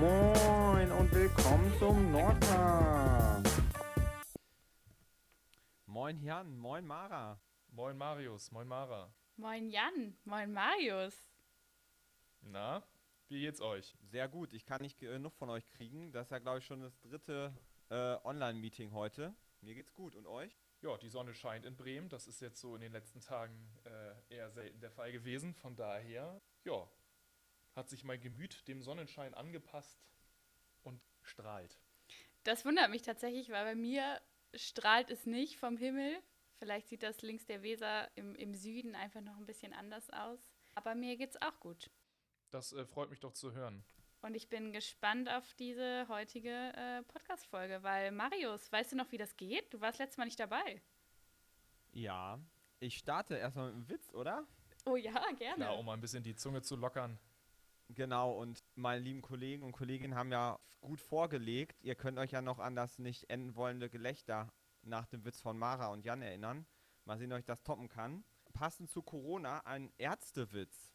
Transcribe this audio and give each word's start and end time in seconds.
Moin 0.00 0.90
und 0.92 1.12
willkommen 1.12 1.72
zum 1.78 2.12
Nordcast. 2.12 3.62
Moin 5.86 6.20
Jan, 6.22 6.56
moin 6.56 6.86
Mara. 6.86 7.38
Moin 7.68 7.96
Marius, 7.96 8.50
moin 8.50 8.66
Mara. 8.66 9.12
Moin 9.36 9.68
Jan, 9.68 10.16
moin 10.24 10.52
Marius. 10.52 11.14
Na, 12.40 12.82
wie 13.28 13.40
geht's 13.40 13.60
euch? 13.60 13.94
Sehr 14.02 14.28
gut, 14.28 14.52
ich 14.52 14.64
kann 14.64 14.80
nicht 14.80 14.98
genug 14.98 15.34
von 15.36 15.50
euch 15.50 15.68
kriegen. 15.68 16.10
Das 16.12 16.26
ist 16.26 16.30
ja, 16.30 16.38
glaube 16.38 16.58
ich, 16.58 16.64
schon 16.66 16.80
das 16.80 16.98
dritte 17.00 17.52
äh, 17.90 18.16
Online-Meeting 18.24 18.92
heute. 18.92 19.34
Mir 19.60 19.74
geht's 19.74 19.92
gut 19.92 20.16
und 20.16 20.26
euch? 20.26 20.58
Ja, 20.80 20.96
die 20.96 21.10
Sonne 21.10 21.34
scheint 21.34 21.66
in 21.66 21.76
Bremen. 21.76 22.08
Das 22.08 22.26
ist 22.26 22.40
jetzt 22.40 22.60
so 22.60 22.74
in 22.74 22.80
den 22.80 22.92
letzten 22.92 23.20
Tagen 23.20 23.54
äh, 23.84 24.34
eher 24.34 24.50
selten 24.50 24.80
der 24.80 24.90
Fall 24.90 25.12
gewesen. 25.12 25.54
Von 25.54 25.76
daher, 25.76 26.40
ja, 26.64 26.88
hat 27.74 27.88
sich 27.88 28.04
mein 28.04 28.20
Gemüt 28.20 28.66
dem 28.68 28.82
Sonnenschein 28.82 29.34
angepasst 29.34 30.04
und 30.82 31.00
strahlt. 31.22 31.78
Das 32.44 32.64
wundert 32.64 32.90
mich 32.90 33.02
tatsächlich, 33.02 33.50
weil 33.50 33.64
bei 33.64 33.74
mir 33.74 34.20
strahlt 34.54 35.10
es 35.10 35.26
nicht 35.26 35.56
vom 35.56 35.76
Himmel. 35.76 36.20
Vielleicht 36.58 36.88
sieht 36.88 37.02
das 37.02 37.22
links 37.22 37.46
der 37.46 37.62
Weser 37.62 38.10
im, 38.16 38.34
im 38.34 38.54
Süden 38.54 38.94
einfach 38.94 39.20
noch 39.20 39.36
ein 39.36 39.46
bisschen 39.46 39.72
anders 39.72 40.10
aus. 40.10 40.38
Aber 40.74 40.94
mir 40.94 41.16
geht's 41.16 41.40
auch 41.40 41.58
gut. 41.60 41.90
Das 42.50 42.72
äh, 42.72 42.84
freut 42.84 43.10
mich 43.10 43.20
doch 43.20 43.32
zu 43.32 43.52
hören. 43.52 43.84
Und 44.20 44.36
ich 44.36 44.48
bin 44.48 44.72
gespannt 44.72 45.28
auf 45.28 45.52
diese 45.54 46.06
heutige 46.08 46.72
äh, 46.76 47.02
Podcast-Folge, 47.02 47.82
weil 47.82 48.12
Marius, 48.12 48.70
weißt 48.70 48.92
du 48.92 48.96
noch, 48.96 49.10
wie 49.10 49.18
das 49.18 49.36
geht? 49.36 49.72
Du 49.74 49.80
warst 49.80 49.98
letztes 49.98 50.18
Mal 50.18 50.26
nicht 50.26 50.38
dabei. 50.38 50.80
Ja, 51.92 52.38
ich 52.78 52.98
starte 52.98 53.36
erstmal 53.36 53.66
mit 53.66 53.74
einem 53.74 53.88
Witz, 53.88 54.14
oder? 54.14 54.46
Oh 54.84 54.96
ja, 54.96 55.12
gerne. 55.38 55.64
Ja, 55.64 55.70
um 55.72 55.86
mal 55.86 55.94
ein 55.94 56.00
bisschen 56.00 56.22
die 56.22 56.36
Zunge 56.36 56.62
zu 56.62 56.76
lockern. 56.76 57.18
Genau, 57.88 58.32
und 58.32 58.64
meine 58.74 59.00
lieben 59.02 59.22
Kollegen 59.22 59.62
und 59.62 59.72
Kolleginnen 59.72 60.14
haben 60.14 60.32
ja 60.32 60.58
gut 60.80 61.00
vorgelegt. 61.00 61.82
Ihr 61.82 61.94
könnt 61.94 62.18
euch 62.18 62.30
ja 62.32 62.42
noch 62.42 62.58
an 62.58 62.74
das 62.74 62.98
nicht 62.98 63.28
enden 63.28 63.54
wollende 63.54 63.90
Gelächter 63.90 64.52
nach 64.82 65.06
dem 65.06 65.24
Witz 65.24 65.40
von 65.40 65.58
Mara 65.58 65.88
und 65.88 66.04
Jan 66.04 66.22
erinnern. 66.22 66.66
Mal 67.04 67.18
sehen, 67.18 67.32
ob 67.32 67.38
ich 67.38 67.44
das 67.44 67.62
toppen 67.62 67.88
kann. 67.88 68.24
Passend 68.52 68.90
zu 68.90 69.02
Corona 69.02 69.60
ein 69.60 69.92
Ärztewitz. 69.98 70.92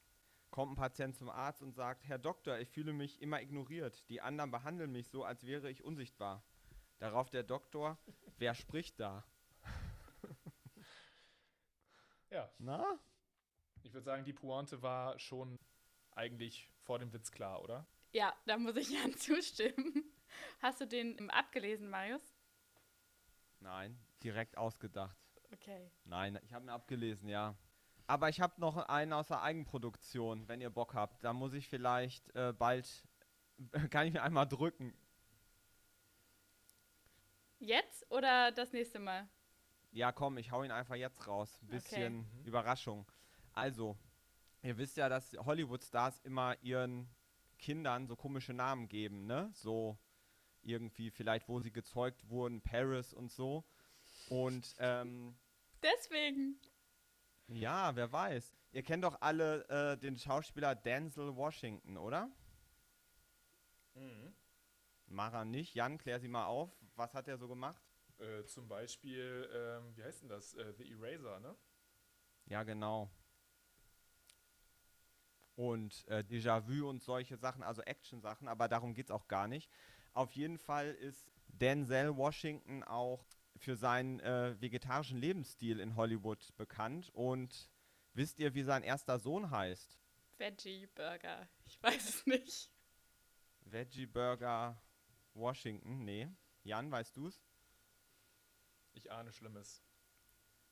Kommt 0.49 0.73
ein 0.73 0.75
Patient 0.75 1.15
zum 1.15 1.29
Arzt 1.29 1.61
und 1.61 1.73
sagt, 1.73 2.05
Herr 2.05 2.17
Doktor, 2.17 2.57
ich 2.59 2.69
fühle 2.69 2.93
mich 2.93 3.21
immer 3.21 3.41
ignoriert. 3.41 4.07
Die 4.09 4.21
anderen 4.21 4.51
behandeln 4.51 4.91
mich 4.91 5.09
so, 5.09 5.23
als 5.23 5.45
wäre 5.45 5.69
ich 5.69 5.83
unsichtbar. 5.83 6.43
Darauf 6.99 7.29
der 7.29 7.43
Doktor, 7.43 7.97
wer 8.37 8.55
spricht 8.55 8.99
da? 8.99 9.23
Ja, 12.29 12.51
Na? 12.59 12.99
ich 13.83 13.93
würde 13.93 14.03
sagen, 14.03 14.25
die 14.25 14.33
Pointe 14.33 14.81
war 14.81 15.17
schon 15.17 15.57
eigentlich 16.17 16.69
vor 16.83 16.99
dem 16.99 17.13
Witz 17.13 17.31
klar, 17.31 17.61
oder? 17.61 17.85
Ja, 18.11 18.35
da 18.45 18.57
muss 18.57 18.75
ich 18.75 18.89
Jan 18.89 19.13
zustimmen. 19.17 20.03
Hast 20.59 20.81
du 20.81 20.87
den 20.87 21.29
abgelesen, 21.29 21.89
Marius? 21.89 22.21
Nein, 23.59 23.97
direkt 24.23 24.57
ausgedacht. 24.57 25.17
Okay. 25.53 25.89
Nein, 26.05 26.39
ich 26.43 26.53
habe 26.53 26.65
ihn 26.65 26.69
abgelesen, 26.69 27.29
ja. 27.29 27.55
Aber 28.05 28.29
ich 28.29 28.39
habe 28.39 28.59
noch 28.61 28.77
einen 28.77 29.13
aus 29.13 29.27
der 29.27 29.41
Eigenproduktion, 29.41 30.47
wenn 30.47 30.61
ihr 30.61 30.69
Bock 30.69 30.93
habt. 30.93 31.23
Da 31.23 31.33
muss 31.33 31.53
ich 31.53 31.67
vielleicht 31.67 32.33
äh, 32.35 32.53
bald, 32.53 33.03
kann 33.89 34.07
ich 34.07 34.13
mir 34.13 34.23
einmal 34.23 34.47
drücken. 34.47 34.93
Jetzt 37.59 38.09
oder 38.11 38.51
das 38.51 38.71
nächste 38.71 38.99
Mal? 38.99 39.27
Ja, 39.91 40.11
komm, 40.11 40.37
ich 40.37 40.51
hau 40.51 40.63
ihn 40.63 40.71
einfach 40.71 40.95
jetzt 40.95 41.27
raus. 41.27 41.57
Ein 41.61 41.67
bisschen 41.67 42.17
Mhm. 42.17 42.45
Überraschung. 42.45 43.05
Also, 43.53 43.97
ihr 44.61 44.77
wisst 44.77 44.97
ja, 44.97 45.09
dass 45.09 45.33
Hollywood-Stars 45.33 46.19
immer 46.19 46.55
ihren 46.61 47.09
Kindern 47.57 48.07
so 48.07 48.15
komische 48.15 48.53
Namen 48.53 48.87
geben, 48.87 49.25
ne? 49.25 49.49
So 49.53 49.97
irgendwie 50.61 51.09
vielleicht, 51.11 51.47
wo 51.47 51.59
sie 51.59 51.71
gezeugt 51.71 52.29
wurden, 52.29 52.61
Paris 52.61 53.13
und 53.13 53.31
so. 53.31 53.63
Und 54.29 54.75
ähm, 54.79 55.37
Deswegen. 55.81 56.59
ja, 57.47 57.95
wer 57.95 58.11
weiß. 58.11 58.55
Ihr 58.71 58.83
kennt 58.83 59.03
doch 59.03 59.21
alle 59.21 59.67
äh, 59.69 59.97
den 59.97 60.17
Schauspieler 60.17 60.75
Denzel 60.75 61.35
Washington, 61.35 61.97
oder? 61.97 62.29
Mhm. 63.95 64.33
Mara 65.07 65.45
nicht. 65.45 65.73
Jan, 65.75 65.97
klär 65.97 66.19
sie 66.19 66.27
mal 66.27 66.45
auf. 66.45 66.69
Was 66.95 67.13
hat 67.13 67.27
er 67.27 67.37
so 67.37 67.47
gemacht? 67.47 67.81
Äh, 68.19 68.43
zum 68.45 68.67
Beispiel, 68.67 69.49
ähm, 69.53 69.95
wie 69.95 70.03
heißt 70.03 70.23
denn 70.23 70.29
das? 70.29 70.53
Äh, 70.55 70.73
The 70.77 70.91
Eraser, 70.91 71.39
ne? 71.39 71.55
Ja, 72.45 72.63
genau. 72.63 73.09
Und 75.57 76.07
äh, 76.07 76.23
Déjà-vu 76.23 76.87
und 76.87 77.01
solche 77.01 77.35
Sachen, 77.35 77.63
also 77.63 77.81
Action-Sachen, 77.81 78.47
aber 78.47 78.67
darum 78.67 78.93
geht 78.93 79.07
es 79.07 79.11
auch 79.11 79.27
gar 79.27 79.47
nicht. 79.47 79.71
Auf 80.13 80.31
jeden 80.33 80.59
Fall 80.59 80.93
ist 80.93 81.27
Denzel 81.47 82.15
Washington 82.15 82.83
auch 82.83 83.25
für 83.55 83.75
seinen 83.75 84.19
äh, 84.19 84.55
vegetarischen 84.61 85.17
Lebensstil 85.17 85.79
in 85.79 85.95
Hollywood 85.95 86.55
bekannt. 86.57 87.09
Und 87.09 87.71
wisst 88.13 88.37
ihr, 88.37 88.53
wie 88.53 88.61
sein 88.61 88.83
erster 88.83 89.17
Sohn 89.17 89.49
heißt? 89.49 89.97
Veggie 90.37 90.85
Burger. 90.93 91.49
Ich 91.65 91.81
weiß 91.81 92.07
es 92.07 92.25
nicht. 92.27 92.71
Veggie 93.61 94.05
Burger 94.05 94.79
Washington? 95.33 96.05
Nee. 96.05 96.29
Jan, 96.65 96.91
weißt 96.91 97.17
du's? 97.17 97.43
Ich 98.93 99.11
ahne 99.11 99.31
Schlimmes. 99.31 99.83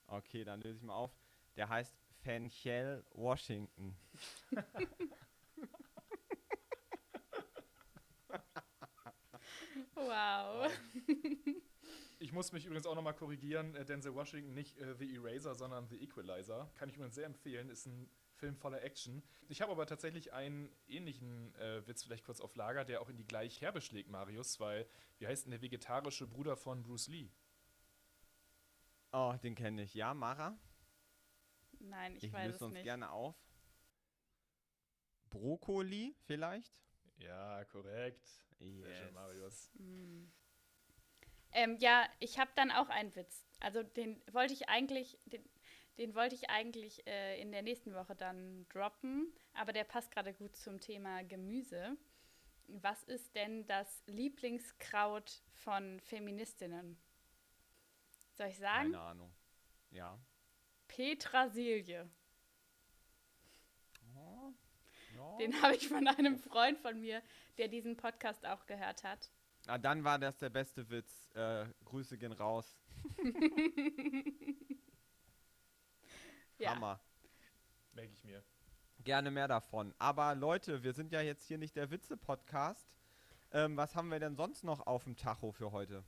Okay, 0.05 0.43
dann 0.43 0.61
löse 0.61 0.77
ich 0.77 0.83
mal 0.83 0.93
auf. 0.93 1.17
Der 1.55 1.69
heißt 1.69 1.97
Fenchel 2.25 3.05
Washington. 3.13 3.95
Wow. 9.95 10.69
Ich 12.19 12.31
muss 12.31 12.51
mich 12.51 12.65
übrigens 12.65 12.85
auch 12.85 12.95
nochmal 12.95 13.15
korrigieren. 13.15 13.75
Äh, 13.75 13.85
Denzel 13.85 14.13
Washington, 14.13 14.53
nicht 14.53 14.77
äh, 14.77 14.93
The 14.95 15.15
Eraser, 15.15 15.55
sondern 15.55 15.87
The 15.87 16.01
Equalizer. 16.01 16.69
Kann 16.75 16.89
ich 16.89 16.95
übrigens 16.95 17.15
sehr 17.15 17.25
empfehlen. 17.25 17.69
Ist 17.69 17.85
ein 17.85 18.09
Film 18.35 18.55
voller 18.55 18.83
Action. 18.83 19.23
Ich 19.47 19.61
habe 19.61 19.71
aber 19.71 19.85
tatsächlich 19.85 20.33
einen 20.33 20.69
ähnlichen 20.87 21.55
äh, 21.55 21.85
Witz 21.87 22.03
vielleicht 22.03 22.25
kurz 22.25 22.41
auf 22.41 22.55
Lager, 22.55 22.85
der 22.85 23.01
auch 23.01 23.09
in 23.09 23.17
die 23.17 23.25
gleiche 23.25 23.59
Kerbe 23.59 23.81
schlägt, 23.81 24.09
Marius, 24.09 24.59
weil, 24.59 24.87
wie 25.17 25.27
heißt 25.27 25.45
denn 25.45 25.51
der 25.51 25.61
vegetarische 25.61 26.27
Bruder 26.27 26.57
von 26.57 26.83
Bruce 26.83 27.07
Lee? 27.07 27.29
Oh, 29.11 29.33
den 29.41 29.55
kenne 29.55 29.83
ich. 29.83 29.93
Ja, 29.93 30.13
Mara? 30.13 30.57
Nein, 31.89 32.15
ich, 32.15 32.23
Ich 32.25 32.33
weiß 32.33 32.55
es 32.55 32.61
uns 32.61 32.73
nicht. 32.73 32.83
gerne 32.83 33.11
auf. 33.11 33.35
Brokkoli 35.29 36.15
vielleicht? 36.25 36.81
Ja, 37.17 37.63
korrekt. 37.65 38.41
Yes. 38.59 39.11
Marius. 39.11 39.71
Ähm, 41.51 41.77
ja, 41.79 42.07
ich 42.19 42.39
habe 42.39 42.51
dann 42.55 42.71
auch 42.71 42.89
einen 42.89 43.15
Witz. 43.15 43.45
Also 43.59 43.83
den 43.83 44.21
wollte 44.31 44.53
ich 44.53 44.69
eigentlich, 44.69 45.19
den, 45.25 45.43
den 45.97 46.15
wollte 46.15 46.35
ich 46.35 46.49
eigentlich 46.49 47.05
äh, 47.07 47.39
in 47.41 47.51
der 47.51 47.61
nächsten 47.61 47.93
Woche 47.93 48.15
dann 48.15 48.67
droppen, 48.69 49.33
aber 49.53 49.73
der 49.73 49.83
passt 49.83 50.11
gerade 50.11 50.33
gut 50.33 50.55
zum 50.55 50.79
Thema 50.79 51.23
Gemüse. 51.23 51.97
Was 52.67 53.03
ist 53.03 53.35
denn 53.35 53.65
das 53.67 54.03
Lieblingskraut 54.07 55.43
von 55.51 55.99
Feministinnen? 55.99 56.97
Soll 58.33 58.47
ich 58.47 58.57
sagen? 58.57 58.91
Keine 58.91 58.99
Ahnung. 59.01 59.33
Ja. 59.91 60.19
Petersilie. 60.95 62.09
Oh, 64.15 64.53
ja. 65.17 65.37
Den 65.37 65.61
habe 65.61 65.75
ich 65.75 65.89
von 65.89 66.07
einem 66.07 66.37
Freund 66.37 66.79
von 66.79 66.99
mir, 67.01 67.21
der 67.57 67.67
diesen 67.67 67.97
Podcast 67.97 68.45
auch 68.45 68.65
gehört 68.65 69.03
hat. 69.03 69.29
Ah, 69.67 69.77
dann 69.77 70.03
war 70.05 70.19
das 70.19 70.37
der 70.37 70.49
beste 70.49 70.89
Witz. 70.89 71.29
Äh, 71.33 71.65
Grüße 71.83 72.17
gehen 72.17 72.31
raus. 72.31 72.77
Ja. 76.57 76.73
Hammer. 76.73 77.01
Merke 77.91 78.13
ich 78.13 78.23
mir. 78.23 78.41
Gerne 79.03 79.29
mehr 79.29 79.49
davon. 79.49 79.93
Aber 79.99 80.35
Leute, 80.35 80.83
wir 80.83 80.93
sind 80.93 81.11
ja 81.11 81.19
jetzt 81.19 81.45
hier 81.45 81.57
nicht 81.57 81.75
der 81.75 81.91
Witze-Podcast. 81.91 82.95
Ähm, 83.51 83.75
was 83.75 83.93
haben 83.93 84.09
wir 84.09 84.19
denn 84.19 84.37
sonst 84.37 84.63
noch 84.63 84.87
auf 84.87 85.03
dem 85.03 85.17
Tacho 85.17 85.51
für 85.51 85.73
heute? 85.73 86.05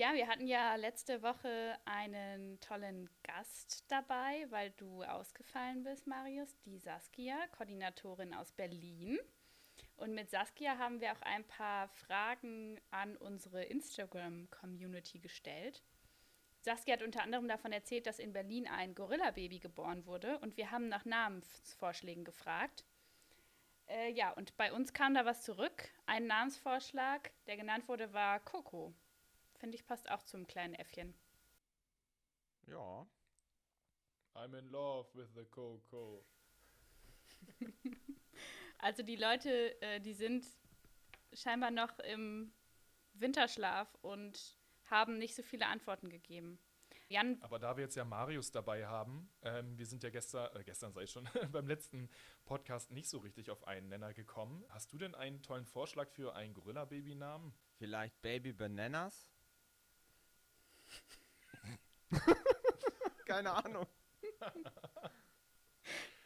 Ja, 0.00 0.14
wir 0.14 0.28
hatten 0.28 0.46
ja 0.46 0.76
letzte 0.76 1.20
Woche 1.20 1.78
einen 1.84 2.58
tollen 2.60 3.10
Gast 3.22 3.84
dabei, 3.88 4.46
weil 4.48 4.70
du 4.78 5.02
ausgefallen 5.02 5.82
bist, 5.82 6.06
Marius, 6.06 6.56
die 6.64 6.78
Saskia, 6.78 7.36
Koordinatorin 7.48 8.32
aus 8.32 8.50
Berlin. 8.50 9.18
Und 9.96 10.14
mit 10.14 10.30
Saskia 10.30 10.78
haben 10.78 11.02
wir 11.02 11.12
auch 11.12 11.20
ein 11.20 11.44
paar 11.44 11.88
Fragen 11.88 12.80
an 12.90 13.14
unsere 13.18 13.62
Instagram-Community 13.64 15.18
gestellt. 15.18 15.82
Saskia 16.62 16.94
hat 16.94 17.02
unter 17.02 17.22
anderem 17.22 17.46
davon 17.46 17.70
erzählt, 17.70 18.06
dass 18.06 18.20
in 18.20 18.32
Berlin 18.32 18.66
ein 18.68 18.94
Gorilla-Baby 18.94 19.58
geboren 19.58 20.06
wurde 20.06 20.38
und 20.38 20.56
wir 20.56 20.70
haben 20.70 20.88
nach 20.88 21.04
Namensvorschlägen 21.04 22.24
gefragt. 22.24 22.86
Äh, 23.86 24.12
ja, 24.12 24.30
und 24.30 24.56
bei 24.56 24.72
uns 24.72 24.94
kam 24.94 25.12
da 25.12 25.26
was 25.26 25.42
zurück. 25.42 25.90
Ein 26.06 26.26
Namensvorschlag, 26.26 27.32
der 27.46 27.58
genannt 27.58 27.86
wurde, 27.86 28.14
war 28.14 28.40
Coco. 28.40 28.94
Finde 29.60 29.76
ich, 29.76 29.86
passt 29.86 30.10
auch 30.10 30.22
zum 30.22 30.46
kleinen 30.46 30.74
Äffchen. 30.74 31.14
Ja. 32.66 33.06
I'm 34.34 34.58
in 34.58 34.66
love 34.70 35.08
with 35.14 35.28
the 35.34 35.44
Coco. 35.44 36.24
Also 38.82 39.02
die 39.02 39.16
Leute, 39.16 39.78
äh, 39.82 40.00
die 40.00 40.14
sind 40.14 40.46
scheinbar 41.34 41.70
noch 41.70 41.98
im 41.98 42.50
Winterschlaf 43.12 43.94
und 44.00 44.56
haben 44.86 45.18
nicht 45.18 45.34
so 45.34 45.42
viele 45.42 45.66
Antworten 45.66 46.08
gegeben. 46.08 46.58
Jan. 47.08 47.36
Aber 47.42 47.58
da 47.58 47.76
wir 47.76 47.84
jetzt 47.84 47.96
ja 47.96 48.04
Marius 48.04 48.52
dabei 48.52 48.86
haben, 48.86 49.28
ähm, 49.42 49.76
wir 49.76 49.84
sind 49.84 50.02
ja 50.02 50.10
gestern, 50.10 50.48
äh, 50.56 50.64
gestern 50.64 50.92
sei 50.92 51.02
ich 51.02 51.10
schon, 51.10 51.28
beim 51.52 51.66
letzten 51.66 52.08
Podcast 52.46 52.90
nicht 52.90 53.08
so 53.08 53.18
richtig 53.18 53.50
auf 53.50 53.66
einen 53.66 53.88
Nenner 53.88 54.14
gekommen. 54.14 54.64
Hast 54.70 54.92
du 54.92 54.98
denn 54.98 55.14
einen 55.14 55.42
tollen 55.42 55.66
Vorschlag 55.66 56.08
für 56.08 56.34
einen 56.34 56.54
Gorilla-Baby-Namen? 56.54 57.52
Vielleicht 57.76 58.22
Baby 58.22 58.52
Bananas? 58.52 59.28
Keine 63.26 63.52
Ahnung. 63.52 63.86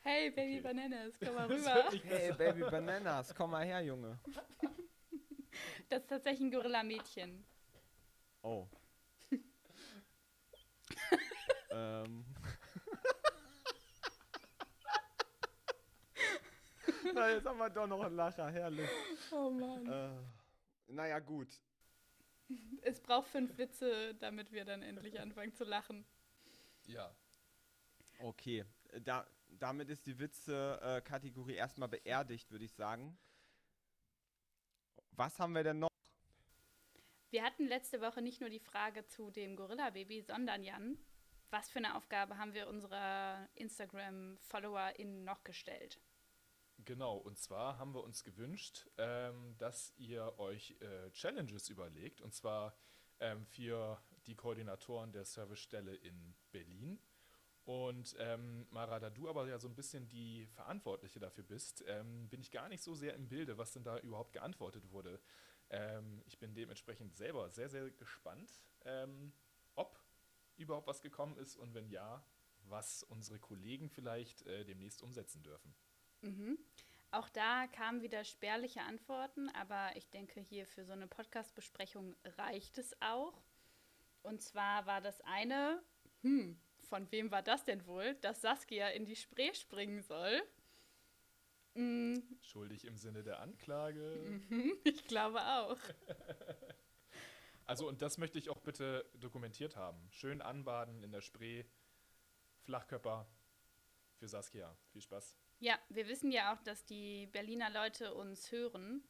Hey, 0.02 0.30
Baby 0.30 0.58
okay. 0.58 0.60
Bananas, 0.60 1.14
komm 1.18 1.34
mal 1.34 1.46
rüber. 1.50 1.90
Hey, 2.04 2.32
Baby 2.32 2.60
Bananas, 2.62 3.34
komm 3.34 3.50
mal 3.50 3.64
her, 3.64 3.80
Junge. 3.80 4.18
Das 5.88 6.02
ist 6.02 6.08
tatsächlich 6.08 6.40
ein 6.40 6.50
Gorilla-Mädchen. 6.50 7.44
Oh. 8.42 8.66
ähm. 11.70 12.24
Na, 17.14 17.30
jetzt 17.30 17.46
haben 17.46 17.58
wir 17.58 17.70
doch 17.70 17.86
noch 17.86 18.02
einen 18.02 18.16
Lacher, 18.16 18.50
herrlich. 18.50 18.88
Oh 19.30 19.50
Mann. 19.50 19.86
Äh, 19.86 20.92
naja, 20.92 21.20
gut. 21.20 21.48
Es 22.82 23.00
braucht 23.00 23.28
fünf 23.28 23.56
Witze, 23.56 24.14
damit 24.16 24.52
wir 24.52 24.64
dann 24.64 24.82
endlich 24.82 25.18
anfangen 25.18 25.54
zu 25.54 25.64
lachen. 25.64 26.04
Ja. 26.86 27.14
Okay, 28.18 28.64
da, 29.00 29.26
damit 29.48 29.88
ist 29.88 30.06
die 30.06 30.18
Witze-Kategorie 30.18 31.54
erstmal 31.54 31.88
beerdigt, 31.88 32.50
würde 32.50 32.64
ich 32.64 32.72
sagen. 32.72 33.16
Was 35.12 35.38
haben 35.38 35.54
wir 35.54 35.64
denn 35.64 35.78
noch? 35.78 35.88
Wir 37.30 37.42
hatten 37.42 37.66
letzte 37.66 38.00
Woche 38.00 38.22
nicht 38.22 38.40
nur 38.40 38.50
die 38.50 38.60
Frage 38.60 39.06
zu 39.06 39.30
dem 39.30 39.56
Gorilla-Baby, 39.56 40.22
sondern 40.22 40.62
Jan, 40.62 40.98
was 41.50 41.68
für 41.70 41.78
eine 41.78 41.96
Aufgabe 41.96 42.38
haben 42.38 42.54
wir 42.54 42.68
unserer 42.68 43.48
Instagram-FollowerInnen 43.54 45.24
noch 45.24 45.42
gestellt? 45.42 45.98
Genau, 46.78 47.16
und 47.16 47.38
zwar 47.38 47.78
haben 47.78 47.94
wir 47.94 48.02
uns 48.02 48.24
gewünscht, 48.24 48.88
ähm, 48.98 49.56
dass 49.58 49.92
ihr 49.96 50.38
euch 50.38 50.76
äh, 50.80 51.10
Challenges 51.12 51.68
überlegt, 51.68 52.20
und 52.20 52.34
zwar 52.34 52.76
ähm, 53.20 53.46
für 53.46 54.02
die 54.26 54.34
Koordinatoren 54.34 55.12
der 55.12 55.24
Servicestelle 55.24 55.94
in 55.94 56.34
Berlin. 56.50 56.98
Und 57.64 58.14
ähm, 58.18 58.66
Mara, 58.70 59.00
da 59.00 59.08
du 59.08 59.28
aber 59.28 59.48
ja 59.48 59.58
so 59.58 59.68
ein 59.68 59.74
bisschen 59.74 60.08
die 60.08 60.46
Verantwortliche 60.48 61.18
dafür 61.18 61.44
bist, 61.44 61.82
ähm, 61.86 62.28
bin 62.28 62.40
ich 62.42 62.50
gar 62.50 62.68
nicht 62.68 62.82
so 62.82 62.94
sehr 62.94 63.14
im 63.14 63.28
Bilde, 63.28 63.56
was 63.56 63.72
denn 63.72 63.84
da 63.84 63.98
überhaupt 63.98 64.32
geantwortet 64.32 64.90
wurde. 64.90 65.18
Ähm, 65.70 66.22
ich 66.26 66.38
bin 66.38 66.54
dementsprechend 66.54 67.16
selber 67.16 67.48
sehr, 67.50 67.70
sehr 67.70 67.90
gespannt, 67.90 68.52
ähm, 68.84 69.32
ob 69.76 69.98
überhaupt 70.56 70.86
was 70.86 71.00
gekommen 71.00 71.38
ist 71.38 71.56
und 71.56 71.72
wenn 71.72 71.88
ja, 71.88 72.22
was 72.66 73.02
unsere 73.04 73.38
Kollegen 73.38 73.88
vielleicht 73.88 74.42
äh, 74.46 74.64
demnächst 74.64 75.02
umsetzen 75.02 75.42
dürfen. 75.42 75.74
Mhm. 76.24 76.58
Auch 77.10 77.28
da 77.28 77.66
kamen 77.68 78.02
wieder 78.02 78.24
spärliche 78.24 78.80
Antworten, 78.80 79.48
aber 79.50 79.94
ich 79.94 80.10
denke, 80.10 80.40
hier 80.40 80.66
für 80.66 80.84
so 80.84 80.92
eine 80.92 81.06
Podcast-Besprechung 81.06 82.16
reicht 82.38 82.78
es 82.78 83.00
auch. 83.00 83.40
Und 84.22 84.42
zwar 84.42 84.86
war 84.86 85.00
das 85.00 85.20
eine, 85.20 85.82
hm, 86.22 86.58
von 86.88 87.10
wem 87.12 87.30
war 87.30 87.42
das 87.42 87.64
denn 87.64 87.86
wohl, 87.86 88.14
dass 88.16 88.40
Saskia 88.40 88.88
in 88.88 89.04
die 89.04 89.16
Spree 89.16 89.52
springen 89.54 90.02
soll? 90.02 90.42
Mm. 91.74 92.14
Schuldig 92.40 92.84
im 92.84 92.96
Sinne 92.96 93.22
der 93.22 93.40
Anklage. 93.40 94.42
Mhm, 94.48 94.72
ich 94.84 95.04
glaube 95.06 95.40
auch. 95.40 95.78
also, 97.66 97.86
und 97.86 98.00
das 98.00 98.16
möchte 98.18 98.38
ich 98.38 98.48
auch 98.48 98.60
bitte 98.60 99.08
dokumentiert 99.14 99.76
haben. 99.76 100.08
Schön 100.10 100.40
anbaden 100.40 101.02
in 101.04 101.12
der 101.12 101.20
Spree, 101.20 101.64
Flachkörper 102.62 103.28
für 104.16 104.26
Saskia. 104.26 104.74
Viel 104.90 105.02
Spaß. 105.02 105.36
Ja, 105.58 105.78
wir 105.88 106.08
wissen 106.08 106.30
ja 106.30 106.54
auch, 106.54 106.60
dass 106.62 106.84
die 106.84 107.26
Berliner 107.28 107.70
Leute 107.70 108.14
uns 108.14 108.50
hören. 108.52 109.02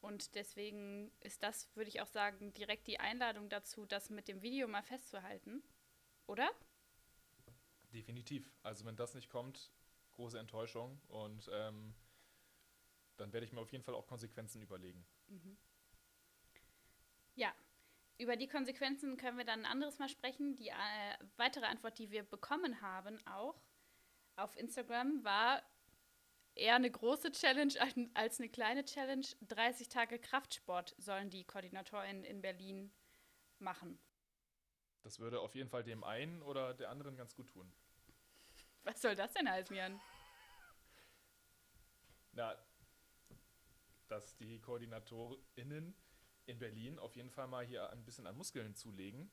Und 0.00 0.34
deswegen 0.34 1.10
ist 1.20 1.42
das, 1.42 1.74
würde 1.74 1.88
ich 1.88 2.00
auch 2.00 2.06
sagen, 2.06 2.52
direkt 2.54 2.86
die 2.86 3.00
Einladung 3.00 3.48
dazu, 3.48 3.84
das 3.84 4.10
mit 4.10 4.28
dem 4.28 4.42
Video 4.42 4.68
mal 4.68 4.82
festzuhalten. 4.82 5.62
Oder? 6.26 6.48
Definitiv. 7.92 8.52
Also 8.62 8.84
wenn 8.84 8.96
das 8.96 9.14
nicht 9.14 9.28
kommt, 9.28 9.72
große 10.12 10.38
Enttäuschung. 10.38 11.00
Und 11.08 11.48
ähm, 11.52 11.94
dann 13.16 13.32
werde 13.32 13.46
ich 13.46 13.52
mir 13.52 13.60
auf 13.60 13.72
jeden 13.72 13.84
Fall 13.84 13.94
auch 13.94 14.06
Konsequenzen 14.06 14.62
überlegen. 14.62 15.04
Mhm. 15.26 15.58
Ja, 17.34 17.54
über 18.18 18.36
die 18.36 18.48
Konsequenzen 18.48 19.16
können 19.16 19.38
wir 19.38 19.44
dann 19.44 19.60
ein 19.60 19.70
anderes 19.70 19.98
Mal 19.98 20.08
sprechen. 20.08 20.56
Die 20.56 20.68
äh, 20.68 20.74
weitere 21.36 21.66
Antwort, 21.66 21.98
die 21.98 22.10
wir 22.10 22.24
bekommen 22.24 22.80
haben, 22.80 23.24
auch 23.26 23.60
auf 24.38 24.56
Instagram, 24.56 25.24
war 25.24 25.62
eher 26.54 26.76
eine 26.76 26.90
große 26.90 27.32
Challenge 27.32 27.74
als 28.14 28.38
eine 28.38 28.48
kleine 28.48 28.84
Challenge. 28.84 29.26
30 29.42 29.88
Tage 29.88 30.18
Kraftsport 30.18 30.94
sollen 30.98 31.30
die 31.30 31.44
KoordinatorInnen 31.44 32.24
in 32.24 32.40
Berlin 32.40 32.92
machen. 33.58 33.98
Das 35.02 35.18
würde 35.18 35.40
auf 35.40 35.54
jeden 35.54 35.68
Fall 35.68 35.84
dem 35.84 36.04
einen 36.04 36.42
oder 36.42 36.74
der 36.74 36.90
anderen 36.90 37.16
ganz 37.16 37.34
gut 37.34 37.48
tun. 37.48 37.72
Was 38.82 39.00
soll 39.00 39.14
das 39.14 39.32
denn 39.32 39.48
heißen, 39.48 39.74
Jan? 39.74 40.00
Na, 42.32 42.56
dass 44.08 44.36
die 44.36 44.60
KoordinatorInnen 44.60 45.94
in 46.46 46.58
Berlin 46.58 46.98
auf 46.98 47.14
jeden 47.14 47.30
Fall 47.30 47.46
mal 47.46 47.64
hier 47.64 47.90
ein 47.90 48.04
bisschen 48.04 48.26
an 48.26 48.36
Muskeln 48.36 48.74
zulegen 48.74 49.30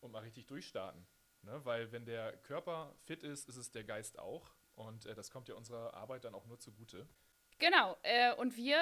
und 0.00 0.12
mal 0.12 0.20
richtig 0.22 0.46
durchstarten. 0.46 1.06
Ne? 1.48 1.64
Weil 1.64 1.90
wenn 1.92 2.04
der 2.04 2.36
Körper 2.38 2.94
fit 3.04 3.22
ist, 3.22 3.48
ist 3.48 3.56
es 3.56 3.70
der 3.70 3.84
Geist 3.84 4.18
auch. 4.18 4.54
Und 4.74 5.06
äh, 5.06 5.14
das 5.14 5.30
kommt 5.30 5.48
ja 5.48 5.54
unserer 5.54 5.94
Arbeit 5.94 6.24
dann 6.24 6.34
auch 6.34 6.46
nur 6.46 6.58
zugute. 6.60 7.08
Genau, 7.58 7.96
äh, 8.02 8.34
und 8.34 8.56
wir 8.56 8.78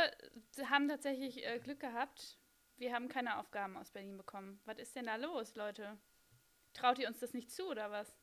haben 0.68 0.88
tatsächlich 0.88 1.46
äh, 1.46 1.58
Glück 1.60 1.80
gehabt. 1.80 2.38
Wir 2.76 2.92
haben 2.92 3.08
keine 3.08 3.38
Aufgaben 3.38 3.76
aus 3.76 3.90
Berlin 3.92 4.18
bekommen. 4.18 4.60
Was 4.66 4.78
ist 4.78 4.96
denn 4.96 5.06
da 5.06 5.16
los, 5.16 5.54
Leute? 5.54 5.96
Traut 6.74 6.98
ihr 6.98 7.08
uns 7.08 7.20
das 7.20 7.32
nicht 7.32 7.50
zu, 7.50 7.70
oder 7.70 7.90
was? 7.90 8.14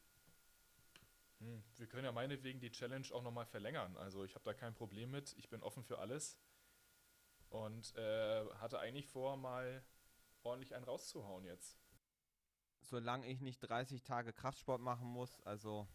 Hm, 1.39 1.63
wir 1.77 1.87
können 1.87 2.05
ja 2.05 2.11
meinetwegen 2.11 2.59
die 2.59 2.69
Challenge 2.69 3.07
auch 3.13 3.23
nochmal 3.23 3.45
verlängern. 3.45 3.97
Also 3.97 4.25
ich 4.25 4.35
habe 4.35 4.43
da 4.43 4.53
kein 4.53 4.75
Problem 4.75 5.09
mit. 5.09 5.33
Ich 5.37 5.49
bin 5.49 5.63
offen 5.63 5.83
für 5.83 5.99
alles. 5.99 6.37
Und 7.49 7.95
äh, 7.95 8.45
hatte 8.59 8.79
eigentlich 8.79 9.07
vor, 9.07 9.37
mal 9.37 9.83
ordentlich 10.43 10.75
einen 10.75 10.85
rauszuhauen 10.85 11.45
jetzt. 11.45 11.82
Solange 12.83 13.27
ich 13.27 13.41
nicht 13.41 13.59
30 13.59 14.03
Tage 14.03 14.33
Kraftsport 14.33 14.81
machen 14.81 15.07
muss, 15.07 15.41
also 15.41 15.87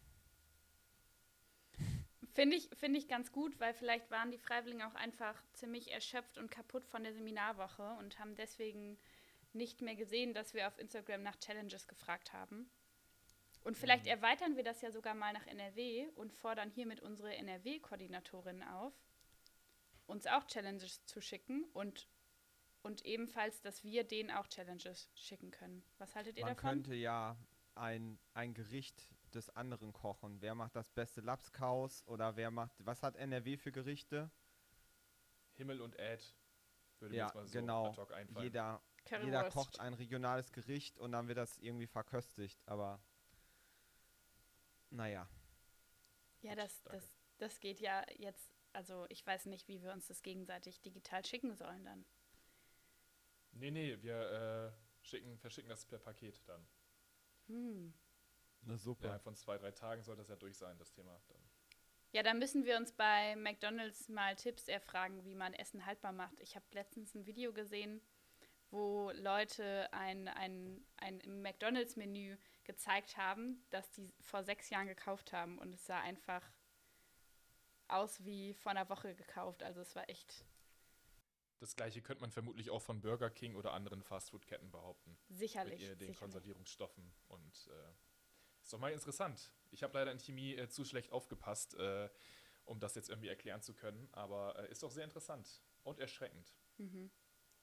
Finde 2.33 2.55
ich, 2.55 2.69
find 2.75 2.95
ich 2.95 3.07
ganz 3.07 3.31
gut, 3.31 3.59
weil 3.59 3.73
vielleicht 3.73 4.11
waren 4.11 4.31
die 4.31 4.37
Freiwilligen 4.37 4.83
auch 4.83 4.95
einfach 4.95 5.35
ziemlich 5.53 5.91
erschöpft 5.91 6.37
und 6.37 6.49
kaputt 6.51 6.85
von 6.85 7.03
der 7.03 7.13
Seminarwoche 7.13 7.95
und 7.99 8.19
haben 8.19 8.35
deswegen 8.35 8.97
nicht 9.51 9.81
mehr 9.81 9.95
gesehen, 9.95 10.33
dass 10.33 10.53
wir 10.53 10.67
auf 10.67 10.77
Instagram 10.77 11.23
nach 11.23 11.37
Challenges 11.37 11.87
gefragt 11.87 12.31
haben. 12.31 12.69
Und 13.63 13.77
vielleicht 13.77 14.05
mhm. 14.05 14.11
erweitern 14.11 14.55
wir 14.55 14.63
das 14.63 14.81
ja 14.81 14.91
sogar 14.91 15.15
mal 15.15 15.33
nach 15.33 15.47
NRW 15.47 16.07
und 16.15 16.31
fordern 16.31 16.69
hiermit 16.69 17.01
unsere 17.01 17.35
NRW-Koordinatorinnen 17.35 18.67
auf, 18.67 18.93
uns 20.05 20.27
auch 20.27 20.45
Challenges 20.45 21.05
zu 21.05 21.21
schicken 21.21 21.65
und, 21.73 22.07
und 22.81 23.05
ebenfalls, 23.05 23.61
dass 23.61 23.83
wir 23.83 24.03
denen 24.03 24.31
auch 24.31 24.47
Challenges 24.47 25.09
schicken 25.15 25.51
können. 25.51 25.83
Was 25.97 26.15
haltet 26.15 26.37
ihr 26.37 26.45
Man 26.45 26.55
davon? 26.55 26.67
Man 26.67 26.75
könnte 26.75 26.95
ja 26.95 27.37
ein, 27.75 28.19
ein 28.33 28.53
Gericht 28.53 29.13
des 29.33 29.49
anderen 29.55 29.93
kochen. 29.93 30.41
Wer 30.41 30.55
macht 30.55 30.75
das 30.75 30.91
beste 30.91 31.21
Lapskaus 31.21 32.03
oder 32.07 32.35
wer 32.35 32.51
macht, 32.51 32.75
was 32.85 33.03
hat 33.03 33.15
NRW 33.15 33.57
für 33.57 33.71
Gerichte? 33.71 34.31
Himmel 35.55 35.81
und 35.81 35.99
Äd, 35.99 36.35
würde 36.99 37.15
ja, 37.15 37.25
mir 37.25 37.27
jetzt 37.27 37.35
mal 37.35 37.47
so 37.47 37.59
genau. 37.59 37.85
ad 37.87 37.97
hoc 37.97 38.13
einfallen. 38.13 38.43
Jeder, 38.43 38.81
jeder 39.21 39.49
kocht 39.49 39.79
ein 39.79 39.93
regionales 39.93 40.51
Gericht 40.51 40.97
und 40.97 41.11
dann 41.11 41.27
wird 41.27 41.37
das 41.37 41.57
irgendwie 41.57 41.87
verköstigt, 41.87 42.61
aber 42.65 43.01
naja. 44.89 45.29
Ja, 46.41 46.55
das, 46.55 46.81
das, 46.83 47.11
das 47.37 47.59
geht 47.59 47.79
ja 47.79 48.03
jetzt, 48.17 48.55
also 48.73 49.05
ich 49.09 49.25
weiß 49.25 49.45
nicht, 49.47 49.67
wie 49.67 49.81
wir 49.81 49.91
uns 49.91 50.07
das 50.07 50.21
gegenseitig 50.21 50.81
digital 50.81 51.25
schicken 51.25 51.55
sollen 51.55 51.83
dann. 51.83 52.05
Nee, 53.51 53.71
nee, 53.71 54.01
wir 54.01 54.73
äh, 54.73 55.05
schicken, 55.05 55.37
verschicken 55.37 55.69
das 55.69 55.85
per 55.85 55.99
Paket 55.99 56.41
dann. 56.47 56.67
Hm. 57.47 57.93
Na 58.61 58.77
super. 58.77 59.07
Ja, 59.07 59.19
von 59.19 59.35
zwei, 59.35 59.57
drei 59.57 59.71
Tagen 59.71 60.03
soll 60.03 60.15
das 60.15 60.29
ja 60.29 60.35
durch 60.35 60.57
sein, 60.57 60.77
das 60.77 60.91
Thema. 60.91 61.19
Dann. 61.27 61.41
Ja, 62.11 62.23
dann 62.23 62.39
müssen 62.39 62.65
wir 62.65 62.77
uns 62.77 62.91
bei 62.91 63.35
McDonalds 63.35 64.09
mal 64.09 64.35
Tipps 64.35 64.67
erfragen, 64.67 65.23
wie 65.25 65.35
man 65.35 65.53
Essen 65.53 65.85
haltbar 65.85 66.11
macht. 66.11 66.39
Ich 66.39 66.55
habe 66.55 66.65
letztens 66.71 67.13
ein 67.13 67.25
Video 67.25 67.53
gesehen, 67.53 68.01
wo 68.71 69.11
Leute 69.11 69.91
ein, 69.93 70.27
ein, 70.27 70.85
ein 70.97 71.41
McDonalds-Menü 71.41 72.37
gezeigt 72.63 73.17
haben, 73.17 73.63
das 73.69 73.91
die 73.91 74.11
vor 74.19 74.43
sechs 74.43 74.69
Jahren 74.69 74.87
gekauft 74.87 75.33
haben. 75.33 75.57
Und 75.59 75.73
es 75.73 75.85
sah 75.85 75.99
einfach 76.01 76.43
aus 77.87 78.23
wie 78.23 78.53
vor 78.53 78.71
einer 78.71 78.89
Woche 78.89 79.15
gekauft. 79.15 79.63
Also 79.63 79.81
es 79.81 79.95
war 79.95 80.07
echt 80.09 80.45
Das 81.59 81.75
gleiche 81.75 82.01
könnte 82.01 82.21
man 82.21 82.31
vermutlich 82.31 82.69
auch 82.69 82.81
von 82.81 83.01
Burger 83.01 83.29
King 83.29 83.55
oder 83.55 83.73
anderen 83.73 84.01
Fastfood-Ketten 84.01 84.71
behaupten. 84.71 85.17
Sicherlich. 85.29 85.81
Mit 85.81 85.89
den 85.89 85.97
sicherlich. 85.97 86.19
Konservierungsstoffen. 86.19 87.11
Und 87.27 87.67
äh, 87.67 88.63
ist 88.63 88.73
doch 88.73 88.79
mal 88.79 88.91
interessant. 88.91 89.53
Ich 89.71 89.83
habe 89.83 89.97
leider 89.97 90.11
in 90.11 90.19
Chemie 90.19 90.55
äh, 90.55 90.69
zu 90.69 90.85
schlecht 90.85 91.11
aufgepasst, 91.11 91.75
äh, 91.75 92.09
um 92.65 92.79
das 92.79 92.95
jetzt 92.95 93.09
irgendwie 93.09 93.27
erklären 93.27 93.61
zu 93.61 93.73
können. 93.73 94.07
Aber 94.13 94.57
äh, 94.57 94.71
ist 94.71 94.83
doch 94.83 94.91
sehr 94.91 95.03
interessant 95.03 95.61
und 95.83 95.99
erschreckend. 95.99 96.55
Mhm. 96.77 97.11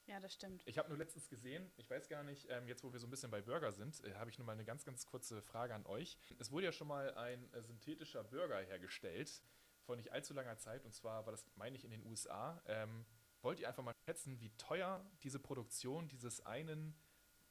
Ja, 0.06 0.20
das 0.20 0.34
stimmt. 0.34 0.62
Ich 0.66 0.78
habe 0.78 0.88
nur 0.88 0.98
letztens 0.98 1.28
gesehen, 1.28 1.72
ich 1.76 1.90
weiß 1.90 2.08
gar 2.08 2.22
nicht, 2.22 2.46
ähm, 2.48 2.68
jetzt 2.68 2.84
wo 2.84 2.92
wir 2.92 3.00
so 3.00 3.08
ein 3.08 3.10
bisschen 3.10 3.30
bei 3.30 3.42
Burger 3.42 3.72
sind, 3.72 4.04
äh, 4.04 4.14
habe 4.14 4.30
ich 4.30 4.38
nur 4.38 4.46
mal 4.46 4.52
eine 4.52 4.64
ganz, 4.64 4.84
ganz 4.84 5.04
kurze 5.04 5.42
Frage 5.42 5.74
an 5.74 5.84
euch. 5.86 6.16
Es 6.38 6.52
wurde 6.52 6.66
ja 6.66 6.72
schon 6.72 6.86
mal 6.86 7.14
ein 7.14 7.52
äh, 7.52 7.62
synthetischer 7.62 8.22
Burger 8.22 8.58
hergestellt, 8.58 9.42
vor 9.80 9.96
nicht 9.96 10.12
allzu 10.12 10.32
langer 10.32 10.58
Zeit, 10.58 10.84
und 10.84 10.94
zwar 10.94 11.26
war 11.26 11.32
das, 11.32 11.44
meine 11.56 11.76
ich, 11.76 11.84
in 11.84 11.90
den 11.90 12.04
USA. 12.06 12.62
Ähm, 12.66 13.04
wollt 13.46 13.60
ihr 13.60 13.68
einfach 13.68 13.84
mal 13.84 13.94
schätzen, 14.04 14.40
wie 14.40 14.50
teuer 14.56 15.08
diese 15.22 15.38
Produktion 15.38 16.08
dieses 16.08 16.44
einen 16.44 16.98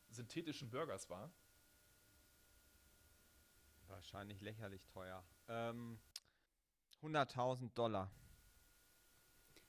synthetischen 0.09 0.69
Burgers 0.69 1.09
war? 1.09 1.31
Wahrscheinlich 3.87 4.41
lächerlich 4.41 4.85
teuer. 4.87 5.23
Ähm, 5.47 5.97
100.000 7.01 7.73
Dollar. 7.75 8.11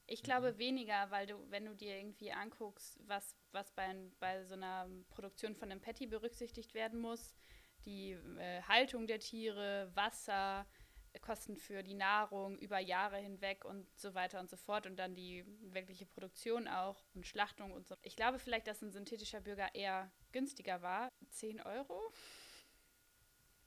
Ich 0.09 0.25
glaube 0.25 0.59
weniger, 0.59 1.13
weil 1.13 1.29
du, 1.29 1.49
wenn 1.51 1.65
du 1.65 1.77
dir 1.77 1.97
irgendwie 1.97 2.33
anguckst, 2.33 2.99
was, 3.07 3.37
was 3.53 3.71
bei, 3.71 3.95
bei 4.19 4.45
so 4.47 4.55
einer 4.55 4.89
Produktion 5.11 5.55
von 5.55 5.71
einem 5.71 5.81
Patty 5.81 6.09
berücksichtigt 6.09 6.75
werden 6.75 6.99
muss, 6.99 7.37
die 7.85 8.13
äh, 8.39 8.63
Haltung 8.63 9.07
der 9.07 9.21
Tiere, 9.21 9.93
Wasser, 9.95 10.63
äh, 10.63 10.76
Kosten 11.19 11.57
für 11.57 11.83
die 11.83 11.95
Nahrung 11.95 12.59
über 12.59 12.79
Jahre 12.79 13.17
hinweg 13.19 13.65
und 13.65 13.87
so 13.99 14.15
weiter 14.15 14.41
und 14.41 14.51
so 14.51 14.57
fort 14.57 14.87
und 14.87 14.97
dann 14.97 15.15
die 15.15 15.45
wirkliche 15.73 16.07
Produktion 16.07 16.69
auch 16.69 17.05
und 17.15 17.27
Schlachtung 17.27 17.73
und 17.73 17.87
so. 17.87 17.97
Ich 18.03 18.17
glaube 18.17 18.39
vielleicht, 18.39 18.67
dass 18.67 18.83
ein 18.83 18.91
synthetischer 18.91 19.41
Burger 19.41 19.75
eher 19.75 20.11
günstiger 20.33 20.83
war. 20.83 21.09
10 21.31 21.61
Euro? 21.61 22.13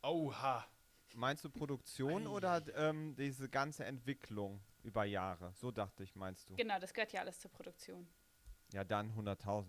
Oha! 0.01 0.65
Meinst 1.15 1.43
du 1.43 1.49
Produktion 1.49 2.27
oder 2.27 2.61
ähm, 2.75 3.15
diese 3.15 3.49
ganze 3.49 3.83
Entwicklung 3.83 4.61
über 4.83 5.05
Jahre? 5.05 5.51
So 5.55 5.71
dachte 5.71 6.03
ich, 6.03 6.15
meinst 6.15 6.49
du? 6.49 6.55
Genau, 6.55 6.79
das 6.79 6.93
gehört 6.93 7.11
ja 7.13 7.21
alles 7.21 7.39
zur 7.39 7.51
Produktion. 7.51 8.07
Ja, 8.73 8.83
dann 8.83 9.11
100.000. 9.13 9.65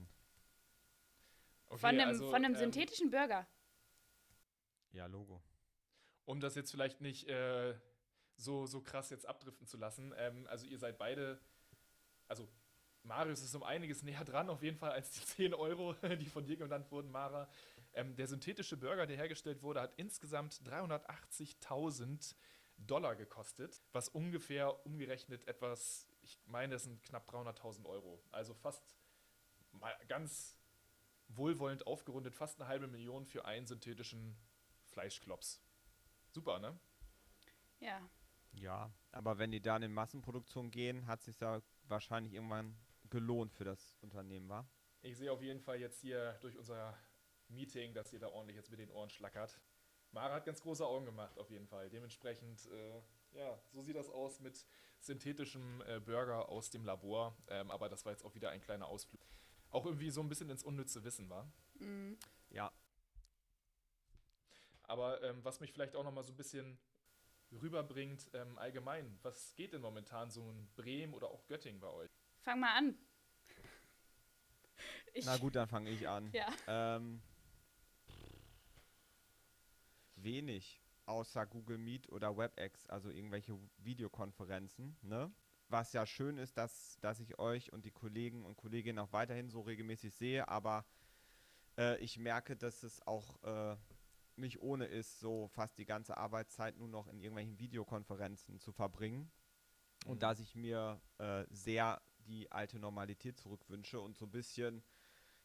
Okay, 1.67 1.79
von 1.81 1.89
einem, 1.89 2.09
also, 2.09 2.27
von 2.27 2.45
einem 2.45 2.55
ähm, 2.55 2.61
synthetischen 2.61 3.11
Burger. 3.11 3.47
Ja, 4.93 5.07
Logo. 5.07 5.41
Um 6.31 6.41
das 6.41 6.55
jetzt 6.55 6.71
vielleicht 6.71 7.01
nicht 7.01 7.29
äh, 7.29 7.75
so, 8.37 8.65
so 8.67 8.81
krass 8.81 9.11
jetzt 9.11 9.27
abdriften 9.27 9.67
zu 9.67 9.77
lassen, 9.77 10.15
ähm, 10.17 10.47
also 10.47 10.65
ihr 10.65 10.79
seid 10.79 10.97
beide, 10.97 11.41
also 12.29 12.49
Marius 13.03 13.43
ist 13.43 13.55
um 13.55 13.65
einiges 13.65 14.03
näher 14.03 14.25
dran, 14.25 14.49
auf 14.49 14.63
jeden 14.63 14.77
Fall, 14.79 14.93
als 14.93 15.11
die 15.11 15.21
10 15.25 15.55
Euro, 15.55 15.95
die 16.21 16.29
von 16.29 16.47
dir 16.47 16.57
genannt 16.57 16.91
wurden, 16.93 17.11
Mara. 17.11 17.49
Ähm, 17.95 18.15
der 18.15 18.29
synthetische 18.29 18.77
Burger, 18.77 19.07
der 19.07 19.17
hergestellt 19.17 19.63
wurde, 19.63 19.81
hat 19.81 19.93
insgesamt 19.97 20.55
380.000 20.65 22.37
Dollar 22.77 23.17
gekostet, 23.17 23.83
was 23.93 24.09
ungefähr 24.09 24.87
umgerechnet 24.87 25.49
etwas, 25.49 26.09
ich 26.23 26.39
meine, 26.47 26.77
es 26.77 26.85
sind 26.85 27.03
knapp 27.03 27.29
300.000 27.29 27.87
Euro. 27.87 28.23
Also 28.31 28.55
fast 28.55 28.97
mal 29.73 29.95
ganz 30.07 30.57
wohlwollend 31.29 31.87
aufgerundet, 31.89 32.35
fast 32.35 32.61
eine 32.61 32.69
halbe 32.69 32.87
Million 32.87 33.27
für 33.27 33.45
einen 33.45 33.67
synthetischen 33.67 34.37
Fleischklops. 34.85 35.61
Super, 36.31 36.59
ne? 36.59 36.79
Ja. 37.81 38.09
Ja, 38.53 38.93
aber 39.13 39.39
wenn 39.39 39.51
die 39.51 39.61
dann 39.61 39.83
in 39.83 39.93
Massenproduktion 39.93 40.71
gehen, 40.71 41.07
hat 41.07 41.23
sich 41.23 41.41
ja 41.41 41.61
wahrscheinlich 41.85 42.33
irgendwann 42.35 42.77
gelohnt 43.11 43.53
für 43.53 43.65
das 43.65 43.97
Unternehmen, 44.01 44.49
war? 44.49 44.69
Ich 45.03 45.17
sehe 45.17 45.33
auf 45.33 45.43
jeden 45.43 45.61
Fall 45.61 45.79
jetzt 45.79 46.01
hier 46.01 46.35
durch 46.41 46.57
unser 46.57 46.97
Meeting, 47.49 47.95
dass 47.95 48.13
ihr 48.13 48.19
da 48.19 48.29
ordentlich 48.29 48.57
jetzt 48.57 48.71
mit 48.71 48.81
den 48.81 48.91
Ohren 48.91 49.11
schlackert. 49.11 49.61
Mara 50.13 50.35
hat 50.35 50.45
ganz 50.45 50.61
große 50.61 50.85
Augen 50.85 51.07
gemacht, 51.07 51.39
auf 51.39 51.51
jeden 51.51 51.67
Fall. 51.67 51.89
Dementsprechend, 51.89 52.67
äh, 52.67 53.39
ja, 53.39 53.61
so 53.73 53.83
sieht 53.83 53.97
das 53.97 54.09
aus 54.09 54.41
mit 54.41 54.67
synthetischem 54.99 55.83
äh, 55.87 56.01
Burger 56.01 56.49
aus 56.49 56.71
dem 56.71 56.85
Labor. 56.85 57.37
Ähm, 57.49 57.71
aber 57.71 57.89
das 57.89 58.05
war 58.05 58.13
jetzt 58.13 58.25
auch 58.25 58.35
wieder 58.35 58.51
ein 58.51 58.61
kleiner 58.61 58.89
Ausflug. 58.89 59.21
Auch 59.71 59.87
irgendwie 59.87 60.11
so 60.11 60.21
ein 60.21 60.29
bisschen 60.29 60.51
ins 60.51 60.65
unnütze 60.65 61.05
Wissen 61.05 61.31
war. 61.31 61.51
Mhm. 61.79 62.19
Ja, 62.51 62.73
Aber 64.91 65.23
ähm, 65.23 65.45
was 65.45 65.61
mich 65.61 65.73
vielleicht 65.73 65.95
auch 65.95 66.03
nochmal 66.03 66.25
so 66.25 66.33
ein 66.33 66.37
bisschen 66.37 66.77
rüberbringt, 67.53 68.29
ähm, 68.35 68.59
allgemein, 68.59 69.19
was 69.23 69.55
geht 69.55 69.73
denn 69.73 69.83
momentan 69.83 70.31
so 70.33 70.51
in 70.51 70.69
Bremen 70.75 71.15
oder 71.15 71.31
auch 71.31 71.47
Göttingen 71.47 71.81
bei 71.81 71.89
euch? 71.89 72.11
Fang 72.43 72.61
mal 72.61 72.77
an. 72.77 72.99
Ich, 75.13 75.27
na 75.27 75.37
gut, 75.37 75.57
dann 75.57 75.69
fange 75.69 75.91
ich 75.91 76.09
an. 76.09 76.31
Ja. 76.33 76.47
Ähm, 76.69 77.21
wenig, 80.15 80.81
außer 81.05 81.45
Google 81.47 81.79
Meet 81.79 82.09
oder 82.11 82.37
WebEx, 82.37 82.87
also 82.87 83.11
irgendwelche 83.11 83.59
Videokonferenzen, 83.79 84.97
ne? 85.03 85.31
Was 85.69 85.93
ja 85.93 86.07
schön 86.07 86.39
ist, 86.39 86.57
dass, 86.57 86.97
dass 87.01 87.19
ich 87.19 87.39
euch 87.41 87.73
und 87.73 87.85
die 87.85 87.91
Kollegen 87.91 88.47
und 88.47 88.57
Kolleginnen 88.57 89.01
auch 89.01 89.13
weiterhin 89.13 89.51
so 89.51 89.61
regelmäßig 89.61 90.15
sehe, 90.15 90.47
aber 90.49 90.87
äh, 91.77 91.99
ich 91.99 92.17
merke, 92.17 92.57
dass 92.57 92.85
es 92.85 93.05
auch 93.05 93.43
äh, 93.43 93.77
nicht 94.37 94.61
ohne 94.61 94.87
ist, 94.87 95.21
so 95.21 95.49
fast 95.49 95.79
die 95.79 95.85
ganze 95.85 96.17
Arbeitszeit 96.17 96.77
nur 96.77 96.89
noch 96.89 97.09
in 97.09 97.19
irgendwelchen 97.19 97.59
Videokonferenzen 97.59 98.59
zu 98.59 98.73
verbringen. 98.73 99.31
Mhm. 100.05 100.11
Und 100.11 100.23
dass 100.23 100.41
ich 100.41 100.55
mir 100.55 101.01
äh, 101.19 101.45
sehr 101.51 102.01
die 102.27 102.51
alte 102.53 102.79
Normalität 102.79 103.39
zurückwünsche 103.39 104.01
und 104.01 104.17
so 104.17 104.27
ein 104.27 104.31
bisschen 104.31 104.83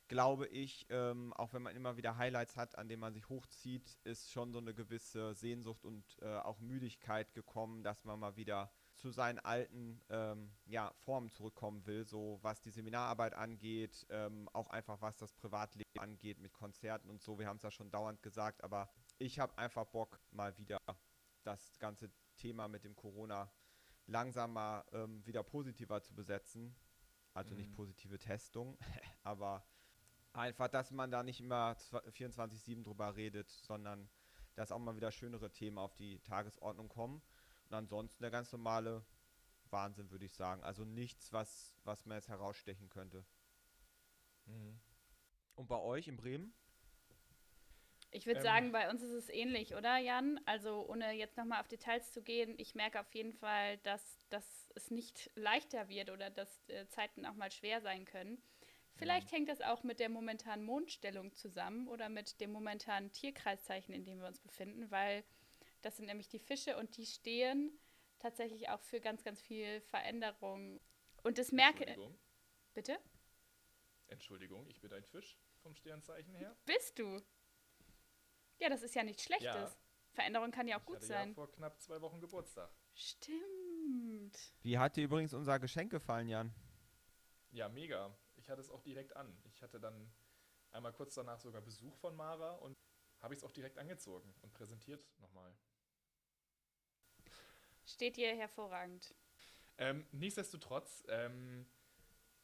glaube 0.08 0.48
ich, 0.48 0.86
ähm, 0.89 1.34
auch 1.34 1.54
wenn 1.54 1.62
man 1.62 1.75
immer 1.75 1.98
wieder 1.98 2.18
Highlights 2.18 2.58
hat, 2.58 2.77
an 2.77 2.88
denen 2.88 3.00
man 3.00 3.13
sich 3.13 3.27
hochzieht, 3.30 3.98
ist 4.04 4.32
schon 4.32 4.51
so 4.51 4.60
eine 4.60 4.74
gewisse 4.74 5.34
Sehnsucht 5.34 5.84
und 5.86 6.04
äh, 6.22 6.38
auch 6.38 6.60
Müdigkeit 6.60 7.34
gekommen, 7.34 7.84
dass 7.84 8.04
man 8.04 8.20
mal 8.20 8.36
wieder 8.36 8.72
zu 8.96 9.12
seinen 9.12 9.40
alten 9.40 10.02
ähm, 10.10 10.52
ja, 10.66 10.94
Formen 11.00 11.30
zurückkommen 11.32 11.86
will, 11.86 12.06
so 12.06 12.40
was 12.42 12.62
die 12.62 12.72
Seminararbeit 12.72 13.34
angeht, 13.34 14.06
ähm, 14.10 14.50
auch 14.54 14.70
einfach 14.70 15.02
was 15.02 15.18
das 15.18 15.34
Privatleben 15.34 15.84
angeht 16.00 16.40
mit 16.40 16.54
Konzerten 16.54 17.10
und 17.10 17.22
so. 17.22 17.38
Wir 17.38 17.48
haben 17.48 17.58
es 17.58 17.64
ja 17.64 17.72
schon 17.72 17.92
dauernd 17.92 18.22
gesagt, 18.24 18.64
aber 18.64 18.90
ich 19.18 19.40
habe 19.40 19.58
einfach 19.58 19.86
Bock, 19.86 20.20
mal 20.32 20.58
wieder 20.58 20.78
das 21.44 21.78
ganze 21.80 22.10
Thema 22.38 22.68
mit 22.68 22.84
dem 22.84 22.96
Corona 22.96 23.52
langsam 24.08 24.54
mal 24.54 24.84
ähm, 24.92 25.25
wieder 25.25 25.44
positiver 25.44 26.02
zu 26.02 26.14
besetzen. 26.16 26.75
Also 27.34 27.54
nicht 27.54 27.72
Mhm. 27.72 27.75
positive 27.75 28.18
Testung, 28.18 28.78
aber 29.24 29.66
einfach, 30.34 30.70
dass 30.70 30.92
man 30.92 31.12
da 31.12 31.22
nicht 31.24 31.42
immer 31.42 31.74
zwa- 31.78 32.06
24-7 32.12 32.84
drüber 32.84 33.16
redet, 33.16 33.50
sondern 33.50 34.10
dass 34.56 34.72
auch 34.72 34.80
mal 34.80 34.96
wieder 34.96 35.12
schönere 35.12 35.52
Themen 35.52 35.78
auf 35.78 35.94
die 35.96 36.20
Tagesordnung 36.22 36.88
kommen. 36.88 37.22
Und 37.70 37.76
ansonsten 37.76 38.24
der 38.24 38.32
ganz 38.32 38.52
normale 38.52 39.06
Wahnsinn, 39.70 40.12
würde 40.12 40.26
ich 40.26 40.34
sagen. 40.34 40.64
Also 40.64 40.86
nichts, 40.86 41.34
was, 41.34 41.76
was 41.84 42.06
man 42.06 42.18
jetzt 42.18 42.30
herausstechen 42.30 42.90
könnte. 42.90 43.26
Mhm. 44.46 44.80
Und 45.56 45.68
bei 45.68 45.78
euch 45.80 46.08
in 46.08 46.18
Bremen? 46.18 46.54
Ich 48.12 48.26
würde 48.26 48.40
Ähm. 48.40 48.44
sagen, 48.44 48.72
bei 48.72 48.90
uns 48.90 49.02
ist 49.02 49.12
es 49.12 49.30
ähnlich, 49.30 49.76
oder 49.76 49.98
Jan? 49.98 50.40
Also 50.46 50.88
ohne 50.88 51.12
jetzt 51.14 51.38
nochmal 51.38 51.60
auf 51.60 51.68
Details 51.68 52.12
zu 52.12 52.22
gehen, 52.22 52.56
ich 52.58 52.76
merke 52.76 53.00
auf 53.00 53.14
jeden 53.14 53.34
Fall, 53.34 53.78
dass, 53.80 54.26
dass 54.30 54.70
es 54.76 54.92
nicht 54.92 55.32
leichter 55.36 55.90
wird 55.90 56.10
oder 56.10 56.30
dass 56.30 56.70
äh, 56.70 56.88
Zeiten 56.88 57.26
auch 57.26 57.36
mal 57.36 57.52
schwer 57.52 57.82
sein 57.82 58.06
können. 58.06 58.42
Vielleicht 58.98 59.34
hängt 59.34 59.50
das 59.50 59.60
auch 59.60 59.84
mit 59.84 60.00
der 60.00 60.08
momentanen 60.08 60.64
Mondstellung 60.64 61.34
zusammen 61.34 61.90
oder 61.90 62.08
mit 62.08 62.40
dem 62.40 62.54
momentanen 62.54 63.12
Tierkreiszeichen, 63.12 63.94
in 63.94 64.06
dem 64.06 64.20
wir 64.20 64.28
uns 64.28 64.40
befinden, 64.40 64.90
weil 64.90 65.26
das 65.86 65.98
sind 65.98 66.08
nämlich 66.08 66.27
die 66.27 66.39
Fische 66.39 66.77
und 66.77 66.98
die 66.98 67.06
stehen 67.06 67.80
tatsächlich 68.18 68.70
auch 68.70 68.82
für 68.82 69.00
ganz, 69.00 69.24
ganz 69.24 69.39
viel 69.39 69.82
Veränderung. 69.82 70.82
Und 71.22 71.38
das 71.38 71.51
merke. 71.51 71.86
Entschuldigung. 71.86 72.20
Bitte? 72.74 73.00
Entschuldigung, 74.08 74.68
ich 74.68 74.82
bin 74.82 74.92
ein 74.92 75.04
Fisch 75.04 75.38
vom 75.62 75.75
Sternzeichen 75.75 76.34
her. 76.34 76.58
Bist 76.65 76.98
du? 76.98 77.22
Ja, 78.58 78.70
das 78.70 78.82
ist 78.82 78.96
ja 78.96 79.04
nichts 79.04 79.24
Schlechtes. 79.25 79.46
Ja. 79.46 79.77
Veränderung 80.10 80.50
kann 80.50 80.68
ja 80.68 80.77
auch 80.77 80.82
ich 80.82 80.88
gut 80.88 80.96
hatte 80.96 81.06
sein. 81.06 81.30
ja 81.30 81.36
vor 81.36 81.51
knapp 81.51 81.80
zwei 81.80 82.01
Wochen 82.01 82.20
Geburtstag. 82.20 82.74
Stimmt. 82.96 84.56
Wie 84.63 84.80
hat 84.80 84.96
dir 84.96 85.04
übrigens 85.04 85.36
unser 85.36 85.60
Geschenk 85.60 85.92
gefallen, 85.92 86.27
Jan? 86.27 86.51
Ja, 87.51 87.70
mega. 87.70 88.18
Ich 88.38 88.50
hatte 88.50 88.62
es 88.62 88.72
auch 88.72 88.82
direkt 88.82 89.15
an. 89.15 89.39
Ich 89.44 89.62
hatte 89.62 89.80
dann 89.80 90.12
einmal 90.72 90.94
kurz 90.94 91.13
danach 91.13 91.39
sogar 91.39 91.62
Besuch 91.62 91.96
von 91.98 92.15
Mara 92.15 92.54
und 92.56 92.75
habe 93.20 93.36
ich 93.36 93.39
es 93.39 93.44
auch 93.44 93.51
direkt 93.51 93.77
angezogen 93.77 94.34
und 94.42 94.51
präsentiert 94.51 95.06
nochmal. 95.20 95.56
Steht 97.86 98.18
dir 98.18 98.36
hervorragend. 98.36 99.13
Ähm, 99.77 100.06
nichtsdestotrotz, 100.12 101.04
ähm, 101.10 101.65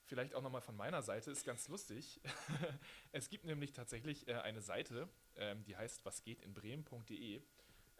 vielleicht 0.06 0.36
auch 0.36 0.42
nochmal 0.42 0.62
von 0.62 0.76
meiner 0.76 1.02
Seite, 1.02 1.32
ist 1.32 1.46
ganz 1.46 1.68
lustig. 1.68 2.22
es 3.12 3.30
gibt 3.30 3.46
nämlich 3.46 3.74
tatsächlich 3.74 4.28
äh, 4.28 4.36
eine 4.36 4.62
Seite, 4.62 5.10
ähm, 5.36 5.64
die 5.64 5.76
heißt 5.76 6.06
wasgehteninbremen.de. 6.06 7.42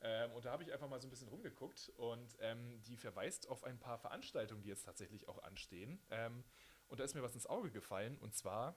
Ähm, 0.04 0.32
und 0.32 0.46
da 0.46 0.52
habe 0.52 0.64
ich 0.64 0.74
einfach 0.74 0.90
mal 0.90 1.00
so 1.00 1.08
ein 1.08 1.12
bisschen 1.12 1.28
rumgeguckt 1.30 1.90
und 1.98 2.36
ähm, 2.42 2.82
die 2.84 2.98
verweist 2.98 3.48
auf 3.48 3.64
ein 3.64 3.80
paar 3.80 4.00
Veranstaltungen, 4.00 4.62
die 4.64 4.70
jetzt 4.70 4.84
tatsächlich 4.86 5.28
auch 5.28 5.42
anstehen. 5.44 6.00
Ähm, 6.10 6.44
Und 6.88 7.00
da 7.00 7.04
ist 7.06 7.14
mir 7.16 7.22
was 7.24 7.36
ins 7.36 7.48
Auge 7.48 7.72
gefallen. 7.72 8.18
Und 8.18 8.36
zwar 8.36 8.76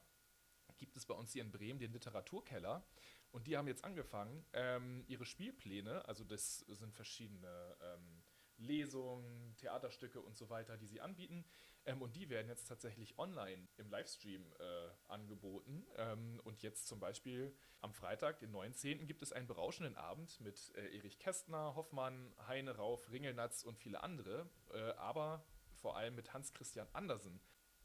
gibt 0.77 0.97
es 0.97 1.07
bei 1.07 1.15
uns 1.15 1.33
hier 1.33 1.43
in 1.43 1.51
Bremen 1.51 1.81
den 1.81 1.93
Literaturkeller. 1.93 2.87
Und 3.33 3.47
die 3.49 3.57
haben 3.57 3.67
jetzt 3.67 3.85
angefangen, 3.85 4.45
ähm, 4.53 5.05
ihre 5.09 5.25
Spielpläne, 5.25 6.05
also 6.07 6.23
das 6.23 6.59
sind 6.59 6.95
verschiedene 6.95 7.77
ähm, 7.81 8.23
Lesungen, 8.59 9.55
Theaterstücke 9.57 10.21
und 10.21 10.37
so 10.37 10.51
weiter, 10.51 10.77
die 10.77 10.87
sie 10.87 11.01
anbieten. 11.01 11.45
Ähm, 11.87 12.01
und 12.01 12.17
die 12.17 12.31
werden 12.31 12.49
jetzt 12.49 12.67
tatsächlich 12.67 13.19
online 13.19 13.69
im 13.77 13.91
Livestream 13.91 14.53
äh, 14.59 14.91
angeboten. 15.09 15.87
Ähm, 15.97 16.41
und 16.45 16.63
jetzt 16.63 16.87
zum 16.87 17.01
Beispiel 17.01 17.55
am 17.81 17.93
Freitag, 17.93 18.39
den 18.39 18.51
19. 18.53 19.07
gibt 19.07 19.23
es 19.23 19.33
einen 19.33 19.47
berauschenden 19.47 19.97
Abend 19.97 20.41
mit 20.41 20.73
äh, 20.77 20.97
Erich 20.97 21.19
Kästner, 21.19 21.75
Hoffmann, 21.75 22.35
Heine 22.47 22.77
Rauf, 22.77 23.11
Ringelnatz 23.11 23.63
und 23.65 23.79
viele 23.79 24.03
andere. 24.03 24.49
Äh, 24.73 24.93
aber 24.93 25.45
vor 25.75 25.97
allem 25.97 26.15
mit 26.15 26.33
Hans 26.33 26.55
Christian 26.55 26.89
Andersen. 26.93 27.41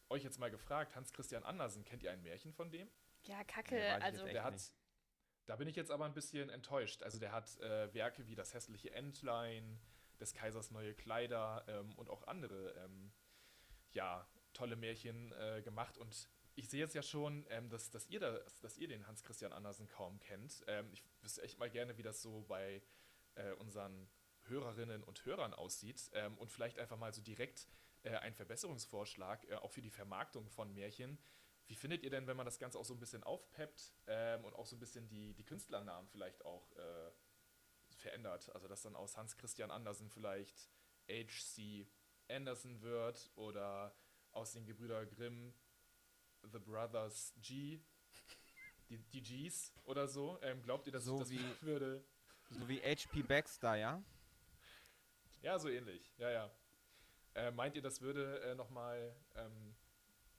Euch 0.10 0.24
jetzt 0.24 0.40
mal 0.40 0.50
gefragt, 0.50 0.96
Hans 0.96 1.12
Christian 1.12 1.44
Andersen, 1.44 1.84
kennt 1.84 2.02
ihr 2.02 2.12
ein 2.12 2.24
Märchen 2.24 2.54
von 2.54 2.72
dem? 2.72 2.90
Ja, 3.24 3.44
Kacke, 3.44 4.02
also 4.02 4.26
der 4.26 4.44
hat, 4.44 4.60
da 5.46 5.56
bin 5.56 5.68
ich 5.68 5.76
jetzt 5.76 5.92
aber 5.92 6.06
ein 6.06 6.14
bisschen 6.14 6.50
enttäuscht. 6.50 7.04
Also 7.04 7.20
der 7.20 7.32
hat 7.32 7.60
äh, 7.60 7.94
Werke 7.94 8.26
wie 8.28 8.36
Das 8.36 8.54
hässliche 8.54 8.94
Entlein, 8.94 9.80
des 10.20 10.34
Kaisers 10.34 10.72
neue 10.72 10.94
Kleider 10.94 11.64
ähm, 11.68 11.94
und 11.96 12.10
auch 12.10 12.28
andere 12.28 12.72
ähm, 12.84 13.12
ja, 13.92 14.28
tolle 14.54 14.76
Märchen 14.76 15.32
äh, 15.34 15.62
gemacht. 15.62 15.98
Und 15.98 16.30
ich 16.56 16.70
sehe 16.70 16.80
jetzt 16.80 16.96
ja 16.96 17.02
schon, 17.02 17.46
ähm, 17.50 17.70
dass, 17.70 17.90
dass, 17.90 18.08
ihr 18.08 18.20
das, 18.20 18.60
dass 18.60 18.78
ihr 18.78 18.88
den 18.88 19.08
Hans 19.08 19.24
Christian 19.24 19.54
Andersen 19.54 19.88
kaum 19.88 20.20
kennt. 20.20 20.64
Ähm, 20.68 20.90
ich 20.92 21.04
wüsste 21.22 21.42
echt 21.42 21.60
mal 21.60 21.70
gerne, 21.70 21.98
wie 21.98 22.04
das 22.04 22.22
so 22.22 22.42
bei 22.48 22.82
äh, 23.36 23.54
unseren 23.54 24.10
Hörerinnen 24.44 25.04
und 25.04 25.26
Hörern 25.26 25.54
aussieht. 25.54 26.10
Ähm, 26.14 26.38
und 26.38 26.52
vielleicht 26.52 26.80
einfach 26.80 26.98
mal 26.98 27.14
so 27.14 27.22
direkt 27.22 27.68
äh, 28.04 28.16
ein 28.18 28.34
Verbesserungsvorschlag, 28.34 29.46
äh, 29.50 29.56
auch 29.56 29.72
für 29.72 29.82
die 29.82 29.90
Vermarktung 29.90 30.50
von 30.50 30.74
Märchen. 30.74 31.18
Wie 31.68 31.76
findet 31.76 32.04
ihr 32.04 32.10
denn, 32.10 32.26
wenn 32.26 32.38
man 32.38 32.46
das 32.46 32.58
Ganze 32.58 32.80
auch 32.80 32.86
so 32.86 32.96
ein 32.96 33.00
bisschen 33.00 33.24
aufpeppt 33.24 33.94
ähm, 34.08 34.44
und 34.44 34.56
auch 34.56 34.66
so 34.66 34.76
ein 34.76 34.80
bisschen 34.80 35.08
die, 35.08 35.36
die 35.36 35.44
Künstlernamen 35.44 36.08
vielleicht 36.08 36.44
auch 36.44 36.72
äh, 36.72 37.12
verändert? 38.00 38.50
Also 38.54 38.68
dass 38.68 38.82
dann 38.82 38.96
aus 38.96 39.18
Hans 39.18 39.38
Christian 39.38 39.72
Andersen 39.72 40.10
vielleicht 40.10 40.70
H.C. 41.10 41.88
Anderson 42.30 42.82
wird 42.82 43.32
oder 43.36 43.96
aus 44.32 44.54
den 44.54 44.66
Gebrüder 44.66 45.06
Grimm 45.06 45.54
The 46.44 46.60
Brothers 46.60 47.34
G, 47.42 47.80
die, 48.90 48.98
die 48.98 49.22
Gs 49.22 49.74
oder 49.86 50.08
so. 50.08 50.40
Ähm, 50.42 50.62
glaubt 50.62 50.88
ihr, 50.88 50.94
dass 50.94 51.06
so 51.06 51.20
das 51.20 51.30
wie, 51.30 51.62
würde? 51.62 52.04
So 52.50 52.68
wie 52.68 52.80
H.P. 52.82 53.24
Baxter, 53.24 53.76
ja? 53.76 54.04
Ja, 55.42 55.58
so 55.60 55.70
ähnlich. 55.70 56.12
Ja, 56.18 56.30
ja. 56.30 56.52
Äh, 57.36 57.52
meint 57.52 57.76
ihr, 57.76 57.82
das 57.82 58.02
würde 58.02 58.42
äh, 58.42 58.56
nochmal 58.56 59.16
ähm, 59.36 59.76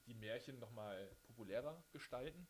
die 0.05 0.13
Märchen 0.13 0.59
nochmal 0.59 1.09
populärer 1.23 1.83
gestalten? 1.91 2.47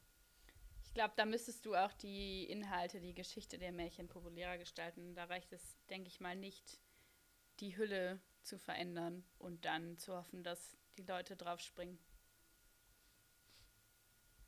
Ich 0.92 0.96
glaube, 0.96 1.14
da 1.16 1.24
müsstest 1.26 1.66
du 1.66 1.74
auch 1.74 1.94
die 1.94 2.44
Inhalte, 2.52 3.00
die 3.00 3.14
Geschichte 3.14 3.58
der 3.58 3.72
Märchen 3.72 4.10
populärer 4.10 4.58
gestalten. 4.58 5.16
Da 5.16 5.24
reicht 5.24 5.54
es, 5.54 5.78
denke 5.90 6.10
ich 6.10 6.20
mal, 6.20 6.36
nicht, 6.36 6.82
die 7.62 7.78
Hülle 7.78 8.20
zu 8.42 8.60
verändern 8.60 9.24
und 9.38 9.64
dann 9.64 9.98
zu 9.98 10.14
hoffen, 10.14 10.44
dass 10.44 10.76
die 10.98 11.04
Leute 11.04 11.38
drauf 11.38 11.62
springen. 11.62 11.98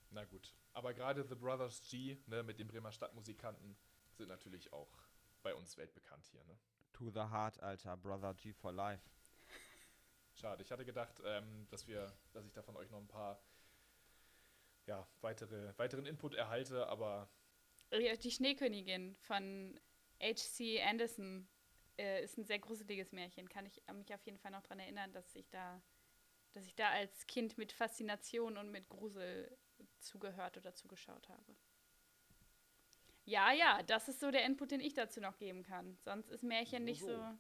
Na 0.10 0.26
gut. 0.26 0.54
Aber 0.74 0.94
gerade 0.94 1.24
The 1.24 1.36
Brothers 1.36 1.80
G 1.90 2.18
ne, 2.28 2.44
mit 2.44 2.60
den 2.60 2.68
Bremer 2.68 2.92
Stadtmusikanten 2.92 3.78
sind 4.12 4.28
natürlich 4.28 4.74
auch 4.74 4.92
bei 5.44 5.56
uns 5.56 5.78
weltbekannt 5.78 6.26
hier. 6.26 6.44
Ne? 6.44 6.60
To 6.92 7.10
the 7.10 7.22
heart, 7.22 7.58
Alter. 7.64 7.96
Brother 7.96 8.34
G 8.34 8.52
for 8.52 8.74
life. 8.74 9.10
Schade. 10.34 10.62
Ich 10.62 10.74
hatte 10.74 10.84
gedacht, 10.84 11.22
ähm, 11.24 11.68
dass 11.70 11.88
wir, 11.88 12.14
dass 12.34 12.46
ich 12.46 12.52
da 12.52 12.62
von 12.62 12.76
euch 12.76 12.90
noch 12.90 13.00
ein 13.00 13.08
paar 13.08 13.42
ja, 14.88 15.08
weitere, 15.22 15.78
weiteren 15.78 16.06
Input 16.06 16.36
erhalte, 16.36 16.88
aber. 16.88 17.30
Die 17.92 18.32
Schneekönigin 18.32 19.16
von 19.16 19.80
H.C. 20.22 20.82
Anderson 20.82 21.48
äh, 21.98 22.24
ist 22.24 22.38
ein 22.38 22.46
sehr 22.46 22.60
gruseliges 22.60 23.12
Märchen. 23.12 23.48
Kann 23.50 23.66
ich 23.66 23.82
mich 23.94 24.14
auf 24.14 24.24
jeden 24.24 24.40
Fall 24.40 24.52
noch 24.52 24.64
daran 24.64 24.80
erinnern, 24.80 25.12
dass 25.14 25.36
ich 25.36 25.50
da, 25.50 25.82
dass 26.54 26.66
ich 26.66 26.76
da 26.76 26.90
als 26.90 27.28
Kind 27.28 27.58
mit 27.58 27.72
Faszination 27.72 28.58
und 28.58 28.72
mit 28.72 28.90
Grusel 28.90 29.56
zugehört 30.00 30.58
oder 30.58 30.74
zugeschaut 30.74 31.30
habe. 31.30 31.56
Ja, 33.26 33.54
ja, 33.54 33.84
das 33.84 34.10
ist 34.10 34.20
so 34.20 34.32
der 34.32 34.44
Input, 34.46 34.72
den 34.72 34.82
ich 34.82 34.94
dazu 34.94 35.22
noch 35.22 35.38
geben 35.38 35.64
kann. 35.64 35.98
Sonst 36.04 36.30
ist 36.30 36.44
Märchen 36.44 36.84
nicht 36.84 37.02
so. 37.02 37.08
so 37.08 37.38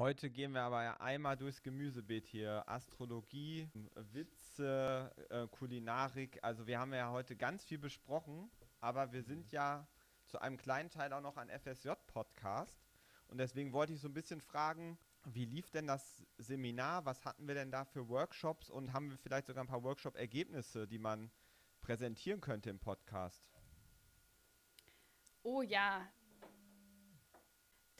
Heute 0.00 0.30
gehen 0.30 0.54
wir 0.54 0.62
aber 0.62 0.98
einmal 1.02 1.36
durchs 1.36 1.62
Gemüsebeet 1.62 2.26
hier. 2.26 2.66
Astrologie, 2.66 3.68
Witze, 3.94 5.14
äh, 5.28 5.46
Kulinarik. 5.48 6.38
Also 6.40 6.66
wir 6.66 6.78
haben 6.78 6.94
ja 6.94 7.10
heute 7.10 7.36
ganz 7.36 7.64
viel 7.64 7.76
besprochen, 7.76 8.50
aber 8.80 9.12
wir 9.12 9.22
sind 9.22 9.52
ja 9.52 9.86
zu 10.24 10.38
einem 10.38 10.56
kleinen 10.56 10.88
Teil 10.88 11.12
auch 11.12 11.20
noch 11.20 11.36
ein 11.36 11.50
FSJ-Podcast. 11.50 12.80
Und 13.28 13.36
deswegen 13.36 13.74
wollte 13.74 13.92
ich 13.92 14.00
so 14.00 14.08
ein 14.08 14.14
bisschen 14.14 14.40
fragen, 14.40 14.96
wie 15.24 15.44
lief 15.44 15.68
denn 15.68 15.86
das 15.86 16.24
Seminar? 16.38 17.04
Was 17.04 17.26
hatten 17.26 17.46
wir 17.46 17.54
denn 17.54 17.70
da 17.70 17.84
für 17.84 18.08
Workshops? 18.08 18.70
Und 18.70 18.94
haben 18.94 19.10
wir 19.10 19.18
vielleicht 19.18 19.48
sogar 19.48 19.62
ein 19.64 19.68
paar 19.68 19.82
Workshop-Ergebnisse, 19.82 20.88
die 20.88 20.98
man 20.98 21.30
präsentieren 21.82 22.40
könnte 22.40 22.70
im 22.70 22.78
Podcast? 22.78 23.44
Oh 25.42 25.60
ja, 25.60 26.08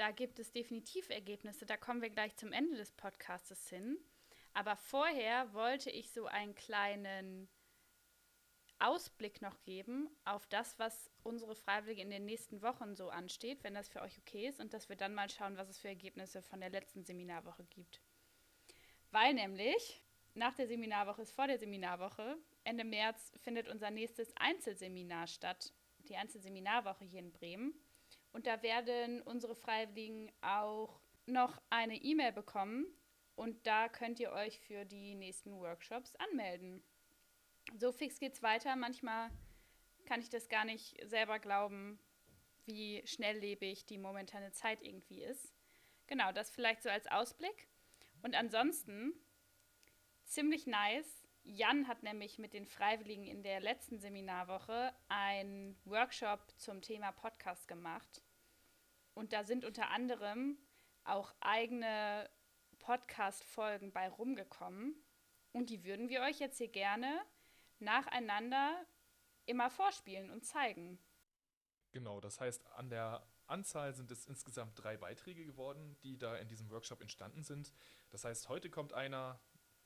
da 0.01 0.13
gibt 0.13 0.39
es 0.39 0.51
definitiv 0.51 1.11
Ergebnisse. 1.11 1.67
Da 1.67 1.77
kommen 1.77 2.01
wir 2.01 2.09
gleich 2.09 2.35
zum 2.35 2.53
Ende 2.53 2.75
des 2.75 2.91
Podcasts 2.91 3.69
hin. 3.69 3.99
Aber 4.55 4.75
vorher 4.75 5.53
wollte 5.53 5.91
ich 5.91 6.11
so 6.11 6.25
einen 6.25 6.55
kleinen 6.55 7.51
Ausblick 8.79 9.43
noch 9.43 9.61
geben 9.61 10.09
auf 10.25 10.47
das, 10.47 10.79
was 10.79 11.11
unsere 11.23 11.55
Freiwillige 11.55 12.01
in 12.01 12.09
den 12.09 12.25
nächsten 12.25 12.63
Wochen 12.63 12.97
so 12.97 13.11
ansteht, 13.11 13.63
wenn 13.63 13.75
das 13.75 13.91
für 13.91 14.01
euch 14.01 14.17
okay 14.17 14.49
ist, 14.49 14.59
und 14.59 14.73
dass 14.73 14.89
wir 14.89 14.97
dann 14.97 15.15
mal 15.15 15.29
schauen, 15.29 15.59
was 15.59 15.69
es 15.69 15.79
für 15.79 15.89
Ergebnisse 15.89 16.41
von 16.41 16.61
der 16.61 16.71
letzten 16.71 17.05
Seminarwoche 17.05 17.65
gibt. 17.65 18.01
Weil 19.11 19.35
nämlich 19.35 20.03
nach 20.33 20.55
der 20.55 20.67
Seminarwoche 20.67 21.21
ist 21.21 21.33
vor 21.33 21.47
der 21.47 21.59
Seminarwoche, 21.59 22.39
Ende 22.65 22.85
März 22.85 23.33
findet 23.43 23.69
unser 23.69 23.91
nächstes 23.91 24.35
Einzelseminar 24.39 25.27
statt, 25.27 25.75
die 26.09 26.17
Einzelseminarwoche 26.17 27.05
hier 27.05 27.21
in 27.21 27.33
Bremen. 27.33 27.75
Und 28.33 28.47
da 28.47 28.63
werden 28.63 29.23
unsere 29.23 29.55
Freiwilligen 29.55 30.31
auch 30.41 31.01
noch 31.27 31.61
eine 31.71 31.97
E-Mail 31.97 32.33
bekommen 32.33 32.87
und 33.37 33.67
da 33.67 33.89
könnt 33.89 34.21
ihr 34.21 34.33
euch 34.33 34.61
für 34.61 34.85
die 34.85 35.15
nächsten 35.15 35.59
Workshops 35.59 36.15
anmelden. 36.17 36.83
So 37.79 37.93
fix 37.93 38.19
geht's 38.19 38.43
weiter. 38.43 38.77
Manchmal 38.77 39.31
kann 40.07 40.21
ich 40.21 40.29
das 40.29 40.49
gar 40.49 40.65
nicht 40.65 40.97
selber 41.09 41.39
glauben, 41.39 41.99
wie 42.67 43.03
schnelllebig 43.07 43.87
die 43.87 43.99
momentane 43.99 44.53
Zeit 44.53 44.83
irgendwie 44.83 45.23
ist. 45.23 45.55
Genau, 46.07 46.33
das 46.33 46.51
vielleicht 46.51 46.83
so 46.83 46.91
als 46.91 47.07
Ausblick. 47.07 47.69
Und 48.23 48.35
ansonsten 48.35 49.15
ziemlich 50.25 50.67
nice. 50.67 51.20
Jan 51.43 51.89
hat 51.89 52.03
nämlich 52.03 52.39
mit 52.39 52.53
den 52.53 52.67
Freiwilligen 52.67 53.27
in 53.27 53.43
der 53.43 53.61
letzten 53.61 53.99
Seminarwoche 53.99 54.95
einen 55.09 55.79
Workshop 55.85 56.53
zum 56.57 56.83
Thema 56.83 57.13
Podcast 57.13 57.67
gemacht. 57.67 58.23
Und 59.15 59.33
da 59.33 59.45
sind 59.45 59.65
unter 59.65 59.91
anderem 59.91 60.59
auch 61.05 61.35
eigene 61.41 62.31
Podcast-Folgen 62.79 63.93
bei 63.93 64.09
rumgekommen. 64.09 64.95
Und 65.53 65.71
die 65.71 65.85
würden 65.85 66.09
wir 66.09 66.23
euch 66.23 66.39
jetzt 66.39 66.59
hier 66.59 66.69
gerne 66.69 67.21
nacheinander 67.79 68.87
immer 69.47 69.71
vorspielen 69.71 70.31
und 70.31 70.45
zeigen. 70.45 70.99
Genau, 71.93 72.21
das 72.21 72.41
heißt, 72.41 72.67
an 72.73 72.89
der 72.89 73.27
Anzahl 73.47 73.93
sind 73.95 74.11
es 74.13 74.27
insgesamt 74.27 74.81
drei 74.83 74.97
Beiträge 74.97 75.45
geworden, 75.45 75.97
die 76.03 76.17
da 76.17 76.37
in 76.37 76.47
diesem 76.47 76.71
Workshop 76.71 77.01
entstanden 77.01 77.43
sind. 77.43 77.73
Das 78.11 78.25
heißt, 78.25 78.49
heute 78.49 78.71
kommt 78.71 78.93
einer, 78.93 79.41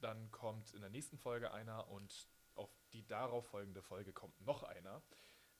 dann 0.04 0.30
kommt 0.30 0.74
in 0.74 0.82
der 0.82 0.90
nächsten 0.90 1.18
Folge 1.18 1.52
einer 1.52 1.88
und 1.88 2.28
auf 2.54 2.70
die 2.92 3.06
darauf 3.06 3.46
folgende 3.46 3.82
Folge 3.82 4.12
kommt 4.12 4.38
noch 4.42 4.62
einer. 4.62 5.02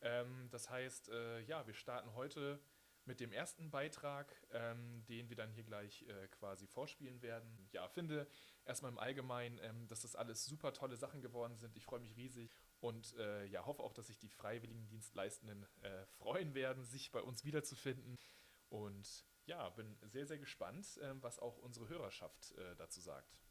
Ähm, 0.02 0.48
das 0.50 0.68
heißt, 0.68 1.08
äh, 1.08 1.40
ja, 1.40 1.66
wir 1.66 1.74
starten 1.74 2.14
heute 2.14 2.60
mit 3.06 3.20
dem 3.20 3.32
ersten 3.32 3.70
Beitrag, 3.70 4.34
ähm, 4.52 5.04
den 5.06 5.28
wir 5.28 5.36
dann 5.36 5.50
hier 5.50 5.64
gleich 5.64 6.02
äh, 6.02 6.28
quasi 6.28 6.66
vorspielen 6.66 7.22
werden. 7.22 7.68
Ja, 7.72 7.88
finde 7.88 8.26
erstmal 8.64 8.92
im 8.92 8.98
Allgemeinen, 8.98 9.58
ähm, 9.62 9.88
dass 9.88 10.02
das 10.02 10.14
alles 10.14 10.44
super 10.44 10.72
tolle 10.72 10.96
Sachen 10.96 11.22
geworden 11.22 11.56
sind. 11.56 11.76
Ich 11.76 11.84
freue 11.84 12.00
mich 12.00 12.16
riesig 12.16 12.50
und 12.80 13.14
äh, 13.16 13.46
ja, 13.46 13.64
hoffe 13.64 13.82
auch, 13.82 13.94
dass 13.94 14.08
sich 14.08 14.18
die 14.18 14.28
Freiwilligendienstleistenden 14.28 15.66
äh, 15.82 16.06
freuen 16.18 16.54
werden, 16.54 16.84
sich 16.84 17.12
bei 17.12 17.22
uns 17.22 17.44
wiederzufinden. 17.44 18.16
Und 18.68 19.24
ja, 19.46 19.70
bin 19.70 19.96
sehr, 20.02 20.26
sehr 20.26 20.38
gespannt, 20.38 20.98
ähm, 21.02 21.22
was 21.22 21.38
auch 21.38 21.58
unsere 21.58 21.88
Hörerschaft 21.88 22.52
äh, 22.52 22.76
dazu 22.76 23.00
sagt. 23.00 23.43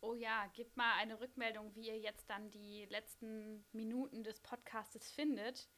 Oh 0.00 0.14
ja, 0.14 0.46
gebt 0.54 0.76
mal 0.76 0.94
eine 0.94 1.18
Rückmeldung, 1.18 1.74
wie 1.74 1.88
ihr 1.88 1.98
jetzt 1.98 2.30
dann 2.30 2.50
die 2.50 2.86
letzten 2.86 3.66
Minuten 3.72 4.22
des 4.22 4.40
Podcastes 4.40 5.10
findet. 5.10 5.68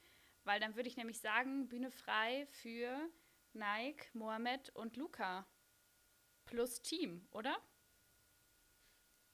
Weil 0.45 0.61
dann 0.61 0.77
würde 0.77 0.89
ich 0.89 0.97
nämlich 0.97 1.21
sagen, 1.21 1.69
Bühne 1.69 1.91
frei 1.91 2.47
für 2.51 3.11
Nike, 3.53 4.11
Mohamed 4.15 4.71
und 4.71 4.97
Luca. 4.97 5.47
Plus 6.45 6.83
Team, 6.83 7.27
oder? 7.31 7.57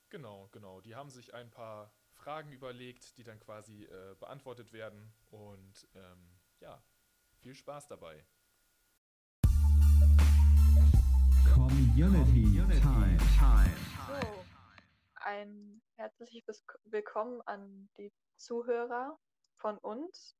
Genau, 0.09 0.49
genau. 0.53 0.81
Die 0.81 0.95
haben 0.95 1.11
sich 1.11 1.35
ein 1.35 1.51
paar 1.51 1.93
Fragen 2.13 2.53
überlegt, 2.53 3.17
die 3.19 3.25
dann 3.25 3.41
quasi 3.41 3.85
äh, 3.85 4.15
beantwortet 4.21 4.73
werden. 4.73 5.13
Und 5.31 5.89
ähm, 5.95 6.39
ja, 6.61 6.83
viel 7.39 7.55
Spaß 7.55 7.89
dabei. 7.89 8.25
Community 11.55 12.63
Time. 12.81 13.19
So, 14.07 14.46
ein 15.27 15.83
herzliches 15.97 16.65
Willkommen 16.85 17.43
an 17.47 17.89
die 17.99 18.13
Zuhörer 18.37 19.19
von 19.57 19.77
uns. 19.79 20.37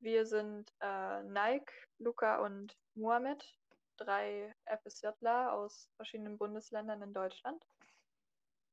Wir 0.00 0.24
sind 0.24 0.72
äh, 0.80 1.22
Nike, 1.24 1.70
Luca 1.98 2.38
und 2.42 2.74
Mohamed, 2.94 3.44
drei 3.98 4.54
FSJler 4.64 5.52
aus 5.52 5.90
verschiedenen 5.96 6.38
Bundesländern 6.38 7.02
in 7.02 7.12
Deutschland. 7.12 7.62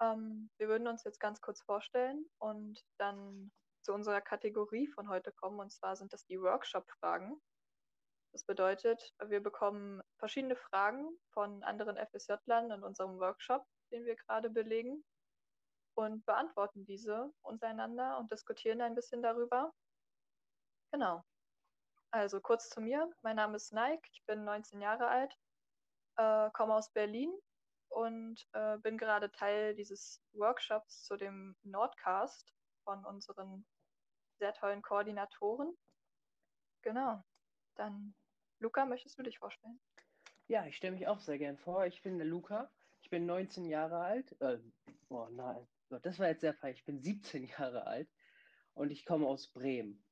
Ähm, 0.01 0.49
wir 0.58 0.69
würden 0.69 0.88
uns 0.88 1.03
jetzt 1.03 1.19
ganz 1.19 1.41
kurz 1.41 1.62
vorstellen 1.62 2.25
und 2.38 2.82
dann 2.97 3.51
zu 3.82 3.93
unserer 3.93 4.21
Kategorie 4.21 4.88
von 4.88 5.10
heute 5.10 5.34
kommen. 5.34 5.60
Und 5.60 5.73
zwar 5.73 5.97
sind 5.97 6.13
das 6.13 6.25
die 6.25 6.39
Workshop-Fragen. 6.39 7.36
Das 8.32 8.45
bedeutet, 8.45 9.13
wir 9.25 9.43
bekommen 9.43 10.01
verschiedene 10.19 10.56
Fragen 10.56 11.19
von 11.34 11.63
anderen 11.63 11.97
FSJ-Lern 11.97 12.71
in 12.71 12.82
unserem 12.82 13.19
Workshop, 13.19 13.65
den 13.91 14.06
wir 14.06 14.15
gerade 14.15 14.49
belegen, 14.49 15.03
und 15.95 16.25
beantworten 16.25 16.86
diese 16.86 17.32
untereinander 17.41 18.17
und 18.17 18.32
diskutieren 18.32 18.82
ein 18.82 18.95
bisschen 18.95 19.21
darüber. 19.21 19.73
Genau. 20.91 21.23
Also 22.12 22.39
kurz 22.41 22.69
zu 22.69 22.82
mir. 22.82 23.12
Mein 23.21 23.38
Name 23.38 23.56
ist 23.56 23.73
Nike, 23.73 24.08
ich 24.12 24.23
bin 24.25 24.43
19 24.43 24.82
Jahre 24.82 25.08
alt, 25.08 25.36
äh, 26.17 26.51
komme 26.51 26.75
aus 26.75 26.91
Berlin 26.91 27.34
und 27.89 28.47
äh, 28.53 28.77
bin 28.77 28.97
gerade 28.97 29.32
Teil 29.32 29.75
dieses 29.75 30.21
Workshops 30.34 31.03
zu 31.03 31.17
dem 31.17 31.56
Nordcast 31.63 32.53
von 32.84 33.03
unseren 33.06 33.65
sehr 34.39 34.53
tollen 34.53 34.82
Koordinatoren. 34.82 35.75
Genau. 36.82 37.23
Dann, 37.75 38.13
Luca, 38.60 38.86
möchtest 38.86 39.17
du 39.17 39.23
dich 39.23 39.39
vorstellen? 39.39 39.79
Ja, 40.47 40.65
ich 40.65 40.75
stelle 40.75 40.93
mich 40.93 41.08
auch 41.08 41.19
sehr 41.19 41.38
gern 41.38 41.58
vor. 41.58 41.86
Ich 41.86 42.01
bin 42.01 42.17
der 42.17 42.27
Luca. 42.27 42.69
Ich 43.01 43.10
bin 43.10 43.25
19 43.25 43.65
Jahre 43.65 43.99
alt. 43.99 44.39
Äh, 44.41 44.60
oh 45.10 45.27
nein, 45.32 45.67
das 45.89 46.19
war 46.19 46.28
jetzt 46.28 46.41
sehr 46.41 46.54
falsch. 46.54 46.80
Ich 46.80 46.86
bin 46.86 47.00
17 47.02 47.46
Jahre 47.46 47.86
alt 47.86 48.10
und 48.74 48.91
ich 48.91 49.06
komme 49.06 49.28
aus 49.28 49.52
Bremen. 49.52 50.06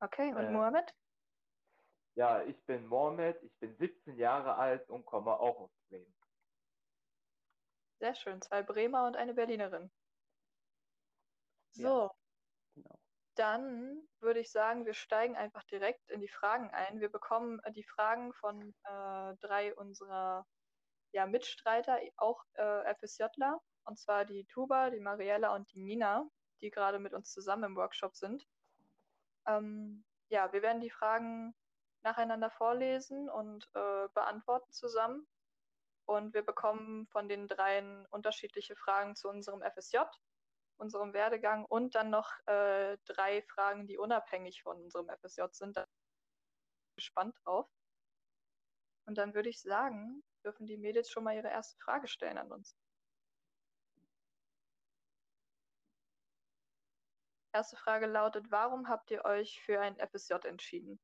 Okay, 0.00 0.34
und 0.34 0.38
Äh, 0.44 0.52
Mohammed? 0.52 0.94
Ja, 2.14 2.42
ich 2.42 2.64
bin 2.66 2.86
Mohamed, 2.86 3.42
ich 3.42 3.56
bin 3.58 3.76
17 3.76 4.16
Jahre 4.16 4.56
alt 4.56 4.88
und 4.90 5.04
komme 5.06 5.38
auch 5.38 5.60
aus 5.60 5.70
Bremen. 5.88 6.14
Sehr 8.00 8.14
schön. 8.14 8.40
Zwei 8.42 8.62
Bremer 8.62 9.06
und 9.06 9.16
eine 9.16 9.34
Berlinerin. 9.34 9.90
Ja. 11.74 11.88
So, 11.88 12.10
Genau. 12.74 13.00
dann 13.34 14.08
würde 14.20 14.40
ich 14.40 14.50
sagen, 14.50 14.86
wir 14.86 14.94
steigen 14.94 15.36
einfach 15.36 15.64
direkt 15.64 16.10
in 16.10 16.20
die 16.20 16.28
Fragen 16.28 16.70
ein. 16.70 17.00
Wir 17.00 17.10
bekommen 17.10 17.60
äh, 17.64 17.72
die 17.72 17.84
Fragen 17.84 18.32
von 18.32 18.74
äh, 18.84 19.36
drei 19.40 19.74
unserer 19.74 20.46
ja, 21.12 21.26
Mitstreiter, 21.26 21.98
auch 22.16 22.42
äh, 22.54 22.94
FSJler, 22.94 23.60
und 23.84 23.98
zwar 23.98 24.24
die 24.24 24.44
Tuba, 24.46 24.90
die 24.90 25.00
Mariella 25.00 25.54
und 25.54 25.72
die 25.72 25.80
Nina, 25.80 26.28
die 26.60 26.70
gerade 26.70 26.98
mit 26.98 27.12
uns 27.14 27.32
zusammen 27.32 27.64
im 27.64 27.76
Workshop 27.76 28.14
sind. 28.16 28.46
Ähm, 29.46 30.04
ja, 30.28 30.52
wir 30.52 30.62
werden 30.62 30.80
die 30.80 30.90
Fragen 30.90 31.54
nacheinander 32.02 32.50
vorlesen 32.50 33.28
und 33.28 33.68
äh, 33.74 34.08
beantworten 34.14 34.72
zusammen. 34.72 35.26
Und 36.06 36.34
wir 36.34 36.42
bekommen 36.42 37.06
von 37.08 37.28
den 37.28 37.46
dreien 37.46 38.06
unterschiedliche 38.06 38.74
Fragen 38.76 39.14
zu 39.14 39.28
unserem 39.28 39.62
FSJ, 39.62 39.98
unserem 40.76 41.12
Werdegang 41.12 41.64
und 41.66 41.94
dann 41.94 42.10
noch 42.10 42.32
äh, 42.46 42.96
drei 43.04 43.42
Fragen, 43.42 43.86
die 43.86 43.98
unabhängig 43.98 44.62
von 44.62 44.80
unserem 44.80 45.08
FSJ 45.08 45.42
sind. 45.52 45.76
Da 45.76 45.82
bin 45.82 45.90
ich 46.90 46.94
gespannt 46.96 47.36
drauf. 47.44 47.68
Und 49.06 49.18
dann 49.18 49.34
würde 49.34 49.48
ich 49.48 49.60
sagen, 49.60 50.22
dürfen 50.44 50.66
die 50.66 50.76
Mädels 50.76 51.10
schon 51.10 51.24
mal 51.24 51.36
ihre 51.36 51.48
erste 51.48 51.76
Frage 51.78 52.08
stellen 52.08 52.38
an 52.38 52.50
uns. 52.52 52.76
Erste 57.52 57.76
Frage 57.76 58.06
lautet, 58.06 58.50
warum 58.50 58.88
habt 58.88 59.10
ihr 59.10 59.24
euch 59.24 59.60
für 59.62 59.80
ein 59.80 59.96
FSJ 59.98 60.34
entschieden? 60.46 61.00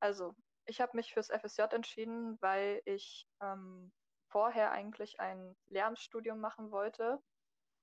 Also, 0.00 0.34
ich 0.66 0.80
habe 0.80 0.96
mich 0.96 1.12
fürs 1.12 1.30
FSJ 1.30 1.62
entschieden, 1.72 2.36
weil 2.40 2.82
ich 2.84 3.28
ähm, 3.40 3.92
vorher 4.28 4.72
eigentlich 4.72 5.20
ein 5.20 5.56
Lehramtsstudium 5.66 6.40
machen 6.40 6.72
wollte, 6.72 7.22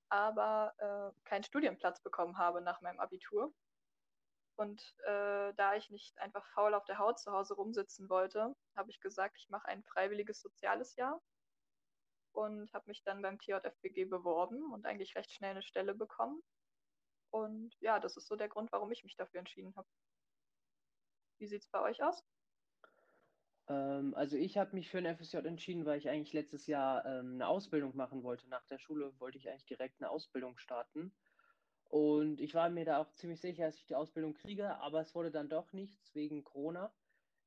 aber 0.10 0.74
äh, 0.80 1.28
keinen 1.30 1.44
Studienplatz 1.44 2.02
bekommen 2.02 2.38
habe 2.38 2.62
nach 2.62 2.82
meinem 2.82 3.00
Abitur. 3.00 3.54
Und 4.56 4.82
äh, 5.06 5.54
da 5.56 5.76
ich 5.76 5.90
nicht 5.90 6.18
einfach 6.20 6.46
faul 6.54 6.74
auf 6.74 6.86
der 6.86 7.00
Haut 7.00 7.20
zu 7.20 7.32
Hause 7.32 7.56
rumsitzen 7.56 8.10
wollte, 8.10 8.56
habe 8.76 8.92
ich 8.92 9.00
gesagt, 9.00 9.38
ich 9.38 9.50
mache 9.50 9.68
ein 9.68 9.84
freiwilliges 9.84 10.42
soziales 10.42 10.96
Jahr 10.96 11.22
und 12.34 12.72
habe 12.74 12.86
mich 12.88 13.04
dann 13.04 13.22
beim 13.22 13.40
TJFBG 13.40 14.06
beworben 14.06 14.72
und 14.72 14.86
eigentlich 14.86 15.16
recht 15.16 15.32
schnell 15.32 15.52
eine 15.52 15.64
Stelle 15.64 15.96
bekommen. 15.96 16.42
Und 17.32 17.76
ja, 17.80 18.00
das 18.00 18.18
ist 18.18 18.28
so 18.28 18.36
der 18.36 18.50
Grund, 18.50 18.72
warum 18.72 18.92
ich 18.92 19.04
mich 19.04 19.16
dafür 19.16 19.40
entschieden 19.40 19.74
habe. 19.76 19.88
Wie 21.40 21.48
sieht 21.48 21.64
es 21.64 21.70
bei 21.70 21.82
euch 21.82 22.04
aus? 22.04 22.24
Ähm, 23.68 24.14
also 24.16 24.38
ich 24.38 24.58
habe 24.58 24.76
mich 24.76 24.90
für 24.90 24.98
ein 24.98 25.18
FSJ 25.18 25.38
entschieden, 25.38 25.86
weil 25.86 25.98
ich 25.98 26.10
eigentlich 26.10 26.34
letztes 26.34 26.68
Jahr 26.68 27.06
ähm, 27.06 27.36
eine 27.36 27.48
Ausbildung 27.48 27.96
machen 27.96 28.24
wollte. 28.24 28.48
Nach 28.50 28.66
der 28.66 28.80
Schule 28.80 29.18
wollte 29.20 29.38
ich 29.38 29.50
eigentlich 29.50 29.66
direkt 29.66 30.02
eine 30.02 30.10
Ausbildung 30.10 30.58
starten. 30.58 31.14
Und 31.92 32.40
ich 32.40 32.54
war 32.56 32.70
mir 32.70 32.86
da 32.86 33.00
auch 33.00 33.12
ziemlich 33.12 33.42
sicher, 33.42 33.66
dass 33.66 33.76
ich 33.76 33.86
die 33.86 33.96
Ausbildung 33.96 34.34
kriege, 34.34 34.78
aber 34.78 35.02
es 35.02 35.14
wurde 35.14 35.30
dann 35.30 35.50
doch 35.50 35.74
nichts 35.74 36.16
wegen 36.16 36.42
Corona, 36.46 36.90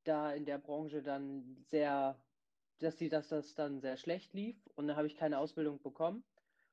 da 0.05 0.35
in 0.35 0.45
der 0.45 0.59
Branche 0.59 1.03
dann 1.03 1.65
sehr, 1.71 2.23
dass 2.79 2.97
die, 2.97 3.09
dass 3.09 3.29
das 3.29 3.55
dann 3.55 3.81
sehr 3.81 3.97
schlecht 3.97 4.35
lief 4.35 4.57
und 4.75 4.87
dann 4.87 4.99
habe 4.99 5.07
ich 5.07 5.17
keine 5.17 5.39
Ausbildung 5.39 5.81
bekommen. 5.81 6.25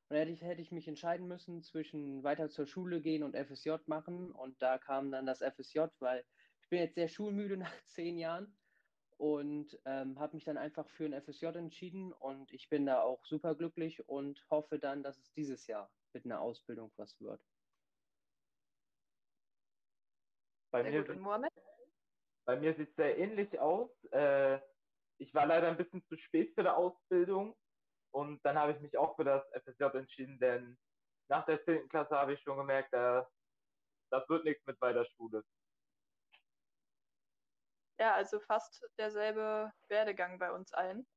Und 0.10 0.18
hätte 0.18 0.32
ich, 0.32 0.42
hätte 0.42 0.62
ich 0.62 0.74
mich 0.74 0.90
entscheiden 0.90 1.30
müssen 1.30 1.64
zwischen 1.64 2.24
weiter 2.24 2.50
zur 2.50 2.68
Schule 2.68 3.00
gehen 3.00 3.24
und 3.24 3.38
FSJ 3.38 3.76
machen. 3.86 4.34
Und 4.34 4.62
da 4.62 4.78
kam 4.78 5.10
dann 5.10 5.26
das 5.26 5.40
FSJ, 5.40 5.80
weil 6.00 6.26
ich 6.64 6.68
bin 6.68 6.80
jetzt 6.80 6.96
sehr 6.96 7.08
schulmüde 7.08 7.56
nach 7.58 7.86
zehn 7.86 8.18
Jahren 8.18 8.54
und 9.16 9.80
ähm, 9.86 10.20
habe 10.20 10.36
mich 10.36 10.44
dann 10.44 10.58
einfach 10.58 10.90
für 10.90 11.06
ein 11.06 11.14
FSJ 11.14 11.46
entschieden 11.56 12.12
und 12.12 12.52
ich 12.52 12.68
bin 12.68 12.86
da 12.86 13.02
auch 13.02 13.24
super 13.26 13.56
glücklich 13.56 14.10
und 14.10 14.46
hoffe 14.50 14.78
dann, 14.78 15.04
dass 15.04 15.18
es 15.20 15.32
dieses 15.32 15.68
Jahr 15.68 15.90
mit 16.14 16.26
einer 16.26 16.42
Ausbildung 16.42 16.92
was 16.98 17.20
wird. 17.20 17.42
Bei 20.72 20.84
Sehr 20.84 20.92
mir, 20.92 21.02
gut. 21.02 21.10
Und 21.10 21.20
Mohammed? 21.22 21.54
bei 22.46 22.56
mir 22.56 22.76
sieht 22.76 22.90
es 22.90 22.96
sehr 22.96 23.18
ähnlich 23.18 23.60
aus. 23.60 23.92
Äh, 24.12 24.60
ich 25.20 25.34
war 25.34 25.46
leider 25.46 25.68
ein 25.68 25.78
bisschen 25.78 26.04
zu 26.08 26.18
spät 26.18 26.54
für 26.56 26.64
die 26.64 26.70
Ausbildung 26.70 27.56
und 28.12 28.44
dann 28.46 28.58
habe 28.58 28.74
ich 28.74 28.80
mich 28.80 28.98
auch 28.98 29.16
für 29.16 29.24
das 29.24 29.44
FSJ 29.54 29.84
entschieden, 29.98 30.40
denn 30.40 30.78
nach 31.30 31.46
der 31.46 31.64
10. 31.64 31.88
Klasse 31.90 32.16
habe 32.16 32.34
ich 32.34 32.42
schon 32.42 32.58
gemerkt, 32.58 32.92
äh, 32.94 33.24
das 34.12 34.28
wird 34.28 34.44
nichts 34.44 34.66
mit 34.66 34.80
weiter 34.82 35.06
Schule. 35.06 35.44
Ja, 38.00 38.16
also 38.16 38.40
fast 38.40 38.84
derselbe 38.98 39.72
Werdegang 39.88 40.40
bei 40.40 40.52
uns 40.52 40.74
allen. 40.74 41.08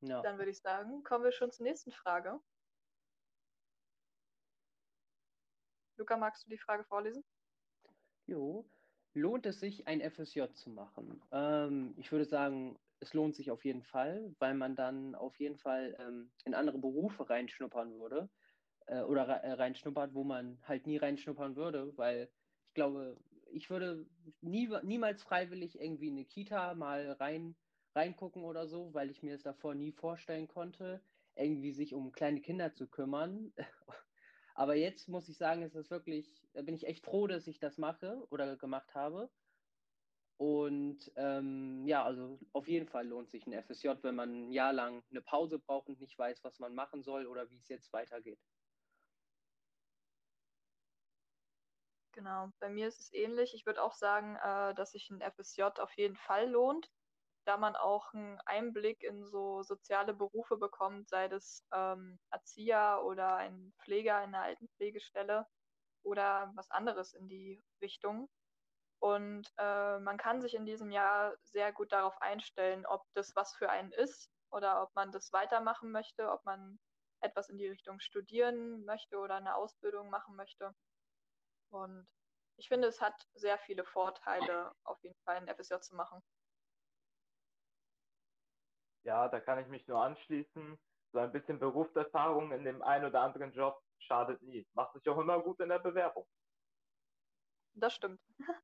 Ja. 0.00 0.20
Dann 0.22 0.38
würde 0.38 0.50
ich 0.50 0.60
sagen, 0.60 1.02
kommen 1.04 1.24
wir 1.24 1.32
schon 1.32 1.52
zur 1.52 1.64
nächsten 1.64 1.92
Frage. 1.92 2.40
Luca, 5.98 6.16
magst 6.16 6.46
du 6.46 6.50
die 6.50 6.58
Frage 6.58 6.84
vorlesen? 6.84 7.24
Jo. 8.26 8.64
Lohnt 9.14 9.46
es 9.46 9.58
sich, 9.58 9.86
ein 9.88 10.00
FSJ 10.00 10.52
zu 10.52 10.70
machen? 10.70 11.20
Ähm, 11.32 11.94
ich 11.96 12.12
würde 12.12 12.24
sagen, 12.24 12.78
es 13.00 13.14
lohnt 13.14 13.34
sich 13.34 13.50
auf 13.50 13.64
jeden 13.64 13.82
Fall, 13.82 14.34
weil 14.38 14.54
man 14.54 14.76
dann 14.76 15.14
auf 15.14 15.38
jeden 15.40 15.58
Fall 15.58 15.96
ähm, 15.98 16.30
in 16.44 16.54
andere 16.54 16.78
Berufe 16.78 17.28
reinschnuppern 17.28 17.98
würde 17.98 18.30
äh, 18.86 19.02
oder 19.02 19.26
re 19.28 19.42
äh, 19.42 19.52
reinschnuppert, 19.52 20.14
wo 20.14 20.24
man 20.24 20.58
halt 20.62 20.86
nie 20.86 20.98
reinschnuppern 20.98 21.56
würde, 21.56 21.96
weil 21.96 22.30
ich 22.68 22.74
glaube, 22.74 23.16
ich 23.50 23.70
würde 23.70 24.06
nie, 24.40 24.68
niemals 24.82 25.22
freiwillig 25.22 25.80
irgendwie 25.80 26.08
in 26.08 26.14
eine 26.14 26.24
Kita 26.26 26.74
mal 26.74 27.12
rein, 27.12 27.56
reingucken 27.94 28.44
oder 28.44 28.68
so, 28.68 28.94
weil 28.94 29.10
ich 29.10 29.22
mir 29.22 29.34
es 29.34 29.42
davor 29.42 29.74
nie 29.74 29.92
vorstellen 29.92 30.48
konnte, 30.48 31.02
irgendwie 31.34 31.72
sich 31.72 31.94
um 31.94 32.12
kleine 32.12 32.40
Kinder 32.40 32.72
zu 32.74 32.86
kümmern. 32.88 33.52
Aber 34.58 34.74
jetzt 34.74 35.08
muss 35.08 35.28
ich 35.28 35.36
sagen, 35.38 35.62
ist 35.62 35.76
es 35.76 35.88
wirklich, 35.88 36.42
da 36.52 36.62
bin 36.62 36.74
ich 36.74 36.84
echt 36.84 37.04
froh, 37.04 37.28
dass 37.28 37.46
ich 37.46 37.60
das 37.60 37.78
mache 37.78 38.26
oder 38.28 38.56
gemacht 38.56 38.92
habe. 38.92 39.30
Und 40.36 41.12
ähm, 41.14 41.86
ja, 41.86 42.04
also 42.04 42.40
auf 42.52 42.66
jeden 42.66 42.88
Fall 42.88 43.06
lohnt 43.06 43.30
sich 43.30 43.46
ein 43.46 43.52
FSJ, 43.52 43.90
wenn 44.02 44.16
man 44.16 44.48
ein 44.48 44.52
Jahr 44.52 44.72
lang 44.72 45.04
eine 45.10 45.22
Pause 45.22 45.60
braucht 45.60 45.88
und 45.88 46.00
nicht 46.00 46.18
weiß, 46.18 46.42
was 46.42 46.58
man 46.58 46.74
machen 46.74 47.04
soll 47.04 47.28
oder 47.28 47.48
wie 47.50 47.58
es 47.58 47.68
jetzt 47.68 47.92
weitergeht. 47.92 48.40
Genau, 52.10 52.50
bei 52.58 52.68
mir 52.68 52.88
ist 52.88 52.98
es 52.98 53.12
ähnlich. 53.12 53.54
Ich 53.54 53.64
würde 53.64 53.80
auch 53.80 53.94
sagen, 53.94 54.34
äh, 54.42 54.74
dass 54.74 54.90
sich 54.90 55.08
ein 55.10 55.20
FSJ 55.20 55.62
auf 55.78 55.92
jeden 55.96 56.16
Fall 56.16 56.50
lohnt, 56.50 56.90
da 57.48 57.56
man 57.56 57.76
auch 57.76 58.12
einen 58.12 58.38
Einblick 58.44 59.02
in 59.02 59.24
so 59.24 59.62
soziale 59.62 60.12
Berufe 60.12 60.58
bekommt, 60.58 61.08
sei 61.08 61.28
das 61.28 61.64
ähm, 61.72 62.18
Erzieher 62.30 63.02
oder 63.06 63.36
ein 63.36 63.72
Pfleger 63.80 64.22
in 64.22 64.34
einer 64.34 64.42
Altenpflegestelle 64.42 65.46
oder 66.02 66.52
was 66.54 66.70
anderes 66.70 67.14
in 67.14 67.26
die 67.26 67.64
Richtung. 67.80 68.28
Und 69.00 69.50
äh, 69.56 69.98
man 70.00 70.18
kann 70.18 70.42
sich 70.42 70.54
in 70.54 70.66
diesem 70.66 70.90
Jahr 70.90 71.36
sehr 71.42 71.72
gut 71.72 71.90
darauf 71.90 72.20
einstellen, 72.20 72.84
ob 72.84 73.02
das 73.14 73.34
was 73.34 73.54
für 73.54 73.70
einen 73.70 73.92
ist 73.92 74.30
oder 74.50 74.82
ob 74.82 74.94
man 74.94 75.10
das 75.10 75.32
weitermachen 75.32 75.90
möchte, 75.90 76.30
ob 76.30 76.44
man 76.44 76.78
etwas 77.22 77.48
in 77.48 77.56
die 77.56 77.68
Richtung 77.68 77.98
studieren 77.98 78.84
möchte 78.84 79.16
oder 79.16 79.36
eine 79.36 79.54
Ausbildung 79.54 80.10
machen 80.10 80.36
möchte. 80.36 80.74
Und 81.70 82.06
ich 82.58 82.68
finde, 82.68 82.88
es 82.88 83.00
hat 83.00 83.14
sehr 83.32 83.58
viele 83.58 83.84
Vorteile, 83.86 84.74
auf 84.84 85.02
jeden 85.02 85.18
Fall 85.24 85.36
ein 85.36 85.48
FSJ 85.48 85.80
zu 85.80 85.96
machen. 85.96 86.22
Ja, 89.08 89.26
da 89.26 89.40
kann 89.40 89.58
ich 89.58 89.66
mich 89.68 89.86
nur 89.88 90.02
anschließen. 90.04 90.78
So 91.12 91.18
ein 91.18 91.32
bisschen 91.32 91.58
Berufserfahrung 91.58 92.52
in 92.52 92.62
dem 92.64 92.82
einen 92.82 93.06
oder 93.06 93.22
anderen 93.22 93.54
Job 93.54 93.82
schadet 94.00 94.42
nie. 94.42 94.68
Macht 94.74 94.92
sich 94.92 95.08
auch 95.08 95.16
immer 95.16 95.42
gut 95.42 95.58
in 95.60 95.70
der 95.70 95.78
Bewerbung. 95.78 96.28
Das 97.72 97.94
stimmt. 97.94 98.20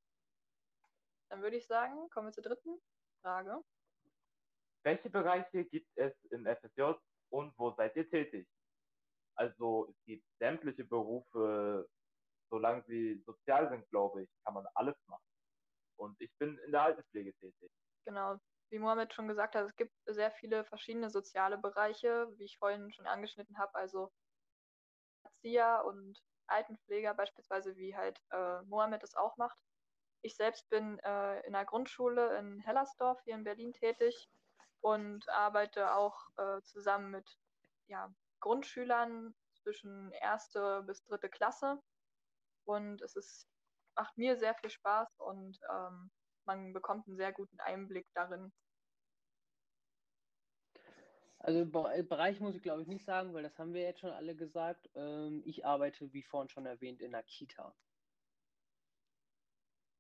Dann 1.31 1.41
würde 1.41 1.57
ich 1.57 1.67
sagen, 1.67 2.11
kommen 2.11 2.29
wir 2.29 2.33
zur 2.33 2.43
dritten 2.43 2.79
Frage. 3.23 3.59
Welche 4.83 5.09
Bereiche 5.09 5.65
gibt 5.65 5.89
es 5.95 6.13
im 6.27 6.45
FSJ 6.45 6.93
und 7.31 7.59
wo 7.59 7.71
seid 7.71 7.97
ihr 7.97 8.07
tätig? 8.11 8.47
Also 9.37 9.89
es 9.89 10.05
gibt 10.05 10.27
sämtliche 10.39 10.85
Berufe, 10.85 11.89
solange 12.51 12.85
sie 12.87 13.23
sozial 13.25 13.71
sind, 13.71 13.89
glaube 13.89 14.25
ich, 14.25 14.29
kann 14.45 14.53
man 14.53 14.67
alles 14.75 14.97
machen. 15.07 15.25
Und 15.97 16.21
ich 16.21 16.37
bin 16.37 16.59
in 16.67 16.73
der 16.73 16.83
Altenpflege 16.83 17.33
tätig. 17.37 17.71
Genau, 18.05 18.39
wie 18.71 18.79
Mohammed 18.79 19.13
schon 19.15 19.29
gesagt 19.29 19.55
hat, 19.55 19.65
es 19.65 19.77
gibt 19.77 19.95
sehr 20.07 20.31
viele 20.33 20.65
verschiedene 20.65 21.11
soziale 21.11 21.59
Bereiche, 21.59 22.29
wie 22.37 22.45
ich 22.45 22.59
vorhin 22.59 22.93
schon 22.93 23.07
angeschnitten 23.07 23.59
habe, 23.59 23.75
also 23.75 24.13
Erzieher 25.23 25.85
und 25.87 26.23
Altenpfleger 26.47 27.15
beispielsweise, 27.15 27.77
wie 27.77 27.97
halt 27.97 28.21
äh, 28.31 28.63
Mohammed 28.63 29.03
es 29.03 29.15
auch 29.15 29.37
macht. 29.37 29.59
Ich 30.23 30.37
selbst 30.37 30.69
bin 30.71 30.99
äh, 31.01 31.41
in 31.47 31.53
der 31.53 31.65
Grundschule 31.65 32.39
in 32.39 32.61
Hellersdorf 32.61 33.21
hier 33.25 33.35
in 33.35 33.45
Berlin 33.45 33.73
tätig 33.73 34.29
und 34.81 35.29
arbeite 35.29 35.95
auch 35.95 36.17
äh, 36.37 36.63
zusammen 36.63 37.11
mit 37.11 37.39
ja, 37.87 38.13
Grundschülern 38.41 39.35
zwischen 39.53 40.13
erste 40.13 40.83
bis 40.83 41.03
dritte 41.05 41.29
Klasse. 41.29 41.83
Und 42.65 43.03
es 43.03 43.17
ist, 43.17 43.49
macht 43.95 44.17
mir 44.17 44.37
sehr 44.37 44.55
viel 44.55 44.71
Spaß 44.71 45.21
und 45.21 45.59
ähm, 45.71 46.11
man 46.47 46.73
bekommt 46.73 47.07
einen 47.07 47.17
sehr 47.17 47.33
guten 47.33 47.61
Einblick 47.61 48.07
darin. 48.15 48.53
Also 51.39 51.67
Bereich 51.67 52.41
muss 52.41 52.55
ich 52.55 52.63
glaube 52.63 52.83
ich 52.83 52.89
nicht 52.89 53.05
sagen, 53.05 53.35
weil 53.35 53.43
das 53.43 53.59
haben 53.59 53.75
wir 53.75 53.83
jetzt 53.83 54.01
schon 54.01 54.11
alle 54.11 54.35
gesagt. 54.35 54.89
Ähm, 54.95 55.43
ich 55.45 55.67
arbeite, 55.67 56.13
wie 56.13 56.23
vorhin 56.23 56.49
schon 56.49 56.67
erwähnt, 56.67 57.03
in 57.03 57.13
der 57.13 57.23
Kita. 57.23 57.75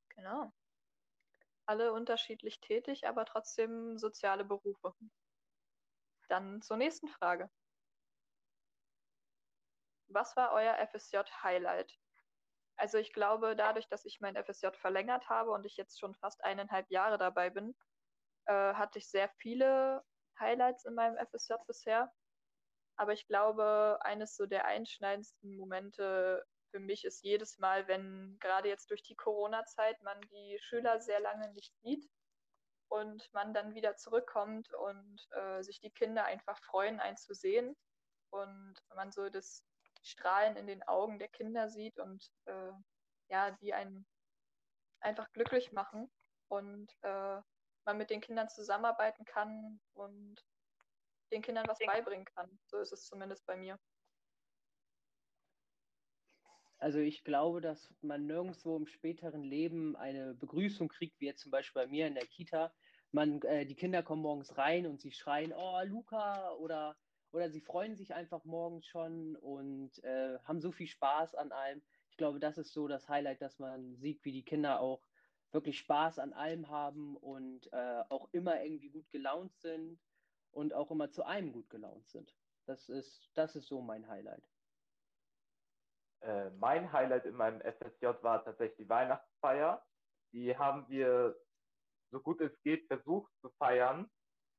Genau 0.09 0.53
alle 1.67 1.93
unterschiedlich 1.93 2.61
tätig, 2.61 3.07
aber 3.07 3.25
trotzdem 3.25 3.99
soziale 3.99 4.45
Berufe. 4.45 4.95
Dann 6.29 6.63
zur 6.63 6.77
nächsten 6.77 7.09
Frage. 7.09 7.51
Was 10.09 10.37
war 10.37 10.53
euer 10.53 10.77
FSJ-Highlight? 10.89 11.99
Also 12.77 12.99
ich 12.99 13.13
glaube, 13.13 13.55
dadurch, 13.57 13.89
dass 13.89 14.05
ich 14.05 14.21
mein 14.21 14.37
FSJ 14.37 14.69
verlängert 14.73 15.29
habe 15.29 15.51
und 15.53 15.65
ich 15.65 15.77
jetzt 15.77 15.99
schon 15.99 16.15
fast 16.15 16.43
eineinhalb 16.45 16.91
Jahre 16.91 17.19
dabei 17.19 17.51
bin, 17.51 17.75
äh, 18.47 18.75
hatte 18.75 18.99
ich 18.99 19.09
sehr 19.09 19.29
viele 19.39 20.05
Highlights 20.39 20.85
in 20.85 20.95
meinem 20.95 21.17
FSJ 21.17 21.55
bisher. 21.67 22.13
Aber 22.97 23.13
ich 23.13 23.27
glaube, 23.27 23.99
eines 24.03 24.37
so 24.37 24.47
der 24.47 24.67
einschneidendsten 24.67 25.57
Momente 25.57 26.45
für 26.71 26.81
mich 26.81 27.05
ist 27.05 27.23
jedes 27.23 27.59
Mal, 27.59 27.87
wenn 27.87 28.37
gerade 28.41 28.69
jetzt 28.69 28.91
durch 28.91 29.03
die 29.03 29.15
Corona-Zeit 29.15 30.01
man 30.03 30.21
die 30.33 30.59
Schüler 30.61 31.01
sehr 31.01 31.21
lange 31.21 31.53
nicht 31.53 31.73
sieht 31.83 32.09
und 32.89 33.33
man 33.33 33.55
dann 33.55 33.75
wieder 33.75 33.97
zurückkommt 33.97 34.73
und 34.75 35.21
äh, 35.31 35.63
sich 35.63 35.81
die 35.81 35.93
Kinder 35.93 36.25
einfach 36.25 36.59
freuen, 36.65 37.01
einen 37.01 37.17
zu 37.17 37.35
sehen 37.35 37.77
und 38.31 38.75
man 38.95 39.13
so 39.13 39.29
das 39.29 39.65
Strahlen 40.05 40.57
in 40.57 40.67
den 40.67 40.83
Augen 40.85 41.19
der 41.19 41.29
Kinder 41.29 41.69
sieht 41.69 41.99
und 41.99 42.31
äh, 42.45 42.73
ja, 43.31 43.51
die 43.53 43.73
einen 43.75 44.07
einfach 45.01 45.31
glücklich 45.33 45.73
machen 45.73 46.11
und 46.49 46.93
äh, 47.03 47.41
man 47.85 47.99
mit 47.99 48.11
den 48.11 48.21
Kindern 48.21 48.49
zusammenarbeiten 48.49 49.25
kann 49.25 49.81
und 49.95 50.37
den 51.33 51.43
Kindern 51.43 51.67
was 51.67 51.79
beibringen 51.79 52.25
kann. 52.25 52.59
So 52.67 52.79
ist 52.79 52.93
es 52.93 53.07
zumindest 53.07 53.45
bei 53.47 53.57
mir. 53.57 53.79
Also 56.79 56.99
ich 56.99 57.25
glaube, 57.25 57.61
dass 57.61 57.95
man 58.03 58.27
nirgendwo 58.27 58.77
im 58.77 58.87
späteren 58.87 59.43
Leben 59.43 59.97
eine 59.97 60.35
Begrüßung 60.35 60.89
kriegt, 60.89 61.19
wie 61.21 61.27
jetzt 61.27 61.41
zum 61.41 61.51
Beispiel 61.51 61.83
bei 61.83 61.89
mir 61.89 62.07
in 62.07 62.15
der 62.15 62.27
Kita. 62.27 62.75
Man, 63.11 63.41
äh, 63.43 63.65
die 63.65 63.77
Kinder 63.77 64.03
kommen 64.03 64.23
morgens 64.23 64.57
rein 64.59 64.87
und 64.87 65.01
sie 65.01 65.13
schreien, 65.13 65.55
oh 65.55 65.81
Luca, 65.85 66.53
oder, 66.55 66.97
oder 67.35 67.51
sie 67.51 67.61
freuen 67.61 67.97
sich 67.97 68.15
einfach 68.15 68.45
morgens 68.45 68.87
schon 68.87 69.35
und 69.37 70.03
äh, 70.05 70.39
haben 70.45 70.61
so 70.61 70.71
viel 70.71 70.87
Spaß 70.87 71.35
an 71.35 71.51
allem. 71.51 71.83
Ich 72.11 72.17
glaube, 72.17 72.39
das 72.39 72.59
ist 72.59 72.73
so 72.73 72.87
das 72.87 73.09
Highlight, 73.09 73.43
dass 73.43 73.59
man 73.59 73.97
sieht, 73.97 74.25
wie 74.25 74.31
die 74.31 74.45
Kinder 74.45 74.81
auch 74.81 75.03
wirklich 75.51 75.79
Spaß 75.79 76.21
an 76.21 76.33
allem 76.33 76.69
haben 76.69 77.17
und 77.17 77.73
äh, 77.73 78.05
auch 78.09 78.29
immer 78.33 78.63
irgendwie 78.63 78.91
gut 78.91 79.11
gelaunt 79.11 79.57
sind 79.59 80.01
und 80.53 80.75
auch 80.75 80.93
immer 80.93 81.11
zu 81.11 81.25
einem 81.25 81.53
gut 81.53 81.69
gelaunt 81.71 82.09
sind. 82.09 82.33
Das 82.67 82.89
ist, 82.89 83.31
das 83.35 83.57
ist 83.57 83.67
so 83.67 83.81
mein 83.81 84.07
Highlight. 84.09 84.49
Äh, 86.21 86.51
mein 86.51 86.93
Highlight 86.93 87.27
in 87.27 87.35
meinem 87.35 87.61
FSJ 87.61 88.07
war 88.23 88.45
tatsächlich 88.45 88.79
die 88.79 88.89
Weihnachtsfeier. 88.89 89.85
Die 90.33 90.57
haben 90.57 90.89
wir 90.89 91.37
so 92.13 92.21
gut 92.21 92.41
es 92.41 92.53
geht 92.63 92.87
versucht 92.87 93.33
zu 93.41 93.51
feiern 93.59 94.09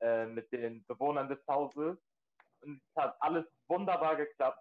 äh, 0.01 0.25
mit 0.25 0.51
den 0.51 0.85
Bewohnern 0.85 1.29
des 1.29 1.39
Hauses. 1.47 1.97
Und 2.65 2.81
es 2.81 3.01
hat 3.01 3.15
alles 3.21 3.45
wunderbar 3.67 4.15
geklappt. 4.15 4.59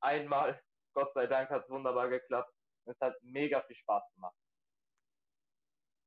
Einmal, 0.00 0.62
Gott 0.94 1.12
sei 1.14 1.26
Dank, 1.26 1.50
hat 1.50 1.64
es 1.64 1.70
wunderbar 1.70 2.08
geklappt. 2.08 2.54
Es 2.86 2.98
hat 3.00 3.14
mega 3.22 3.60
viel 3.62 3.76
Spaß 3.76 4.02
gemacht. 4.14 4.36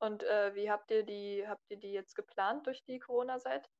Und 0.00 0.22
äh, 0.22 0.54
wie 0.54 0.70
habt 0.70 0.90
ihr 0.90 1.04
die, 1.04 1.46
habt 1.46 1.64
ihr 1.70 1.78
die 1.78 1.92
jetzt 1.92 2.14
geplant 2.14 2.66
durch 2.66 2.82
die 2.84 2.98
Corona-Zeit? 2.98 3.70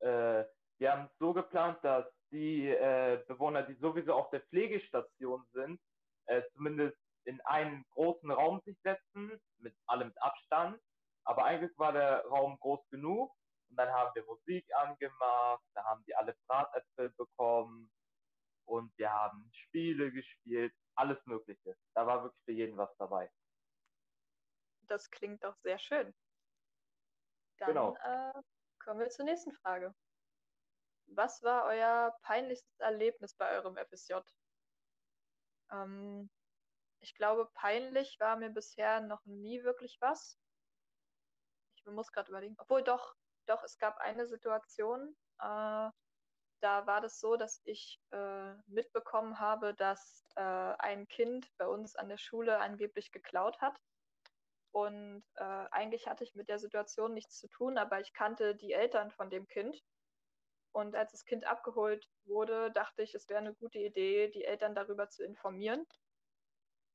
Äh, 0.00 0.44
wir 0.78 0.92
haben 0.92 1.06
es 1.06 1.18
so 1.18 1.32
geplant, 1.32 1.78
dass 1.84 2.06
die 2.30 2.68
äh, 2.68 3.22
Bewohner, 3.28 3.62
die 3.62 3.74
sowieso 3.74 4.14
auf 4.14 4.30
der 4.30 4.40
Pflegestation 4.42 5.46
sind, 5.52 5.80
äh, 6.26 6.42
zumindest 6.54 6.98
in 7.24 7.40
einen 7.42 7.84
großen 7.90 8.30
Raum 8.30 8.60
sich 8.64 8.76
setzen, 8.82 9.40
mit 9.58 9.74
allem 9.86 10.08
mit 10.08 10.22
Abstand. 10.22 10.80
Aber 11.24 11.44
eigentlich 11.44 11.76
war 11.78 11.92
der 11.92 12.24
Raum 12.26 12.58
groß 12.58 12.80
genug. 12.90 13.32
Und 13.72 13.76
dann 13.76 13.90
haben 13.90 14.14
wir 14.14 14.24
Musik 14.26 14.66
angemacht, 14.74 15.64
da 15.74 15.84
haben 15.84 16.04
die 16.06 16.14
alle 16.14 16.36
Bratäpfel 16.46 17.08
bekommen 17.16 17.90
und 18.66 18.92
wir 18.98 19.10
haben 19.10 19.50
Spiele 19.54 20.12
gespielt, 20.12 20.74
alles 20.94 21.18
Mögliche. 21.24 21.74
Da 21.94 22.06
war 22.06 22.22
wirklich 22.22 22.44
für 22.44 22.52
jeden 22.52 22.76
was 22.76 22.94
dabei. 22.98 23.30
Das 25.02 25.10
klingt 25.10 25.42
doch 25.42 25.56
sehr 25.56 25.80
schön. 25.80 26.14
Dann 27.58 27.68
genau. 27.70 27.96
äh, 28.04 28.40
kommen 28.78 29.00
wir 29.00 29.10
zur 29.10 29.24
nächsten 29.24 29.52
Frage. 29.52 29.92
Was 31.06 31.42
war 31.42 31.64
euer 31.64 32.16
peinlichstes 32.22 32.78
Erlebnis 32.78 33.34
bei 33.34 33.50
eurem 33.50 33.76
FSJ? 33.76 34.14
Ähm, 35.72 36.30
ich 37.00 37.16
glaube, 37.16 37.50
peinlich 37.54 38.20
war 38.20 38.36
mir 38.36 38.50
bisher 38.50 39.00
noch 39.00 39.24
nie 39.24 39.64
wirklich 39.64 40.00
was. 40.00 40.38
Ich 41.74 41.84
muss 41.86 42.12
gerade 42.12 42.30
überlegen. 42.30 42.54
Obwohl 42.58 42.84
doch, 42.84 43.16
doch, 43.46 43.64
es 43.64 43.78
gab 43.78 43.98
eine 43.98 44.28
Situation, 44.28 45.16
äh, 45.40 45.90
da 46.60 46.86
war 46.86 47.00
das 47.00 47.18
so, 47.18 47.34
dass 47.36 47.60
ich 47.64 48.00
äh, 48.12 48.54
mitbekommen 48.68 49.40
habe, 49.40 49.74
dass 49.74 50.24
äh, 50.36 50.42
ein 50.42 51.08
Kind 51.08 51.50
bei 51.58 51.66
uns 51.66 51.96
an 51.96 52.08
der 52.08 52.18
Schule 52.18 52.60
angeblich 52.60 53.10
geklaut 53.10 53.60
hat. 53.60 53.76
Und 54.72 55.22
äh, 55.34 55.66
eigentlich 55.70 56.06
hatte 56.08 56.24
ich 56.24 56.34
mit 56.34 56.48
der 56.48 56.58
Situation 56.58 57.12
nichts 57.12 57.38
zu 57.38 57.48
tun, 57.48 57.76
aber 57.76 58.00
ich 58.00 58.12
kannte 58.14 58.56
die 58.56 58.72
Eltern 58.72 59.10
von 59.10 59.28
dem 59.28 59.46
Kind 59.46 59.82
und 60.72 60.96
als 60.96 61.12
das 61.12 61.24
Kind 61.26 61.44
abgeholt 61.46 62.08
wurde, 62.24 62.72
dachte 62.72 63.02
ich, 63.02 63.14
es 63.14 63.28
wäre 63.28 63.40
eine 63.40 63.54
gute 63.54 63.78
Idee, 63.78 64.28
die 64.28 64.44
Eltern 64.44 64.74
darüber 64.74 65.08
zu 65.10 65.22
informieren. 65.22 65.86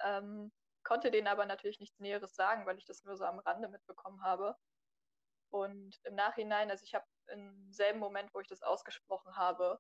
Ähm, 0.02 0.52
konnte 0.84 1.12
denen 1.12 1.28
aber 1.28 1.46
natürlich 1.46 1.80
nichts 1.80 2.00
Näheres 2.00 2.34
sagen, 2.36 2.66
weil 2.66 2.78
ich 2.78 2.86
das 2.86 3.04
nur 3.04 3.16
so 3.16 3.26
am 3.26 3.40
Rande 3.40 3.70
mitbekommen 3.70 4.24
habe. 4.24 4.56
Und 5.52 6.00
im 6.04 6.16
Nachhinein, 6.16 6.72
also 6.72 6.84
ich 6.84 6.96
habe 6.96 7.06
im 7.28 7.72
selben 7.72 8.00
Moment, 8.00 8.34
wo 8.34 8.40
ich 8.40 8.48
das 8.48 8.64
ausgesprochen 8.64 9.36
habe, 9.38 9.80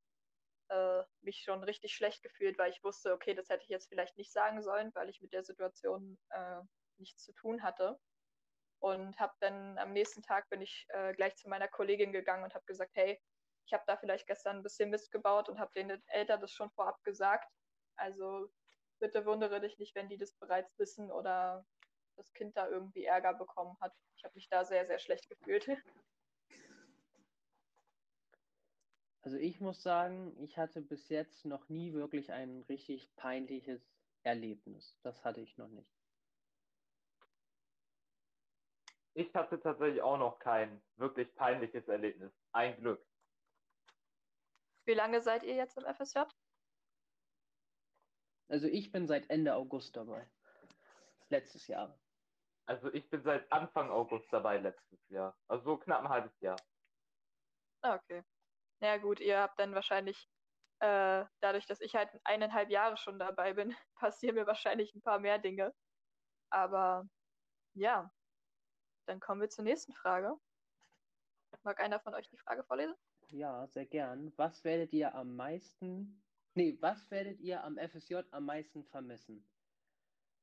äh, 0.69 1.03
mich 1.21 1.41
schon 1.43 1.63
richtig 1.63 1.95
schlecht 1.95 2.21
gefühlt, 2.21 2.57
weil 2.57 2.71
ich 2.71 2.83
wusste, 2.83 3.13
okay, 3.13 3.33
das 3.33 3.49
hätte 3.49 3.63
ich 3.63 3.69
jetzt 3.69 3.89
vielleicht 3.89 4.17
nicht 4.17 4.31
sagen 4.31 4.61
sollen, 4.61 4.93
weil 4.93 5.09
ich 5.09 5.21
mit 5.21 5.33
der 5.33 5.43
Situation 5.43 6.19
äh, 6.29 6.61
nichts 6.99 7.23
zu 7.23 7.33
tun 7.33 7.63
hatte. 7.63 7.99
und 8.79 9.19
habe 9.19 9.33
dann 9.39 9.77
am 9.79 9.93
nächsten 9.93 10.21
Tag 10.21 10.49
bin 10.49 10.61
ich 10.61 10.85
äh, 10.89 11.13
gleich 11.13 11.35
zu 11.35 11.49
meiner 11.49 11.67
Kollegin 11.67 12.11
gegangen 12.11 12.43
und 12.43 12.53
habe 12.53 12.65
gesagt, 12.65 12.91
hey, 12.95 13.19
ich 13.65 13.73
habe 13.73 13.83
da 13.87 13.97
vielleicht 13.97 14.27
gestern 14.27 14.57
ein 14.57 14.63
bisschen 14.63 14.89
Mist 14.89 15.11
gebaut 15.11 15.49
und 15.49 15.59
habe 15.59 15.71
den 15.75 15.89
Eltern 16.07 16.41
das 16.41 16.51
schon 16.51 16.71
vorab 16.71 17.03
gesagt. 17.03 17.51
Also 17.95 18.49
bitte 18.99 19.25
wundere 19.25 19.59
dich 19.59 19.77
nicht, 19.79 19.95
wenn 19.95 20.09
die 20.09 20.17
das 20.17 20.33
bereits 20.33 20.77
wissen 20.79 21.11
oder 21.11 21.65
das 22.15 22.31
Kind 22.33 22.55
da 22.55 22.67
irgendwie 22.69 23.05
Ärger 23.05 23.33
bekommen 23.33 23.77
hat. 23.81 23.93
Ich 24.15 24.23
habe 24.23 24.33
mich 24.35 24.47
da 24.49 24.63
sehr, 24.65 24.85
sehr 24.87 24.99
schlecht 24.99 25.27
gefühlt. 25.29 25.67
Also 29.21 29.37
ich 29.37 29.59
muss 29.59 29.83
sagen, 29.83 30.35
ich 30.41 30.57
hatte 30.57 30.81
bis 30.81 31.09
jetzt 31.09 31.43
noch 31.43 31.67
nie 31.67 31.93
wirklich 31.93 32.31
ein 32.31 32.63
richtig 32.69 33.13
peinliches 33.17 33.81
Erlebnis. 34.23 34.97
Das 35.03 35.25
hatte 35.25 35.41
ich 35.41 35.57
noch 35.57 35.67
nicht. 35.67 35.96
Ich 39.17 39.33
hatte 39.33 39.59
tatsächlich 39.59 40.03
auch 40.03 40.19
noch 40.19 40.37
kein 40.37 40.79
wirklich 40.97 41.33
peinliches 41.33 41.87
Erlebnis. 41.87 42.31
Ein 42.51 42.77
Glück. 42.77 43.03
Wie 44.85 44.93
lange 44.93 45.21
seid 45.21 45.41
ihr 45.41 45.55
jetzt 45.55 45.75
im 45.75 45.91
FSJ? 45.91 46.19
Also 48.47 48.67
ich 48.67 48.91
bin 48.91 49.07
seit 49.07 49.27
Ende 49.31 49.55
August 49.55 49.95
dabei. 49.97 50.29
Letztes 51.29 51.65
Jahr. 51.65 51.99
Also 52.67 52.93
ich 52.93 53.09
bin 53.09 53.23
seit 53.23 53.51
Anfang 53.51 53.89
August 53.89 54.31
dabei 54.31 54.59
letztes 54.59 55.09
Jahr. 55.09 55.35
Also 55.47 55.63
so 55.63 55.77
knapp 55.77 56.01
ein 56.01 56.09
halbes 56.09 56.39
Jahr. 56.39 56.57
Ah, 57.81 57.95
okay. 57.95 58.23
Na 58.81 58.89
ja, 58.89 58.97
gut, 58.97 59.19
ihr 59.19 59.39
habt 59.39 59.57
dann 59.57 59.73
wahrscheinlich, 59.73 60.29
äh, 60.77 61.25
dadurch, 61.39 61.65
dass 61.65 61.81
ich 61.81 61.95
halt 61.95 62.11
eineinhalb 62.23 62.69
Jahre 62.69 62.97
schon 62.97 63.17
dabei 63.17 63.53
bin, 63.53 63.75
passieren 63.95 64.35
mir 64.35 64.45
wahrscheinlich 64.45 64.93
ein 64.93 65.01
paar 65.01 65.17
mehr 65.17 65.39
Dinge. 65.39 65.73
Aber 66.51 67.09
ja, 67.73 68.11
dann 69.07 69.19
kommen 69.19 69.41
wir 69.41 69.49
zur 69.49 69.63
nächsten 69.63 69.93
Frage. 69.93 70.37
Mag 71.63 71.79
einer 71.79 71.99
von 71.99 72.13
euch 72.13 72.29
die 72.29 72.37
Frage 72.37 72.63
vorlesen? 72.63 72.95
Ja, 73.29 73.67
sehr 73.67 73.85
gern. 73.85 74.31
Was 74.37 74.63
werdet 74.63 74.93
ihr 74.93 75.13
am 75.15 75.35
meisten, 75.35 76.23
nee, 76.53 76.77
was 76.79 77.09
werdet 77.11 77.39
ihr 77.39 77.63
am 77.63 77.77
FSJ 77.77 78.17
am 78.31 78.45
meisten 78.45 78.85
vermissen? 78.85 79.45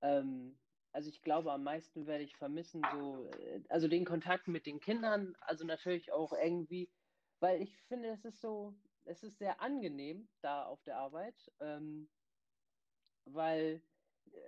Ähm, 0.03 0.59
also 0.93 1.09
ich 1.09 1.23
glaube, 1.23 1.53
am 1.53 1.65
meisten 1.65 2.07
werde 2.07 2.25
ich 2.25 2.37
vermissen, 2.37 2.83
so, 2.93 3.29
äh, 3.39 3.63
also 3.69 3.89
den 3.89 4.05
Kontakt 4.05 4.49
mit 4.49 4.67
den 4.67 4.81
Kindern, 4.81 5.35
also 5.41 5.65
natürlich 5.65 6.13
auch 6.13 6.33
irgendwie, 6.33 6.91
weil 7.41 7.63
ich 7.63 7.77
finde, 7.89 8.11
es 8.11 8.25
ist 8.25 8.41
so, 8.41 8.75
es 9.05 9.23
ist 9.23 9.39
sehr 9.39 9.61
angenehm 9.61 10.29
da 10.41 10.65
auf 10.65 10.83
der 10.83 10.99
Arbeit, 10.99 11.51
ähm, 11.61 12.09
weil, 13.25 13.83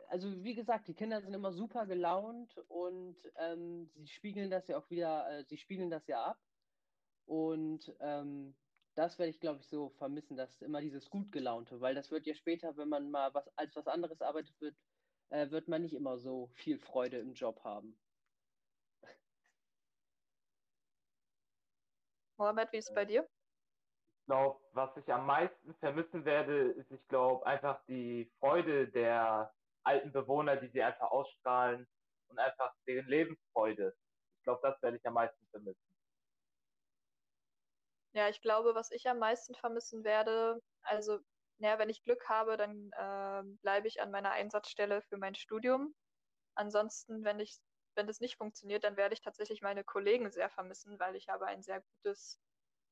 also 0.09 0.42
wie 0.44 0.55
gesagt, 0.55 0.88
die 0.88 0.94
Kinder 0.94 1.20
sind 1.20 1.35
immer 1.35 1.53
super 1.53 1.87
gelaunt 1.87 2.57
und 2.68 3.16
ähm, 3.37 3.90
sie 3.94 4.07
spiegeln 4.09 4.51
das 4.51 4.68
ja 4.68 4.79
auch 4.79 4.90
wieder, 4.90 5.29
äh, 5.31 5.44
sie 5.44 5.59
spiegeln 5.59 5.90
das 5.90 6.07
ja 6.07 6.22
ab 6.25 6.38
und 7.27 7.94
ähm, 8.01 8.57
das 8.94 9.18
werde 9.18 9.31
ich, 9.31 9.40
glaube 9.40 9.61
ich, 9.61 9.68
so 9.68 9.90
vermissen, 9.90 10.37
dass 10.37 10.62
immer 10.62 10.81
dieses 10.81 11.11
gut 11.11 11.31
gelaunte, 11.31 11.81
weil 11.81 11.94
das 11.94 12.11
wird 12.11 12.27
ja 12.27 12.35
später, 12.35 12.77
wenn 12.77 12.88
man 12.88 13.11
mal 13.11 13.35
was 13.35 13.46
als 13.57 13.77
was 13.77 13.87
anderes 13.87 14.22
arbeitet, 14.22 14.59
wird, 14.61 14.77
äh, 15.31 15.51
wird 15.51 15.68
man 15.68 15.83
nicht 15.83 15.94
immer 15.94 16.18
so 16.18 16.49
viel 16.55 16.79
Freude 16.79 17.18
im 17.18 17.35
Job 17.35 17.62
haben. 17.62 17.99
Mohammed, 22.38 22.72
wie 22.72 22.79
ist 22.79 22.88
es 22.88 22.94
bei 22.94 23.05
dir? 23.05 23.29
Ich 24.20 24.27
glaube, 24.27 24.61
was 24.72 24.96
ich 24.96 25.12
am 25.12 25.27
meisten 25.27 25.75
vermissen 25.75 26.25
werde, 26.25 26.72
ist, 26.72 26.90
ich 26.90 27.07
glaube, 27.09 27.46
einfach 27.46 27.85
die 27.87 28.31
Freude 28.40 28.88
der 28.88 29.56
alten 29.87 30.12
Bewohner, 30.12 30.57
die 30.57 30.68
sie 30.68 30.83
einfach 30.83 31.11
ausstrahlen 31.11 31.87
und 32.29 32.38
einfach 32.38 32.75
deren 32.87 33.07
Lebensfreude. 33.07 33.94
Ich 34.38 34.44
glaube, 34.44 34.61
das 34.62 34.81
werde 34.83 34.96
ich 34.96 35.07
am 35.07 35.14
meisten 35.14 35.46
vermissen. 35.51 35.81
Ja, 38.12 38.29
ich 38.29 38.40
glaube, 38.40 38.75
was 38.75 38.90
ich 38.90 39.09
am 39.09 39.18
meisten 39.18 39.55
vermissen 39.55 40.03
werde, 40.03 40.61
also, 40.83 41.18
naja, 41.59 41.79
wenn 41.79 41.90
ich 41.90 42.03
Glück 42.03 42.29
habe, 42.29 42.57
dann 42.57 42.90
äh, 42.92 43.42
bleibe 43.62 43.88
ich 43.88 44.01
an 44.01 44.11
meiner 44.11 44.31
Einsatzstelle 44.33 45.03
für 45.03 45.18
mein 45.18 45.35
Studium. 45.35 45.94
Ansonsten, 46.55 47.25
wenn 47.25 47.40
ich, 47.40 47.59
wenn 47.94 48.07
das 48.07 48.20
nicht 48.20 48.37
funktioniert, 48.37 48.85
dann 48.85 48.96
werde 48.96 49.14
ich 49.14 49.20
tatsächlich 49.20 49.61
meine 49.61 49.85
Kollegen 49.85 50.31
sehr 50.31 50.49
vermissen, 50.49 50.99
weil 50.99 51.14
ich 51.16 51.29
habe 51.29 51.46
ein 51.46 51.62
sehr 51.62 51.83
gutes 51.83 52.40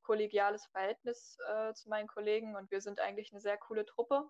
kollegiales 0.02 0.66
Verhältnis 0.66 1.38
äh, 1.48 1.72
zu 1.72 1.88
meinen 1.88 2.08
Kollegen 2.08 2.56
und 2.56 2.70
wir 2.70 2.80
sind 2.82 3.00
eigentlich 3.00 3.32
eine 3.32 3.40
sehr 3.40 3.56
coole 3.56 3.86
Truppe. 3.86 4.28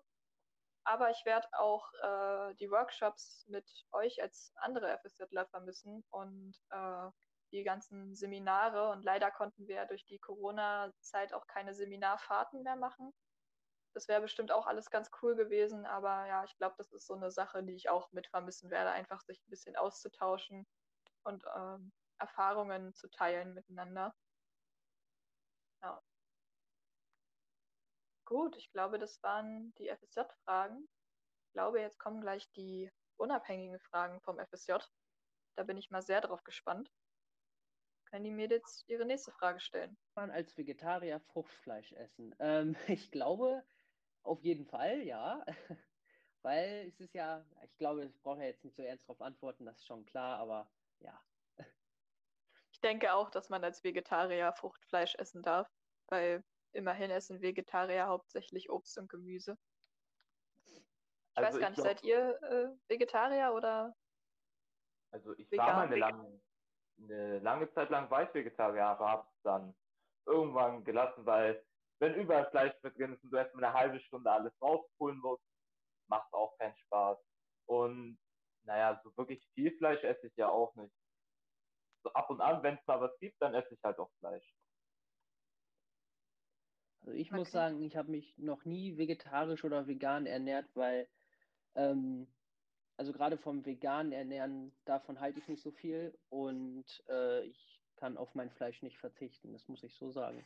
Aber 0.85 1.09
ich 1.09 1.25
werde 1.25 1.47
auch 1.53 1.91
äh, 2.01 2.55
die 2.55 2.69
Workshops 2.69 3.45
mit 3.47 3.67
euch 3.91 4.21
als 4.21 4.53
andere 4.55 4.97
FSJler 4.99 5.47
vermissen 5.47 6.05
und 6.11 6.55
äh, 6.69 7.09
die 7.51 7.63
ganzen 7.63 8.15
Seminare 8.15 8.89
und 8.91 9.03
leider 9.03 9.31
konnten 9.31 9.67
wir 9.67 9.85
durch 9.85 10.05
die 10.05 10.19
Corona-Zeit 10.19 11.33
auch 11.33 11.47
keine 11.47 11.73
Seminarfahrten 11.73 12.63
mehr 12.63 12.75
machen. 12.75 13.13
Das 13.93 14.07
wäre 14.07 14.21
bestimmt 14.21 14.51
auch 14.51 14.67
alles 14.67 14.89
ganz 14.91 15.09
cool 15.21 15.35
gewesen, 15.35 15.85
aber 15.85 16.27
ja, 16.27 16.43
ich 16.43 16.55
glaube, 16.57 16.75
das 16.77 16.91
ist 16.91 17.07
so 17.07 17.15
eine 17.15 17.31
Sache, 17.31 17.63
die 17.63 17.73
ich 17.73 17.89
auch 17.89 18.11
mit 18.11 18.27
vermissen 18.27 18.69
werde, 18.69 18.91
einfach 18.91 19.21
sich 19.21 19.39
ein 19.39 19.49
bisschen 19.49 19.75
auszutauschen 19.75 20.67
und 21.23 21.43
ähm, 21.55 21.93
Erfahrungen 22.19 22.93
zu 22.93 23.09
teilen 23.09 23.53
miteinander. 23.53 24.13
Ja. 25.81 26.01
Gut, 28.25 28.57
ich 28.57 28.71
glaube, 28.71 28.99
das 28.99 29.21
waren 29.23 29.73
die 29.75 29.89
FSJ-Fragen. 29.89 30.87
Ich 31.47 31.53
glaube, 31.53 31.79
jetzt 31.79 31.99
kommen 31.99 32.21
gleich 32.21 32.51
die 32.51 32.91
unabhängigen 33.17 33.79
Fragen 33.79 34.19
vom 34.21 34.39
FSJ. 34.39 34.73
Da 35.55 35.63
bin 35.63 35.77
ich 35.77 35.91
mal 35.91 36.01
sehr 36.01 36.21
drauf 36.21 36.43
gespannt 36.43 36.91
können 38.15 38.23
die 38.23 38.31
Mädels 38.31 38.85
ihre 38.87 39.05
nächste 39.05 39.33
Frage 39.33 39.59
stellen. 39.59 39.97
Man 40.15 40.31
als 40.31 40.55
Vegetarier 40.57 41.19
Fruchtfleisch 41.19 41.91
essen? 41.91 42.33
Ähm, 42.39 42.75
ich 42.87 43.11
glaube, 43.11 43.61
auf 44.23 44.41
jeden 44.41 44.65
Fall, 44.65 45.01
ja. 45.01 45.45
Weil 46.41 46.87
es 46.87 46.99
ist 47.01 47.13
ja, 47.13 47.45
ich 47.65 47.77
glaube, 47.77 48.05
ich 48.05 48.21
brauche 48.21 48.39
ja 48.39 48.45
jetzt 48.45 48.63
nicht 48.63 48.77
so 48.77 48.83
ernst 48.83 49.09
darauf 49.09 49.21
antworten, 49.21 49.65
das 49.65 49.79
ist 49.79 49.85
schon 49.85 50.05
klar, 50.05 50.37
aber 50.37 50.71
ja. 50.99 51.21
Ich 52.71 52.79
denke 52.79 53.13
auch, 53.13 53.29
dass 53.31 53.49
man 53.49 53.63
als 53.63 53.83
Vegetarier 53.83 54.53
Fruchtfleisch 54.53 55.15
essen 55.15 55.41
darf, 55.41 55.69
weil 56.07 56.43
immerhin 56.75 57.09
essen 57.11 57.41
Vegetarier 57.41 58.07
hauptsächlich 58.07 58.69
Obst 58.69 58.97
und 58.97 59.09
Gemüse. 59.09 59.57
Ich 60.65 61.37
also 61.37 61.53
weiß 61.53 61.61
gar 61.61 61.69
nicht, 61.69 61.81
glaub, 61.81 61.87
seid 61.87 62.03
ihr 62.03 62.41
äh, 62.43 62.69
Vegetarier 62.87 63.53
oder? 63.53 63.95
Also 65.11 65.33
ich 65.37 65.51
war 65.51 65.73
mal 65.73 65.87
eine 65.87 65.95
lange, 65.95 66.41
eine 66.97 67.39
lange 67.39 67.71
Zeit 67.73 67.89
lang 67.89 68.09
Weißvegetarier, 68.09 68.85
aber 68.85 69.09
habe 69.09 69.27
es 69.27 69.41
dann 69.43 69.75
irgendwann 70.25 70.83
gelassen, 70.83 71.25
weil 71.25 71.63
wenn 71.99 72.15
überall 72.15 72.49
Fleisch 72.49 72.73
mit 72.83 72.97
drin 72.97 73.13
ist 73.13 73.23
und 73.23 73.31
du 73.31 73.37
erstmal 73.37 73.65
eine 73.65 73.73
halbe 73.73 73.99
Stunde 74.01 74.29
alles 74.31 74.53
rausholen 74.61 75.17
musst, 75.19 75.43
macht 76.07 76.31
auch 76.33 76.57
keinen 76.57 76.75
Spaß. 76.75 77.17
Und 77.67 78.19
naja, 78.63 78.99
so 79.03 79.15
wirklich 79.17 79.45
viel 79.53 79.75
Fleisch 79.77 80.03
esse 80.03 80.27
ich 80.27 80.35
ja 80.35 80.49
auch 80.49 80.75
nicht. 80.75 80.93
So 82.03 82.11
ab 82.13 82.29
und 82.29 82.41
an, 82.41 82.61
wenn 82.63 82.75
es 82.75 82.85
mal 82.85 82.99
was 83.01 83.17
gibt, 83.19 83.41
dann 83.41 83.55
esse 83.55 83.73
ich 83.73 83.83
halt 83.83 83.97
auch 83.99 84.11
Fleisch. 84.19 84.55
Also 87.05 87.19
ich 87.19 87.27
okay. 87.27 87.37
muss 87.37 87.51
sagen, 87.51 87.83
ich 87.83 87.95
habe 87.95 88.09
mich 88.09 88.35
noch 88.39 88.65
nie 88.65 88.97
vegetarisch 88.97 89.63
oder 89.63 89.85
vegan 89.85 90.25
ernährt, 90.25 90.65
weil 90.73 91.07
ähm, 91.75 92.27
also 92.97 93.13
gerade 93.13 93.37
vom 93.37 93.63
veganen 93.63 94.11
Ernähren, 94.11 94.75
davon 94.85 95.19
halte 95.19 95.39
ich 95.39 95.47
nicht 95.47 95.61
so 95.61 95.71
viel 95.71 96.17
und 96.29 97.03
äh, 97.07 97.43
ich 97.43 97.83
kann 97.95 98.17
auf 98.17 98.33
mein 98.33 98.49
Fleisch 98.49 98.81
nicht 98.81 98.97
verzichten, 98.97 99.53
das 99.53 99.67
muss 99.67 99.83
ich 99.83 99.93
so 99.95 100.09
sagen. 100.09 100.43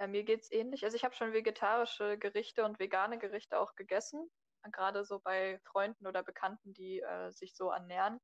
Ja, 0.00 0.06
mir 0.06 0.24
geht 0.24 0.40
es 0.40 0.50
ähnlich. 0.50 0.84
Also 0.84 0.96
ich 0.96 1.04
habe 1.04 1.14
schon 1.14 1.34
vegetarische 1.34 2.16
Gerichte 2.16 2.64
und 2.64 2.78
vegane 2.78 3.18
Gerichte 3.18 3.58
auch 3.58 3.74
gegessen, 3.74 4.30
gerade 4.72 5.04
so 5.04 5.20
bei 5.20 5.60
Freunden 5.64 6.06
oder 6.06 6.22
Bekannten, 6.22 6.72
die 6.72 7.00
äh, 7.00 7.30
sich 7.30 7.54
so 7.54 7.70
ernähren. 7.70 8.18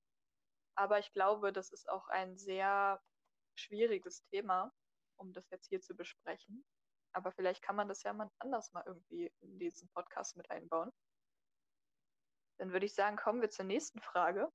Aber 0.74 0.98
ich 0.98 1.12
glaube, 1.12 1.52
das 1.52 1.72
ist 1.72 1.90
auch 1.90 2.08
ein 2.08 2.38
sehr 2.38 3.02
schwieriges 3.54 4.24
Thema, 4.30 4.72
um 5.16 5.34
das 5.34 5.50
jetzt 5.50 5.68
hier 5.68 5.82
zu 5.82 5.94
besprechen. 5.94 6.64
Aber 7.16 7.32
vielleicht 7.32 7.62
kann 7.62 7.76
man 7.76 7.88
das 7.88 8.02
ja 8.02 8.12
mal 8.12 8.30
anders 8.40 8.74
mal 8.74 8.84
irgendwie 8.84 9.32
in 9.40 9.58
diesen 9.58 9.88
Podcast 9.88 10.36
mit 10.36 10.50
einbauen. 10.50 10.92
Dann 12.58 12.72
würde 12.72 12.84
ich 12.84 12.94
sagen, 12.94 13.16
kommen 13.16 13.40
wir 13.40 13.48
zur 13.48 13.64
nächsten 13.64 14.02
Frage. 14.02 14.52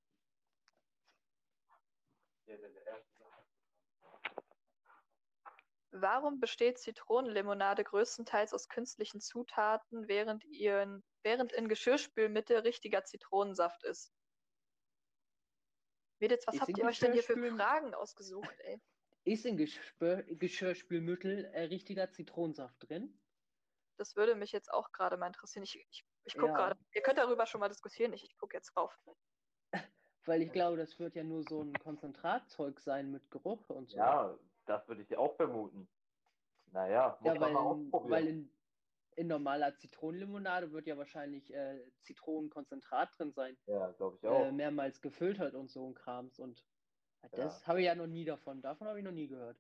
Warum 5.89 6.39
besteht 6.39 6.78
Zitronenlimonade 6.78 7.84
größtenteils 7.84 8.53
aus 8.53 8.70
künstlichen 8.70 9.22
Zutaten, 9.22 10.07
während, 10.07 10.45
ihren, 10.45 11.03
während 11.24 11.53
in 11.53 11.68
Geschirrspülmittel 11.68 12.59
richtiger 12.59 13.03
Zitronensaft 13.03 13.84
ist? 13.86 14.14
Mädels, 16.20 16.45
was 16.45 16.53
ist 16.53 16.62
habt 16.62 16.78
ihr 16.78 16.86
euch 16.86 16.99
denn 16.99 17.14
hier 17.14 17.24
für 17.24 17.55
Fragen 17.55 17.95
ausgesucht, 17.95 18.55
ey? 18.59 18.80
Ist 19.24 19.45
in 19.45 19.57
Geschirr 19.57 20.24
Geschirrspülmittel 20.24 21.45
äh, 21.45 21.63
richtiger 21.63 22.11
Zitronensaft 22.11 22.89
drin? 22.89 23.19
Das 23.97 24.15
würde 24.15 24.36
mich 24.36 24.51
jetzt 24.51 24.74
auch 24.74 24.91
gerade 24.91 25.17
mal 25.17 25.28
interessieren. 25.28 25.63
Ich, 25.63 25.76
ich, 25.76 26.03
ich 26.24 26.34
gucke 26.34 26.47
ja. 26.47 26.53
gerade. 26.53 26.80
Ihr 26.93 27.01
könnt 27.01 27.19
darüber 27.19 27.45
schon 27.45 27.59
mal 27.59 27.69
diskutieren. 27.69 28.13
Ich, 28.13 28.24
ich 28.24 28.38
gucke 28.38 28.57
jetzt 28.57 28.72
drauf. 28.76 28.97
Weil 30.26 30.41
ich 30.41 30.51
glaube, 30.51 30.78
das 30.78 30.97
wird 30.99 31.15
ja 31.15 31.24
nur 31.24 31.43
so 31.43 31.61
ein 31.61 31.74
Konzentratzeug 31.74 32.80
sein 32.80 33.11
mit 33.11 33.30
Geruch 33.30 33.69
und 33.69 33.89
so. 33.89 33.97
Ja, 33.97 34.39
das 34.65 34.88
würde 34.88 35.03
ich 35.03 35.15
auch 35.17 35.36
vermuten. 35.36 35.88
Naja, 36.72 37.17
muss 37.19 37.34
Ja, 37.34 37.39
man 37.39 37.41
weil, 37.41 37.53
mal 37.53 37.59
in, 37.59 37.65
ausprobieren. 37.67 38.11
weil 38.11 38.28
in, 38.28 38.53
in 39.17 39.28
normaler 39.28 39.76
Zitronenlimonade 39.78 40.72
wird 40.72 40.88
ja 40.88 40.97
wahrscheinlich 40.97 41.53
äh, 41.53 41.91
Zitronenkonzentrat 42.01 43.17
drin 43.19 43.34
sein. 43.34 43.57
ja, 43.67 43.91
glaube 43.91 44.17
ich 44.17 44.28
auch. 44.28 44.45
Äh, 44.45 44.51
mehrmals 44.51 45.01
gefiltert 45.01 45.53
und 45.53 45.69
so 45.69 45.88
ein 45.88 45.93
Krams. 45.93 46.39
Und 46.39 46.65
das 47.30 47.61
Ja. 47.61 47.67
habe 47.67 47.80
ich 47.82 47.86
ja 47.86 47.95
noch 47.95 48.07
nie 48.07 48.26
davon. 48.26 48.61
Davon 48.61 48.88
habe 48.88 48.99
ich 48.99 49.05
noch 49.05 49.11
nie 49.11 49.28
gehört. 49.28 49.57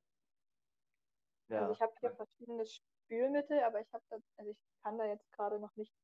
ja. 1.49 1.61
Also 1.61 1.73
ich 1.73 1.81
habe 1.81 1.93
hier 1.99 2.11
verschiedene 2.15 2.65
Spülmittel, 2.65 3.59
aber 3.63 3.81
ich 3.81 3.91
habe 3.93 4.03
da, 4.09 4.17
also 4.37 4.51
ich 4.51 4.57
kann 4.83 4.97
da 4.97 5.05
jetzt 5.05 5.31
gerade 5.33 5.59
noch 5.59 5.75
nichts 5.75 5.95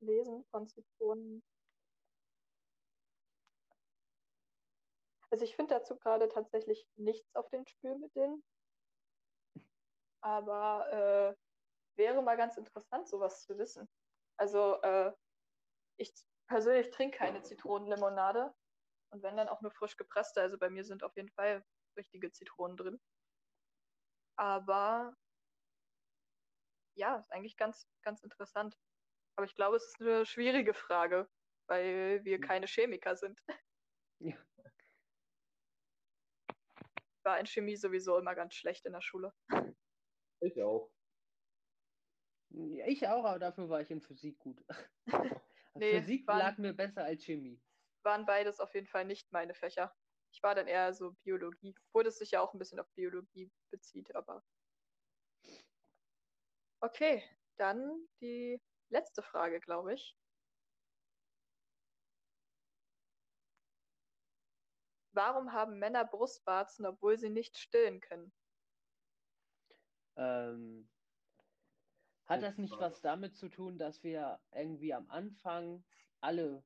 lesen 0.00 0.44
von 0.50 0.68
Zitronen. 0.68 1.42
Also 5.30 5.44
ich 5.44 5.56
finde 5.56 5.74
dazu 5.74 5.96
gerade 5.96 6.28
tatsächlich 6.28 6.86
nichts 6.96 7.34
auf 7.34 7.48
den 7.50 7.66
Spülmitteln. 7.66 8.42
Aber 10.20 11.36
äh, 11.36 11.36
wäre 11.96 12.22
mal 12.22 12.36
ganz 12.36 12.56
interessant, 12.56 13.08
sowas 13.08 13.42
zu 13.42 13.58
wissen. 13.58 13.88
Also 14.36 14.80
äh, 14.82 15.12
ich 15.96 16.12
persönlich 16.46 16.90
trinke 16.90 17.18
keine 17.18 17.42
Zitronenlimonade. 17.42 18.54
Und 19.16 19.22
wenn 19.22 19.38
dann 19.38 19.48
auch 19.48 19.62
nur 19.62 19.70
frisch 19.70 19.96
gepresste. 19.96 20.42
Also 20.42 20.58
bei 20.58 20.68
mir 20.68 20.84
sind 20.84 21.02
auf 21.02 21.16
jeden 21.16 21.30
Fall 21.30 21.64
richtige 21.96 22.30
Zitronen 22.32 22.76
drin. 22.76 23.00
Aber 24.38 25.16
ja, 26.96 27.16
ist 27.16 27.32
eigentlich 27.32 27.56
ganz, 27.56 27.88
ganz 28.02 28.22
interessant. 28.22 28.76
Aber 29.36 29.46
ich 29.46 29.54
glaube, 29.54 29.76
es 29.76 29.86
ist 29.86 30.02
eine 30.02 30.26
schwierige 30.26 30.74
Frage, 30.74 31.30
weil 31.66 32.22
wir 32.24 32.38
keine 32.40 32.66
Chemiker 32.66 33.16
sind. 33.16 33.40
Ja. 34.18 34.34
War 37.22 37.38
in 37.38 37.44
Chemie 37.44 37.76
sowieso 37.76 38.16
immer 38.18 38.34
ganz 38.34 38.54
schlecht 38.54 38.86
in 38.86 38.94
der 38.94 39.02
Schule. 39.02 39.34
Ich 40.40 40.62
auch. 40.62 40.90
Ja, 42.48 42.86
Ich 42.86 43.06
auch, 43.06 43.24
aber 43.24 43.38
dafür 43.38 43.68
war 43.68 43.82
ich 43.82 43.90
in 43.90 44.00
Physik 44.00 44.38
gut. 44.38 44.62
Nee, 45.74 46.00
Physik 46.00 46.26
lag 46.26 46.56
mir 46.56 46.72
besser 46.72 47.04
als 47.04 47.22
Chemie. 47.24 47.60
Waren 48.06 48.24
beides 48.24 48.60
auf 48.60 48.72
jeden 48.72 48.86
Fall 48.86 49.04
nicht 49.04 49.32
meine 49.32 49.52
Fächer. 49.52 49.92
Ich 50.30 50.40
war 50.40 50.54
dann 50.54 50.68
eher 50.68 50.94
so 50.94 51.14
Biologie, 51.24 51.74
obwohl 51.88 52.06
es 52.06 52.18
sich 52.18 52.30
ja 52.30 52.40
auch 52.40 52.54
ein 52.54 52.58
bisschen 52.60 52.78
auf 52.78 52.88
Biologie 52.94 53.50
bezieht, 53.72 54.14
aber. 54.14 54.44
Okay, 56.78 57.28
dann 57.56 58.06
die 58.20 58.62
letzte 58.90 59.24
Frage, 59.24 59.58
glaube 59.58 59.94
ich. 59.94 60.16
Warum 65.10 65.52
haben 65.52 65.80
Männer 65.80 66.04
Brustwarzen, 66.04 66.86
obwohl 66.86 67.18
sie 67.18 67.30
nicht 67.30 67.58
stillen 67.58 68.00
können? 68.00 68.32
Ähm, 70.14 70.88
hat 72.26 72.44
das 72.44 72.56
nicht 72.56 72.78
was 72.78 73.00
damit 73.00 73.36
zu 73.36 73.48
tun, 73.48 73.78
dass 73.78 74.04
wir 74.04 74.40
irgendwie 74.52 74.94
am 74.94 75.10
Anfang 75.10 75.84
alle 76.20 76.62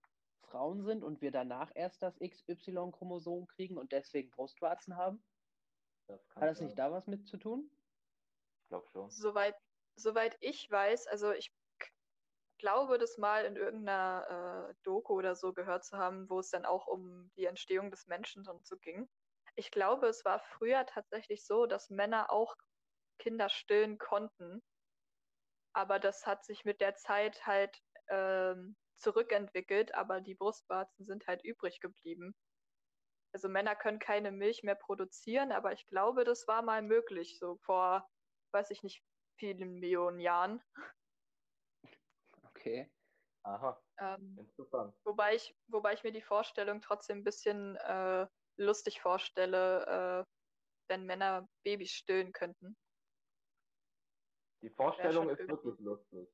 Frauen 0.50 0.82
sind 0.82 1.04
und 1.04 1.20
wir 1.20 1.30
danach 1.30 1.70
erst 1.74 2.02
das 2.02 2.18
XY-Chromosom 2.18 3.46
kriegen 3.46 3.78
und 3.78 3.92
deswegen 3.92 4.30
Brustwarzen 4.30 4.96
haben? 4.96 5.24
Das 6.06 6.28
kann 6.28 6.42
Hat 6.42 6.50
das 6.50 6.58
sein. 6.58 6.66
nicht 6.66 6.78
da 6.78 6.90
was 6.92 7.06
mit 7.06 7.26
zu 7.26 7.36
tun? 7.36 7.70
Ich 8.62 8.68
glaube 8.68 8.88
schon. 8.90 9.10
Soweit, 9.10 9.56
soweit 9.96 10.36
ich 10.40 10.70
weiß, 10.70 11.06
also 11.06 11.32
ich 11.32 11.52
glaube, 12.58 12.98
das 12.98 13.16
mal 13.16 13.44
in 13.44 13.56
irgendeiner 13.56 14.68
äh, 14.70 14.74
Doku 14.82 15.14
oder 15.14 15.34
so 15.34 15.52
gehört 15.52 15.84
zu 15.84 15.96
haben, 15.96 16.28
wo 16.28 16.40
es 16.40 16.50
dann 16.50 16.66
auch 16.66 16.86
um 16.86 17.30
die 17.36 17.46
Entstehung 17.46 17.90
des 17.90 18.06
Menschen 18.06 18.46
und 18.46 18.66
so 18.66 18.76
ging. 18.76 19.08
Ich 19.56 19.70
glaube, 19.70 20.08
es 20.08 20.24
war 20.24 20.40
früher 20.40 20.84
tatsächlich 20.86 21.46
so, 21.46 21.66
dass 21.66 21.90
Männer 21.90 22.30
auch 22.30 22.56
Kinder 23.18 23.48
stillen 23.48 23.98
konnten. 23.98 24.62
Aber 25.72 25.98
das 25.98 26.26
hat 26.26 26.44
sich 26.44 26.64
mit 26.64 26.80
der 26.80 26.96
Zeit 26.96 27.46
halt 27.46 27.80
ähm, 28.08 28.76
zurückentwickelt, 29.00 29.94
aber 29.94 30.20
die 30.20 30.34
Brustwarzen 30.34 31.04
sind 31.06 31.26
halt 31.26 31.44
übrig 31.44 31.80
geblieben. 31.80 32.34
Also 33.32 33.48
Männer 33.48 33.76
können 33.76 33.98
keine 33.98 34.32
Milch 34.32 34.62
mehr 34.62 34.74
produzieren, 34.74 35.52
aber 35.52 35.72
ich 35.72 35.86
glaube, 35.86 36.24
das 36.24 36.46
war 36.48 36.62
mal 36.62 36.82
möglich, 36.82 37.38
so 37.38 37.56
vor, 37.58 38.08
weiß 38.52 38.70
ich 38.70 38.82
nicht, 38.82 39.04
vielen 39.38 39.78
Millionen 39.78 40.20
Jahren. 40.20 40.62
Okay. 42.42 42.92
Aha, 43.42 43.82
Ähm, 43.98 44.36
interessant. 44.38 44.94
wobei 45.04 45.34
ich, 45.34 45.56
wobei 45.68 45.94
ich 45.94 46.04
mir 46.04 46.12
die 46.12 46.20
Vorstellung 46.20 46.82
trotzdem 46.82 47.18
ein 47.18 47.24
bisschen 47.24 47.76
äh, 47.76 48.26
lustig 48.56 49.00
vorstelle, 49.00 50.26
äh, 50.26 50.30
wenn 50.88 51.06
Männer 51.06 51.48
Babys 51.62 51.92
stillen 51.92 52.32
könnten. 52.32 52.76
Die 54.60 54.70
Vorstellung 54.70 55.30
ist 55.30 55.38
wirklich 55.48 55.78
lustig. 55.80 56.28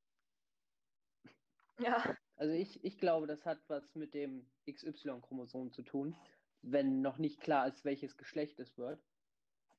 Ja, 1.78 2.16
Also 2.36 2.52
ich, 2.52 2.84
ich 2.84 2.98
glaube, 2.98 3.26
das 3.26 3.46
hat 3.46 3.58
was 3.68 3.94
mit 3.94 4.14
dem 4.14 4.46
XY-Chromosom 4.70 5.72
zu 5.72 5.82
tun, 5.82 6.16
wenn 6.62 7.00
noch 7.00 7.18
nicht 7.18 7.40
klar 7.40 7.66
ist, 7.66 7.84
welches 7.84 8.16
Geschlecht 8.16 8.60
es 8.60 8.76
wird. 8.76 9.02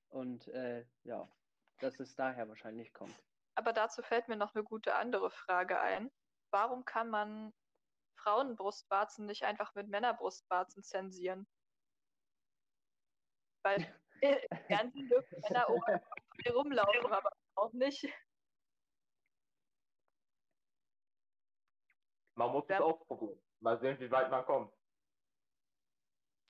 Und 0.10 0.48
äh, 0.48 0.86
ja, 1.04 1.30
dass 1.80 2.00
es 2.00 2.16
daher 2.16 2.48
wahrscheinlich 2.50 2.94
kommt. 2.94 3.16
aber 3.56 3.74
dazu 3.74 4.02
fällt 4.02 4.28
mir 4.28 4.36
noch 4.38 4.56
eine 4.56 4.64
gute 4.64 4.96
andere 4.96 5.30
Frage 5.32 5.80
ein. 5.80 6.12
Warum 6.52 6.86
kann 6.86 7.10
man 7.10 7.54
Frauenbrustwarzen 8.16 9.26
nicht 9.26 9.44
einfach 9.44 9.76
mit 9.76 9.90
Männerbrustwarzen 9.90 10.84
zensieren? 10.84 11.48
Weil 13.64 13.86
im 14.22 14.38
Fernsehen 14.68 15.10
dürfen 15.10 15.42
Männer 15.42 15.66
frei 15.66 16.52
rumlaufen, 16.52 17.12
aber 17.12 17.32
auch 17.56 17.74
nicht. 17.74 18.08
Man 22.38 22.52
muss 22.52 22.66
es 22.68 22.80
ausprobieren. 22.80 23.40
Mal 23.60 23.80
sehen, 23.80 24.00
wie 24.00 24.12
weit 24.12 24.30
man 24.30 24.46
kommt. 24.46 24.72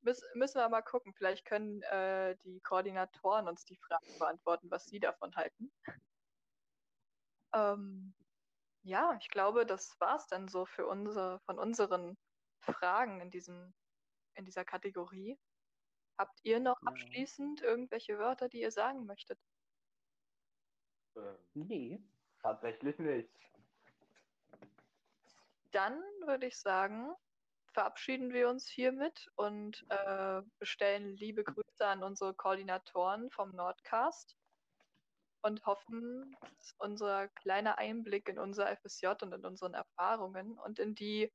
Müssen, 0.01 0.59
wir 0.59 0.69
mal 0.69 0.81
gucken. 0.81 1.13
Vielleicht 1.13 1.45
können 1.45 1.81
äh, 1.83 2.35
die 2.43 2.59
Koordinatoren 2.61 3.47
uns 3.47 3.63
die 3.65 3.77
Frage 3.77 4.05
beantworten, 4.19 4.69
was 4.69 4.85
sie 4.85 4.99
davon 4.99 5.35
halten. 5.35 5.71
Ähm, 7.53 8.13
ja, 8.83 9.17
ich 9.19 9.29
glaube, 9.29 9.65
das 9.65 9.99
war 9.99 10.17
es 10.17 10.27
dann 10.27 10.47
so 10.49 10.65
für 10.65 10.85
unsere, 10.85 11.39
von 11.45 11.57
unseren 11.57 12.17
Fragen 12.59 13.21
in 13.21 13.31
diesem, 13.31 13.73
in 14.35 14.45
dieser 14.45 14.65
Kategorie. 14.65 15.39
Habt 16.17 16.39
ihr 16.43 16.59
noch 16.59 16.81
abschließend 16.83 17.61
irgendwelche 17.61 18.19
Wörter, 18.19 18.49
die 18.49 18.61
ihr 18.61 18.71
sagen 18.71 19.05
möchtet? 19.05 19.39
Ähm, 21.15 21.37
Nee. 21.53 22.01
tatsächlich 22.41 22.97
nicht. 22.99 23.29
Dann 25.77 26.01
würde 26.25 26.47
ich 26.47 26.57
sagen, 26.57 27.13
verabschieden 27.71 28.33
wir 28.33 28.49
uns 28.49 28.67
hiermit 28.67 29.29
und 29.35 29.85
äh, 29.89 30.41
bestellen 30.57 31.15
liebe 31.17 31.43
Grüße 31.43 31.85
an 31.85 32.01
unsere 32.01 32.33
Koordinatoren 32.33 33.29
vom 33.29 33.51
Nordcast 33.51 34.35
und 35.43 35.63
hoffen, 35.67 36.35
dass 36.41 36.73
unser 36.79 37.27
kleiner 37.27 37.77
Einblick 37.77 38.27
in 38.27 38.39
unser 38.39 38.75
FSJ 38.75 39.09
und 39.21 39.35
in 39.35 39.45
unseren 39.45 39.75
Erfahrungen 39.75 40.57
und 40.57 40.79
in 40.79 40.95
die 40.95 41.31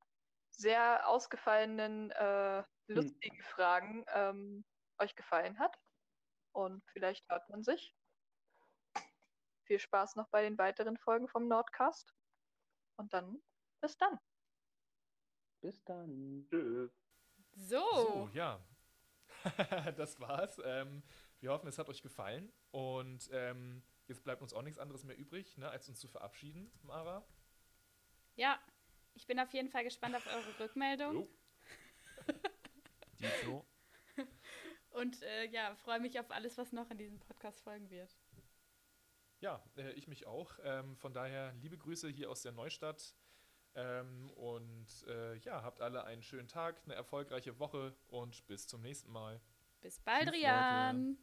sehr 0.51 1.09
ausgefallenen, 1.09 2.11
äh, 2.11 2.65
lustigen 2.89 3.43
Fragen 3.45 4.05
ähm, 4.13 4.65
euch 4.99 5.15
gefallen 5.15 5.57
hat. 5.61 5.79
Und 6.51 6.83
vielleicht 6.91 7.31
hört 7.31 7.49
man 7.49 7.63
sich. 7.63 7.95
Viel 9.67 9.79
Spaß 9.79 10.17
noch 10.17 10.29
bei 10.31 10.43
den 10.43 10.59
weiteren 10.59 10.97
Folgen 10.99 11.29
vom 11.29 11.47
Nordcast. 11.47 12.13
Und 12.97 13.13
dann 13.13 13.41
bis 13.81 13.97
dann. 13.97 14.19
Bis 15.63 15.83
dann. 15.85 16.47
Tschüss. 16.51 16.91
So, 17.55 17.79
So, 17.95 18.31
ja. 18.35 18.63
das 19.97 20.21
war's. 20.21 20.61
Ähm, 20.65 21.03
wir 21.41 21.51
hoffen, 21.51 21.69
es 21.69 21.79
hat 21.79 21.89
euch 21.89 22.03
gefallen. 22.03 22.53
Und 22.71 23.29
ähm, 23.33 23.83
jetzt 24.07 24.23
bleibt 24.25 24.43
uns 24.43 24.53
auch 24.53 24.63
nichts 24.63 24.79
anderes 24.79 25.05
mehr 25.05 25.17
übrig, 25.17 25.57
ne, 25.59 25.69
als 25.71 25.89
uns 25.89 25.99
zu 26.01 26.09
verabschieden, 26.09 26.71
Mara. 26.83 27.25
ja, 28.37 28.61
ich 29.15 29.27
bin 29.27 29.39
auf 29.41 29.53
jeden 29.53 29.69
Fall 29.69 29.85
gespannt 29.85 30.15
auf 30.17 30.27
eure 30.27 30.59
Rückmeldung. 30.61 31.29
Die 33.19 33.27
so. 33.45 33.67
Und 34.91 35.23
äh, 35.23 35.47
ja, 35.47 35.75
freue 35.77 36.01
mich 36.01 36.19
auf 36.19 36.31
alles, 36.31 36.59
was 36.59 36.73
noch 36.73 36.91
in 36.91 36.99
diesem 36.99 37.19
Podcast 37.19 37.61
folgen 37.63 37.91
wird. 37.91 38.17
Ja, 39.41 39.63
äh, 39.77 39.93
ich 39.93 40.09
mich 40.09 40.27
auch. 40.27 40.59
Ähm, 40.63 40.97
von 40.97 41.13
daher 41.13 41.53
liebe 41.55 41.77
Grüße 41.77 42.09
hier 42.09 42.31
aus 42.31 42.43
der 42.43 42.53
Neustadt. 42.53 43.15
Ähm, 43.75 44.31
und 44.37 44.87
äh, 45.09 45.37
ja, 45.39 45.63
habt 45.63 45.81
alle 45.81 46.05
einen 46.05 46.23
schönen 46.23 46.49
Tag, 46.49 46.81
eine 46.85 46.95
erfolgreiche 46.95 47.59
Woche 47.59 47.95
und 48.09 48.47
bis 48.47 48.67
zum 48.67 48.83
nächsten 48.83 49.11
Mal. 49.11 49.41
Bis 49.81 49.99
bald, 50.01 50.25
Tschüss, 50.25 50.43
Leute. 50.43 50.45
Rian. 50.47 51.19